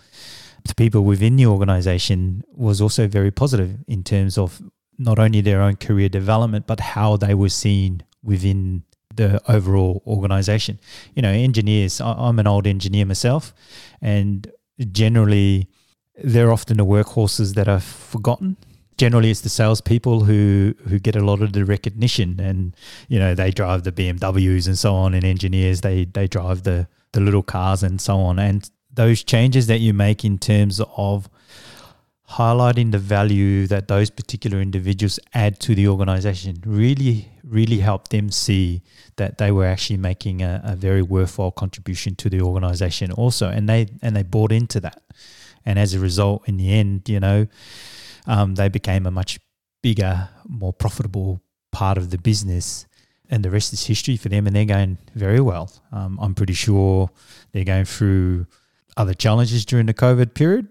the 0.64 0.74
people 0.74 1.04
within 1.04 1.36
the 1.36 1.46
organization 1.46 2.42
was 2.52 2.80
also 2.80 3.06
very 3.06 3.30
positive 3.30 3.78
in 3.86 4.02
terms 4.02 4.38
of 4.38 4.62
not 4.98 5.18
only 5.18 5.40
their 5.40 5.60
own 5.60 5.76
career 5.76 6.08
development, 6.08 6.66
but 6.66 6.80
how 6.80 7.16
they 7.16 7.34
were 7.34 7.48
seen 7.48 8.02
within 8.22 8.82
the 9.14 9.40
overall 9.50 10.02
organization. 10.06 10.78
You 11.14 11.22
know, 11.22 11.30
engineers, 11.30 12.00
I'm 12.00 12.38
an 12.38 12.46
old 12.46 12.66
engineer 12.66 13.04
myself, 13.06 13.54
and 14.00 14.50
generally, 14.90 15.68
they're 16.22 16.52
often 16.52 16.76
the 16.76 16.86
workhorses 16.86 17.54
that 17.54 17.68
are 17.68 17.80
forgotten. 17.80 18.56
Generally, 18.96 19.30
it's 19.30 19.40
the 19.40 19.48
salespeople 19.48 20.24
who 20.24 20.74
who 20.88 20.98
get 20.98 21.16
a 21.16 21.24
lot 21.24 21.42
of 21.42 21.52
the 21.52 21.64
recognition, 21.64 22.40
and 22.40 22.76
you 23.08 23.18
know 23.18 23.34
they 23.34 23.50
drive 23.50 23.82
the 23.82 23.92
BMWs 23.92 24.66
and 24.66 24.78
so 24.78 24.94
on, 24.94 25.14
and 25.14 25.24
engineers 25.24 25.80
they 25.80 26.04
they 26.04 26.26
drive 26.26 26.62
the 26.62 26.86
the 27.12 27.20
little 27.20 27.42
cars 27.42 27.82
and 27.82 28.00
so 28.00 28.18
on. 28.18 28.38
And 28.38 28.68
those 28.94 29.22
changes 29.22 29.66
that 29.66 29.80
you 29.80 29.92
make 29.92 30.24
in 30.24 30.38
terms 30.38 30.80
of 30.96 31.28
highlighting 32.30 32.90
the 32.90 32.98
value 32.98 33.66
that 33.66 33.86
those 33.86 34.10
particular 34.10 34.60
individuals 34.60 35.20
add 35.34 35.60
to 35.60 35.74
the 35.74 35.86
organization 35.86 36.56
really 36.64 37.28
really 37.44 37.78
helped 37.78 38.10
them 38.10 38.30
see 38.30 38.82
that 39.16 39.36
they 39.36 39.50
were 39.50 39.66
actually 39.66 39.98
making 39.98 40.40
a, 40.40 40.60
a, 40.64 40.74
very 40.74 41.02
worthwhile 41.02 41.50
contribution 41.50 42.14
to 42.14 42.30
the 42.30 42.40
organization 42.40 43.12
also 43.12 43.48
and 43.50 43.68
they 43.68 43.86
and 44.00 44.16
they 44.16 44.22
bought 44.22 44.50
into 44.50 44.80
that. 44.80 45.02
And 45.66 45.78
as 45.78 45.94
a 45.94 46.00
result 46.00 46.48
in 46.48 46.56
the 46.56 46.72
end 46.72 47.08
you 47.08 47.20
know 47.20 47.46
um, 48.26 48.54
they 48.54 48.68
became 48.68 49.06
a 49.06 49.10
much 49.10 49.38
bigger 49.82 50.30
more 50.48 50.72
profitable 50.72 51.42
part 51.72 51.98
of 51.98 52.10
the 52.10 52.18
business 52.18 52.86
and 53.28 53.44
the 53.44 53.50
rest 53.50 53.72
is 53.74 53.86
history 53.86 54.16
for 54.16 54.30
them 54.30 54.46
and 54.46 54.56
they're 54.56 54.64
going 54.64 54.96
very 55.14 55.40
well. 55.40 55.70
Um, 55.92 56.18
i'm 56.22 56.34
pretty 56.34 56.54
sure 56.54 57.10
they're 57.52 57.64
going 57.64 57.84
through 57.84 58.46
other 58.96 59.14
challenges 59.14 59.64
during 59.64 59.86
the 59.86 59.94
covid 59.94 60.34
period 60.34 60.68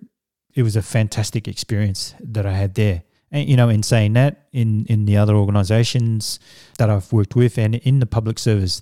it 0.53 0.63
was 0.63 0.75
a 0.75 0.81
fantastic 0.81 1.47
experience 1.47 2.13
that 2.19 2.45
I 2.45 2.53
had 2.53 2.75
there. 2.75 3.03
And 3.31 3.49
you 3.49 3.57
know, 3.57 3.69
in 3.69 3.83
saying 3.83 4.13
that, 4.13 4.47
in 4.51 4.85
in 4.85 5.05
the 5.05 5.17
other 5.17 5.35
organisations 5.35 6.39
that 6.77 6.89
I've 6.89 7.11
worked 7.11 7.35
with 7.35 7.57
and 7.57 7.75
in 7.75 7.99
the 7.99 8.05
public 8.05 8.37
service, 8.37 8.81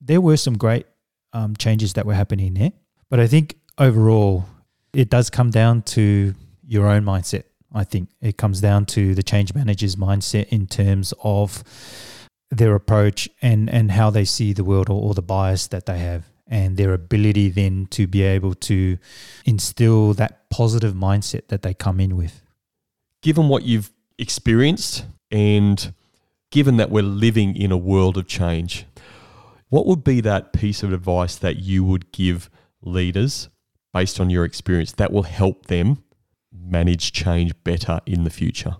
there 0.00 0.20
were 0.20 0.36
some 0.36 0.58
great 0.58 0.86
um, 1.32 1.56
changes 1.56 1.94
that 1.94 2.06
were 2.06 2.14
happening 2.14 2.54
there. 2.54 2.72
But 3.08 3.20
I 3.20 3.26
think 3.26 3.56
overall, 3.78 4.44
it 4.92 5.08
does 5.08 5.30
come 5.30 5.50
down 5.50 5.82
to 5.82 6.34
your 6.66 6.86
own 6.86 7.04
mindset. 7.04 7.44
I 7.74 7.84
think 7.84 8.10
it 8.20 8.36
comes 8.36 8.60
down 8.60 8.86
to 8.86 9.14
the 9.14 9.22
change 9.22 9.54
manager's 9.54 9.96
mindset 9.96 10.48
in 10.48 10.66
terms 10.66 11.14
of 11.22 11.64
their 12.50 12.74
approach 12.74 13.28
and 13.40 13.70
and 13.70 13.92
how 13.92 14.10
they 14.10 14.26
see 14.26 14.52
the 14.52 14.64
world 14.64 14.90
or, 14.90 15.00
or 15.00 15.14
the 15.14 15.22
bias 15.22 15.68
that 15.68 15.86
they 15.86 15.98
have 15.98 16.24
and 16.46 16.76
their 16.76 16.92
ability 16.92 17.48
then 17.48 17.86
to 17.90 18.06
be 18.06 18.22
able 18.22 18.54
to 18.54 18.98
instill 19.44 20.14
that 20.14 20.48
positive 20.50 20.94
mindset 20.94 21.48
that 21.48 21.62
they 21.62 21.74
come 21.74 22.00
in 22.00 22.16
with. 22.16 22.42
Given 23.22 23.48
what 23.48 23.64
you've 23.64 23.90
experienced 24.18 25.04
and 25.30 25.92
given 26.50 26.76
that 26.76 26.90
we're 26.90 27.02
living 27.02 27.56
in 27.56 27.72
a 27.72 27.76
world 27.76 28.16
of 28.16 28.26
change, 28.26 28.86
what 29.68 29.86
would 29.86 30.04
be 30.04 30.20
that 30.20 30.52
piece 30.52 30.82
of 30.82 30.92
advice 30.92 31.36
that 31.36 31.56
you 31.56 31.82
would 31.84 32.12
give 32.12 32.48
leaders 32.82 33.48
based 33.92 34.20
on 34.20 34.30
your 34.30 34.44
experience 34.44 34.92
that 34.92 35.12
will 35.12 35.24
help 35.24 35.66
them 35.66 36.02
manage 36.52 37.12
change 37.12 37.52
better 37.64 38.00
in 38.06 38.24
the 38.24 38.30
future? 38.30 38.76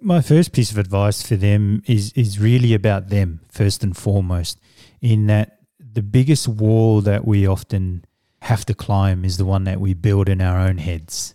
My 0.00 0.20
first 0.20 0.52
piece 0.52 0.70
of 0.70 0.78
advice 0.78 1.22
for 1.22 1.36
them 1.36 1.82
is 1.86 2.12
is 2.12 2.38
really 2.38 2.74
about 2.74 3.08
them 3.08 3.40
first 3.48 3.82
and 3.82 3.96
foremost 3.96 4.60
in 5.00 5.26
that 5.26 5.59
the 5.92 6.02
biggest 6.02 6.48
wall 6.48 7.00
that 7.02 7.26
we 7.26 7.46
often 7.46 8.04
have 8.42 8.64
to 8.66 8.74
climb 8.74 9.24
is 9.24 9.36
the 9.36 9.44
one 9.44 9.64
that 9.64 9.80
we 9.80 9.94
build 9.94 10.28
in 10.28 10.40
our 10.40 10.58
own 10.58 10.78
heads. 10.78 11.34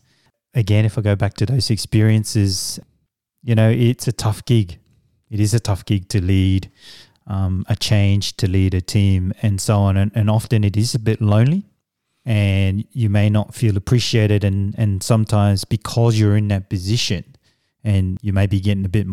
Again, 0.54 0.86
if 0.86 0.98
I 0.98 1.02
go 1.02 1.16
back 1.16 1.34
to 1.36 1.46
those 1.46 1.70
experiences, 1.70 2.80
you 3.44 3.56
know, 3.56 3.70
it's 3.70 4.08
a 4.08 4.12
tough 4.12 4.44
gig. 4.46 4.80
It 5.30 5.40
is 5.40 5.54
a 5.54 5.60
tough 5.60 5.86
gig 5.86 6.08
to 6.10 6.22
lead 6.22 6.72
um, 7.28 7.66
a 7.68 7.76
change, 7.76 8.38
to 8.38 8.48
lead 8.48 8.74
a 8.74 8.82
team, 8.82 9.34
and 9.42 9.60
so 9.60 9.78
on. 9.80 9.98
And, 9.98 10.12
and 10.16 10.30
often 10.30 10.64
it 10.64 10.78
is 10.78 10.96
a 10.96 11.00
bit 11.00 11.22
lonely 11.22 11.66
and 12.26 12.86
you 12.92 13.10
may 13.10 13.30
not 13.30 13.54
feel 13.54 13.78
appreciated. 13.78 14.44
And, 14.44 14.74
and 14.78 15.04
sometimes 15.04 15.64
because 15.64 16.20
you're 16.20 16.38
in 16.38 16.48
that 16.50 16.70
position 16.70 17.36
and 17.84 18.18
you 18.22 18.34
may 18.34 18.48
be 18.48 18.60
getting 18.60 18.86
a 18.86 18.90
bit 18.90 19.08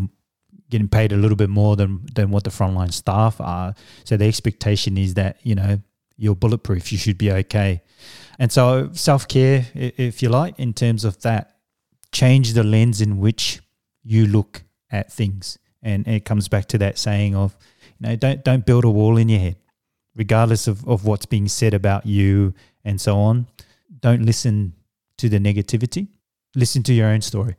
getting 0.73 0.89
paid 0.89 1.12
a 1.12 1.16
little 1.16 1.37
bit 1.37 1.51
more 1.51 1.77
than 1.77 2.01
than 2.14 2.31
what 2.31 2.43
the 2.43 2.51
frontline 2.51 2.93
staff 2.93 3.41
are. 3.41 3.75
So 4.05 4.16
the 4.16 4.27
expectation 4.27 4.99
is 4.99 5.14
that 5.14 5.37
you 5.43 5.55
know 5.55 5.79
you're 6.16 6.35
bulletproof. 6.35 6.91
You 6.91 6.99
should 6.99 7.18
be 7.18 7.31
okay. 7.31 7.83
And 8.39 8.51
so 8.51 8.91
self 8.93 9.29
care, 9.29 9.66
if 9.75 10.23
you 10.23 10.29
like, 10.31 10.59
in 10.59 10.73
terms 10.73 11.05
of 11.05 11.20
that, 11.23 11.57
change 12.11 12.55
the 12.55 12.64
lens 12.64 13.01
in 13.01 13.18
which 13.18 13.61
you 14.03 14.27
look 14.27 14.64
at 14.91 15.12
things. 15.12 15.59
And 15.83 16.09
it 16.09 16.25
comes 16.25 16.49
back 16.49 16.66
to 16.68 16.79
that 16.79 16.99
saying 16.99 17.35
of, 17.37 17.57
you 17.99 18.09
know, 18.09 18.16
don't 18.16 18.43
don't 18.43 18.66
build 18.66 18.85
a 18.85 18.91
wall 18.91 19.16
in 19.16 19.29
your 19.29 19.41
head, 19.41 19.57
regardless 20.16 20.66
of, 20.66 20.87
of 20.89 21.05
what's 21.05 21.27
being 21.27 21.49
said 21.49 21.75
about 21.75 22.07
you 22.07 22.55
and 22.85 23.01
so 23.01 23.18
on. 23.18 23.47
Don't 24.01 24.25
listen 24.25 24.73
to 25.18 25.29
the 25.29 25.39
negativity. 25.39 26.09
Listen 26.57 26.83
to 26.83 26.93
your 26.93 27.09
own 27.09 27.20
story. 27.20 27.57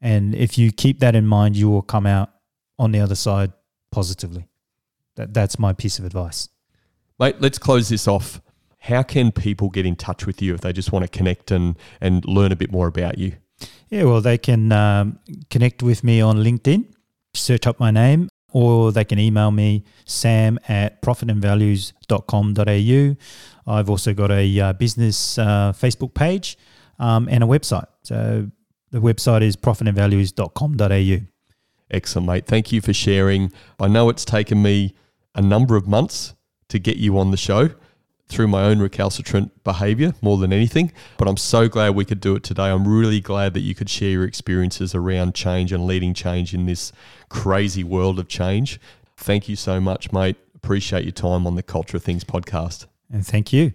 And 0.00 0.34
if 0.34 0.58
you 0.58 0.70
keep 0.70 1.00
that 1.00 1.14
in 1.14 1.26
mind, 1.26 1.56
you 1.56 1.70
will 1.70 1.82
come 1.82 2.06
out 2.06 2.33
on 2.78 2.92
the 2.92 3.00
other 3.00 3.14
side 3.14 3.52
positively. 3.90 4.48
That, 5.16 5.32
that's 5.32 5.58
my 5.58 5.72
piece 5.72 5.98
of 5.98 6.04
advice. 6.04 6.50
Mate, 7.18 7.40
let's 7.40 7.58
close 7.58 7.88
this 7.88 8.06
off. 8.08 8.40
How 8.80 9.02
can 9.02 9.32
people 9.32 9.70
get 9.70 9.86
in 9.86 9.96
touch 9.96 10.26
with 10.26 10.42
you 10.42 10.52
if 10.54 10.60
they 10.60 10.72
just 10.72 10.92
want 10.92 11.04
to 11.04 11.08
connect 11.08 11.50
and, 11.50 11.76
and 12.00 12.24
learn 12.24 12.52
a 12.52 12.56
bit 12.56 12.70
more 12.70 12.86
about 12.86 13.18
you? 13.18 13.32
Yeah, 13.88 14.04
well, 14.04 14.20
they 14.20 14.36
can 14.36 14.72
um, 14.72 15.18
connect 15.48 15.82
with 15.82 16.04
me 16.04 16.20
on 16.20 16.36
LinkedIn, 16.38 16.92
search 17.32 17.66
up 17.66 17.80
my 17.80 17.90
name, 17.90 18.28
or 18.52 18.92
they 18.92 19.04
can 19.04 19.18
email 19.18 19.50
me, 19.50 19.84
sam 20.04 20.58
at 20.68 21.00
profitandvalues.com.au. 21.02 23.16
I've 23.72 23.90
also 23.90 24.14
got 24.14 24.30
a 24.30 24.60
uh, 24.60 24.72
business 24.74 25.38
uh, 25.38 25.72
Facebook 25.74 26.14
page 26.14 26.56
um, 26.98 27.28
and 27.30 27.42
a 27.42 27.46
website. 27.46 27.86
So 28.02 28.50
the 28.90 29.00
website 29.00 29.42
is 29.42 29.56
profitandvalues.com.au. 29.56 31.33
Excellent, 31.90 32.26
mate. 32.26 32.46
Thank 32.46 32.72
you 32.72 32.80
for 32.80 32.92
sharing. 32.92 33.52
I 33.78 33.88
know 33.88 34.08
it's 34.08 34.24
taken 34.24 34.62
me 34.62 34.94
a 35.34 35.42
number 35.42 35.76
of 35.76 35.86
months 35.86 36.34
to 36.68 36.78
get 36.78 36.96
you 36.96 37.18
on 37.18 37.30
the 37.30 37.36
show 37.36 37.70
through 38.26 38.48
my 38.48 38.64
own 38.64 38.78
recalcitrant 38.78 39.62
behavior 39.64 40.14
more 40.22 40.38
than 40.38 40.52
anything, 40.52 40.92
but 41.18 41.28
I'm 41.28 41.36
so 41.36 41.68
glad 41.68 41.94
we 41.94 42.04
could 42.04 42.20
do 42.20 42.34
it 42.34 42.42
today. 42.42 42.64
I'm 42.70 42.88
really 42.88 43.20
glad 43.20 43.54
that 43.54 43.60
you 43.60 43.74
could 43.74 43.90
share 43.90 44.10
your 44.10 44.24
experiences 44.24 44.94
around 44.94 45.34
change 45.34 45.72
and 45.72 45.86
leading 45.86 46.14
change 46.14 46.54
in 46.54 46.66
this 46.66 46.90
crazy 47.28 47.84
world 47.84 48.18
of 48.18 48.28
change. 48.28 48.80
Thank 49.16 49.48
you 49.48 49.56
so 49.56 49.80
much, 49.80 50.10
mate. 50.12 50.36
Appreciate 50.54 51.04
your 51.04 51.12
time 51.12 51.46
on 51.46 51.54
the 51.54 51.62
Culture 51.62 51.98
of 51.98 52.02
Things 52.02 52.24
podcast. 52.24 52.86
And 53.12 53.26
thank 53.26 53.52
you. 53.52 53.74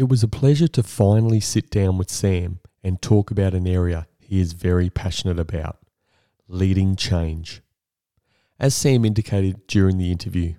It 0.00 0.08
was 0.08 0.22
a 0.22 0.28
pleasure 0.28 0.66
to 0.66 0.82
finally 0.82 1.40
sit 1.40 1.68
down 1.68 1.98
with 1.98 2.10
Sam 2.10 2.60
and 2.82 3.02
talk 3.02 3.30
about 3.30 3.52
an 3.52 3.66
area 3.66 4.06
he 4.18 4.40
is 4.40 4.54
very 4.54 4.88
passionate 4.88 5.38
about 5.38 5.76
leading 6.48 6.96
change. 6.96 7.60
As 8.58 8.74
Sam 8.74 9.04
indicated 9.04 9.66
during 9.66 9.98
the 9.98 10.10
interview, 10.10 10.54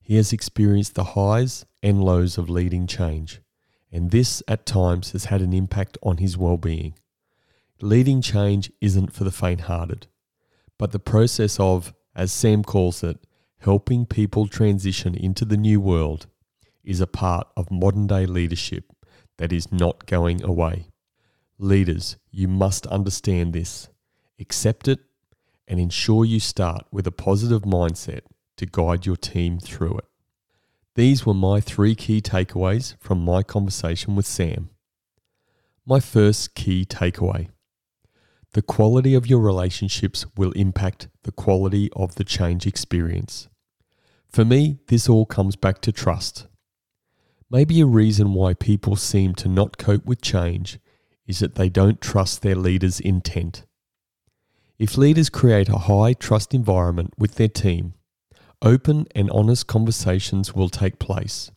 he 0.00 0.14
has 0.14 0.32
experienced 0.32 0.94
the 0.94 1.16
highs 1.16 1.66
and 1.82 2.04
lows 2.04 2.38
of 2.38 2.48
leading 2.48 2.86
change, 2.86 3.40
and 3.90 4.12
this 4.12 4.44
at 4.46 4.64
times 4.64 5.10
has 5.10 5.24
had 5.24 5.42
an 5.42 5.52
impact 5.52 5.98
on 6.04 6.18
his 6.18 6.38
well 6.38 6.56
being. 6.56 6.94
Leading 7.80 8.22
change 8.22 8.70
isn't 8.80 9.12
for 9.12 9.24
the 9.24 9.32
faint 9.32 9.62
hearted, 9.62 10.06
but 10.78 10.92
the 10.92 11.00
process 11.00 11.58
of, 11.58 11.92
as 12.14 12.30
Sam 12.30 12.62
calls 12.62 13.02
it, 13.02 13.26
helping 13.58 14.06
people 14.06 14.46
transition 14.46 15.16
into 15.16 15.44
the 15.44 15.56
new 15.56 15.80
world 15.80 16.28
is 16.84 17.00
a 17.00 17.06
part 17.06 17.48
of 17.56 17.70
modern 17.70 18.06
day 18.06 18.26
leadership 18.26 18.84
that 19.38 19.52
is 19.52 19.72
not 19.72 20.06
going 20.06 20.42
away. 20.42 20.88
Leaders, 21.58 22.16
you 22.30 22.48
must 22.48 22.86
understand 22.88 23.52
this, 23.52 23.88
accept 24.38 24.88
it, 24.88 25.00
and 25.66 25.80
ensure 25.80 26.24
you 26.24 26.40
start 26.40 26.84
with 26.92 27.06
a 27.06 27.12
positive 27.12 27.62
mindset 27.62 28.20
to 28.56 28.66
guide 28.66 29.06
your 29.06 29.16
team 29.16 29.58
through 29.58 29.98
it. 29.98 30.04
These 30.94 31.26
were 31.26 31.34
my 31.34 31.60
three 31.60 31.94
key 31.94 32.20
takeaways 32.20 32.96
from 33.00 33.24
my 33.24 33.42
conversation 33.42 34.14
with 34.14 34.26
Sam. 34.26 34.70
My 35.86 36.00
first 36.00 36.54
key 36.54 36.84
takeaway 36.84 37.48
the 38.54 38.62
quality 38.62 39.14
of 39.14 39.26
your 39.26 39.40
relationships 39.40 40.26
will 40.36 40.52
impact 40.52 41.08
the 41.24 41.32
quality 41.32 41.90
of 41.96 42.14
the 42.14 42.22
change 42.22 42.68
experience. 42.68 43.48
For 44.28 44.44
me, 44.44 44.78
this 44.86 45.08
all 45.08 45.26
comes 45.26 45.56
back 45.56 45.80
to 45.82 45.92
trust. 45.92 46.46
Maybe 47.54 47.80
a 47.80 47.86
reason 47.86 48.34
why 48.34 48.54
people 48.54 48.96
seem 48.96 49.36
to 49.36 49.48
not 49.48 49.78
cope 49.78 50.04
with 50.04 50.20
change 50.20 50.80
is 51.24 51.38
that 51.38 51.54
they 51.54 51.68
don't 51.68 52.00
trust 52.00 52.42
their 52.42 52.56
leader's 52.56 52.98
intent. 52.98 53.64
If 54.76 54.98
leaders 54.98 55.30
create 55.30 55.68
a 55.68 55.86
high 55.86 56.14
trust 56.14 56.52
environment 56.52 57.14
with 57.16 57.36
their 57.36 57.46
team, 57.46 57.94
open 58.60 59.06
and 59.14 59.30
honest 59.30 59.68
conversations 59.68 60.52
will 60.52 60.68
take 60.68 60.98
place 60.98 61.52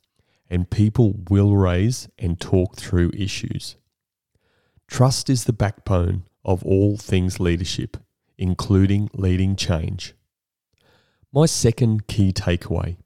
and 0.52 0.70
people 0.70 1.16
will 1.32 1.56
raise 1.56 2.08
and 2.20 2.40
talk 2.40 2.76
through 2.76 3.10
issues. 3.16 3.76
Trust 4.88 5.32
is 5.32 5.46
the 5.46 5.52
backbone 5.52 6.26
of 6.46 6.64
all 6.64 6.98
things 6.98 7.40
leadership, 7.40 7.98
including 8.38 9.10
leading 9.16 9.56
change. 9.56 10.14
My 11.34 11.48
second 11.48 12.06
key 12.06 12.34
takeaway 12.34 12.98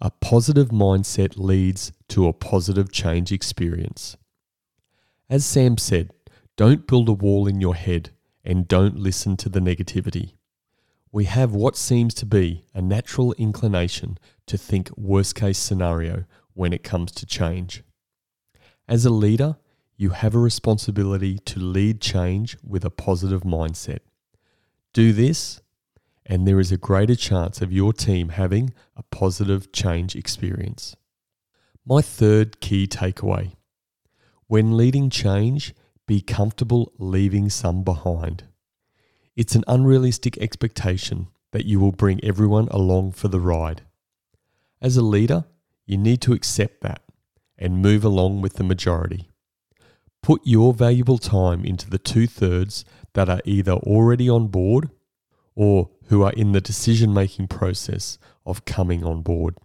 a 0.00 0.10
positive 0.10 0.68
mindset 0.68 1.36
leads 1.36 1.92
to 2.08 2.26
a 2.26 2.32
positive 2.32 2.92
change 2.92 3.32
experience. 3.32 4.16
As 5.28 5.44
Sam 5.44 5.78
said, 5.78 6.10
don't 6.56 6.86
build 6.86 7.08
a 7.08 7.12
wall 7.12 7.46
in 7.46 7.60
your 7.60 7.74
head 7.74 8.10
and 8.44 8.68
don't 8.68 8.96
listen 8.96 9.36
to 9.38 9.48
the 9.48 9.60
negativity. 9.60 10.34
We 11.10 11.24
have 11.24 11.52
what 11.52 11.76
seems 11.76 12.14
to 12.14 12.26
be 12.26 12.64
a 12.74 12.82
natural 12.82 13.32
inclination 13.34 14.18
to 14.46 14.58
think 14.58 14.90
worst 14.96 15.34
case 15.34 15.58
scenario 15.58 16.24
when 16.52 16.72
it 16.72 16.84
comes 16.84 17.12
to 17.12 17.26
change. 17.26 17.82
As 18.88 19.04
a 19.04 19.10
leader, 19.10 19.56
you 19.96 20.10
have 20.10 20.34
a 20.34 20.38
responsibility 20.38 21.38
to 21.38 21.58
lead 21.58 22.00
change 22.00 22.56
with 22.62 22.84
a 22.84 22.90
positive 22.90 23.42
mindset. 23.42 24.00
Do 24.92 25.12
this, 25.12 25.60
and 26.28 26.46
there 26.46 26.60
is 26.60 26.72
a 26.72 26.76
greater 26.76 27.14
chance 27.14 27.62
of 27.62 27.72
your 27.72 27.92
team 27.92 28.30
having 28.30 28.74
a 28.96 29.02
positive 29.04 29.72
change 29.72 30.16
experience. 30.16 30.96
My 31.84 32.02
third 32.02 32.60
key 32.60 32.86
takeaway 32.86 33.52
when 34.48 34.76
leading 34.76 35.10
change, 35.10 35.74
be 36.06 36.20
comfortable 36.20 36.92
leaving 36.98 37.50
some 37.50 37.82
behind. 37.82 38.44
It's 39.34 39.56
an 39.56 39.64
unrealistic 39.66 40.38
expectation 40.38 41.28
that 41.50 41.64
you 41.64 41.80
will 41.80 41.92
bring 41.92 42.22
everyone 42.22 42.68
along 42.68 43.12
for 43.12 43.26
the 43.28 43.40
ride. 43.40 43.82
As 44.80 44.96
a 44.96 45.02
leader, 45.02 45.46
you 45.84 45.96
need 45.96 46.20
to 46.22 46.32
accept 46.32 46.80
that 46.82 47.02
and 47.58 47.82
move 47.82 48.04
along 48.04 48.40
with 48.40 48.54
the 48.54 48.64
majority. 48.64 49.30
Put 50.22 50.42
your 50.44 50.72
valuable 50.72 51.18
time 51.18 51.64
into 51.64 51.90
the 51.90 51.98
two 51.98 52.26
thirds 52.26 52.84
that 53.14 53.28
are 53.28 53.40
either 53.44 53.72
already 53.72 54.28
on 54.28 54.46
board 54.46 54.90
or 55.56 55.90
who 56.08 56.22
are 56.22 56.32
in 56.32 56.52
the 56.52 56.60
decision 56.60 57.12
making 57.12 57.48
process 57.48 58.18
of 58.44 58.64
coming 58.64 59.02
on 59.02 59.22
board. 59.22 59.56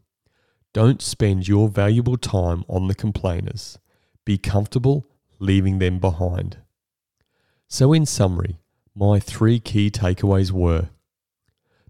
Don't 0.74 1.02
spend 1.02 1.48
your 1.48 1.68
valuable 1.68 2.18
time 2.18 2.64
on 2.68 2.88
the 2.88 2.96
complainers. 2.96 3.78
Be 4.26 4.38
comfortable 4.38 5.06
leaving 5.38 5.80
them 5.80 6.00
behind. 6.00 6.58
So, 7.68 7.94
in 7.94 8.06
summary, 8.06 8.60
my 8.96 9.20
three 9.20 9.60
key 9.60 9.92
takeaways 9.92 10.52
were 10.52 10.90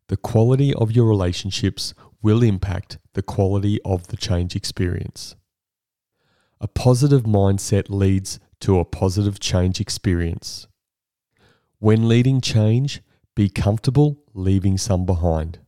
the 0.07 0.17
quality 0.17 0.73
of 0.73 0.91
your 0.91 1.07
relationships 1.07 1.93
will 2.21 2.43
impact 2.43 2.97
the 3.13 3.21
quality 3.21 3.79
of 3.83 4.07
the 4.07 4.17
change 4.17 4.55
experience. 4.55 5.35
A 6.59 6.67
positive 6.67 7.23
mindset 7.23 7.89
leads 7.89 8.39
to 8.59 8.77
a 8.79 8.85
positive 8.85 9.39
change 9.39 9.79
experience. 9.79 10.67
When 11.79 12.07
leading 12.07 12.41
change, 12.41 13.01
be 13.35 13.49
comfortable 13.49 14.23
leaving 14.33 14.77
some 14.77 15.05
behind. 15.05 15.59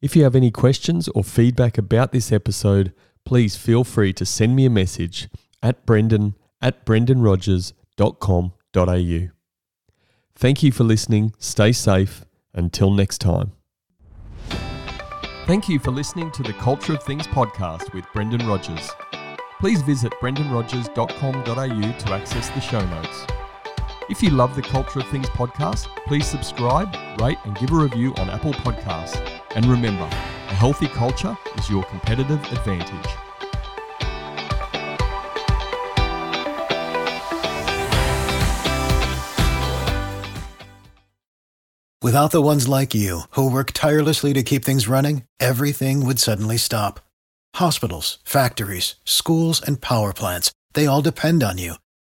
If 0.00 0.16
you 0.16 0.24
have 0.24 0.34
any 0.34 0.50
questions 0.50 1.08
or 1.08 1.22
feedback 1.22 1.76
about 1.76 2.12
this 2.12 2.32
episode, 2.32 2.94
please 3.24 3.56
feel 3.56 3.84
free 3.84 4.14
to 4.14 4.24
send 4.24 4.56
me 4.56 4.64
a 4.64 4.70
message 4.70 5.28
at 5.62 5.84
brendan 5.84 6.34
at 6.62 6.86
brendanrogers.com.au. 6.86 9.28
Thank 10.34 10.62
you 10.62 10.72
for 10.72 10.84
listening. 10.84 11.34
Stay 11.38 11.72
safe. 11.72 12.24
Until 12.54 12.90
next 12.90 13.18
time. 13.18 13.52
Thank 15.46 15.68
you 15.68 15.78
for 15.78 15.90
listening 15.90 16.30
to 16.32 16.42
the 16.42 16.52
Culture 16.54 16.94
of 16.94 17.02
Things 17.02 17.26
podcast 17.26 17.92
with 17.92 18.04
Brendan 18.12 18.46
Rogers. 18.46 18.90
Please 19.60 19.82
visit 19.82 20.12
brendanrogers.com.au 20.20 21.98
to 21.98 22.12
access 22.12 22.48
the 22.50 22.60
show 22.60 22.84
notes. 22.86 23.26
If 24.10 24.24
you 24.24 24.30
love 24.30 24.56
the 24.56 24.62
Culture 24.62 24.98
of 24.98 25.06
Things 25.06 25.28
podcast, 25.28 25.86
please 26.04 26.26
subscribe, 26.26 26.92
rate, 27.20 27.38
and 27.44 27.56
give 27.56 27.70
a 27.70 27.76
review 27.76 28.12
on 28.16 28.28
Apple 28.28 28.52
Podcasts. 28.52 29.16
And 29.54 29.64
remember, 29.66 30.02
a 30.02 30.54
healthy 30.54 30.88
culture 30.88 31.38
is 31.56 31.70
your 31.70 31.84
competitive 31.84 32.42
advantage. 32.52 33.06
Without 42.02 42.32
the 42.32 42.42
ones 42.42 42.66
like 42.66 42.92
you, 42.92 43.20
who 43.30 43.48
work 43.48 43.70
tirelessly 43.72 44.32
to 44.32 44.42
keep 44.42 44.64
things 44.64 44.88
running, 44.88 45.22
everything 45.38 46.04
would 46.04 46.18
suddenly 46.18 46.56
stop. 46.56 46.98
Hospitals, 47.54 48.18
factories, 48.24 48.96
schools, 49.04 49.62
and 49.62 49.80
power 49.80 50.12
plants, 50.12 50.50
they 50.74 50.88
all 50.88 51.00
depend 51.00 51.44
on 51.44 51.58
you. 51.58 51.74